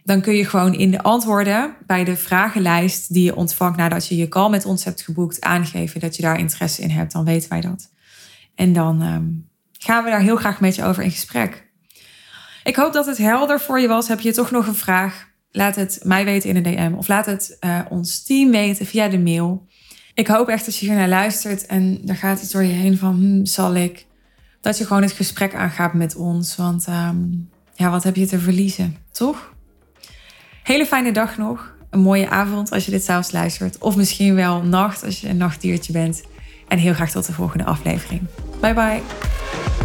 dan 0.07 0.21
kun 0.21 0.35
je 0.35 0.45
gewoon 0.45 0.75
in 0.75 0.91
de 0.91 1.03
antwoorden 1.03 1.75
bij 1.87 2.05
de 2.05 2.17
vragenlijst 2.17 3.13
die 3.13 3.25
je 3.25 3.37
ontvangt 3.37 3.77
nadat 3.77 4.07
je 4.07 4.17
je 4.17 4.29
call 4.29 4.51
met 4.51 4.65
ons 4.65 4.85
hebt 4.85 5.03
geboekt 5.03 5.41
aangeven 5.41 6.01
dat 6.01 6.17
je 6.17 6.23
daar 6.23 6.39
interesse 6.39 6.83
in 6.83 6.91
hebt. 6.91 7.13
Dan 7.13 7.25
weten 7.25 7.49
wij 7.49 7.61
dat. 7.61 7.91
En 8.55 8.73
dan 8.73 9.03
um, 9.03 9.49
gaan 9.73 10.05
we 10.05 10.11
daar 10.11 10.21
heel 10.21 10.37
graag 10.37 10.61
met 10.61 10.75
je 10.75 10.85
over 10.85 11.03
in 11.03 11.11
gesprek. 11.11 11.67
Ik 12.65 12.77
hoop 12.77 12.93
dat 12.93 13.07
het 13.07 13.19
helder 13.19 13.61
voor 13.61 13.81
je 13.81 13.89
was. 13.89 14.09
Heb 14.09 14.21
je 14.21 14.33
toch 14.33 14.51
nog 14.51 14.67
een 14.67 14.75
vraag? 14.75 15.29
Laat 15.57 15.77
het 15.77 16.01
mij 16.03 16.25
weten 16.25 16.49
in 16.49 16.57
een 16.57 16.63
DM 16.63 16.95
of 16.97 17.09
laat 17.09 17.27
het 17.27 17.57
uh, 17.61 17.81
ons 17.89 18.23
team 18.23 18.51
weten 18.51 18.87
via 18.87 19.09
de 19.09 19.19
mail. 19.19 19.67
Ik 20.15 20.27
hoop 20.27 20.49
echt 20.49 20.65
dat 20.65 20.77
je 20.77 20.87
hier 20.87 20.95
naar 20.95 21.09
luistert 21.09 21.67
en 21.67 22.01
er 22.07 22.17
gaat 22.17 22.43
iets 22.43 22.51
door 22.51 22.63
je 22.63 22.73
heen 22.73 22.99
van, 22.99 23.15
hm, 23.15 23.45
zal 23.45 23.75
ik? 23.75 24.07
Dat 24.61 24.79
je 24.79 24.87
gewoon 24.87 25.03
het 25.03 25.13
gesprek 25.13 25.55
aangaat 25.55 25.95
met 25.95 26.17
ons. 26.17 26.57
Want 26.57 26.87
um, 26.89 27.51
ja, 27.75 27.91
wat 27.91 28.03
heb 28.03 28.17
je 28.17 28.27
te 28.27 28.39
verliezen, 28.39 28.97
toch? 29.13 29.55
Hele 30.63 30.87
fijne 30.87 31.13
dag 31.13 31.37
nog. 31.37 31.75
Een 31.91 32.01
mooie 32.01 32.29
avond 32.29 32.71
als 32.73 32.85
je 32.85 32.91
dit 32.91 33.05
s'avonds 33.05 33.33
luistert. 33.33 33.79
Of 33.79 33.97
misschien 33.97 34.35
wel 34.35 34.63
nacht 34.63 35.05
als 35.05 35.21
je 35.21 35.29
een 35.29 35.37
nachtdiertje 35.37 35.93
bent. 35.93 36.23
En 36.69 36.79
heel 36.79 36.95
graag 36.95 37.11
tot 37.11 37.27
de 37.27 37.33
volgende 37.33 37.65
aflevering. 37.65 38.23
Bye 38.61 38.75
bye. 38.75 39.76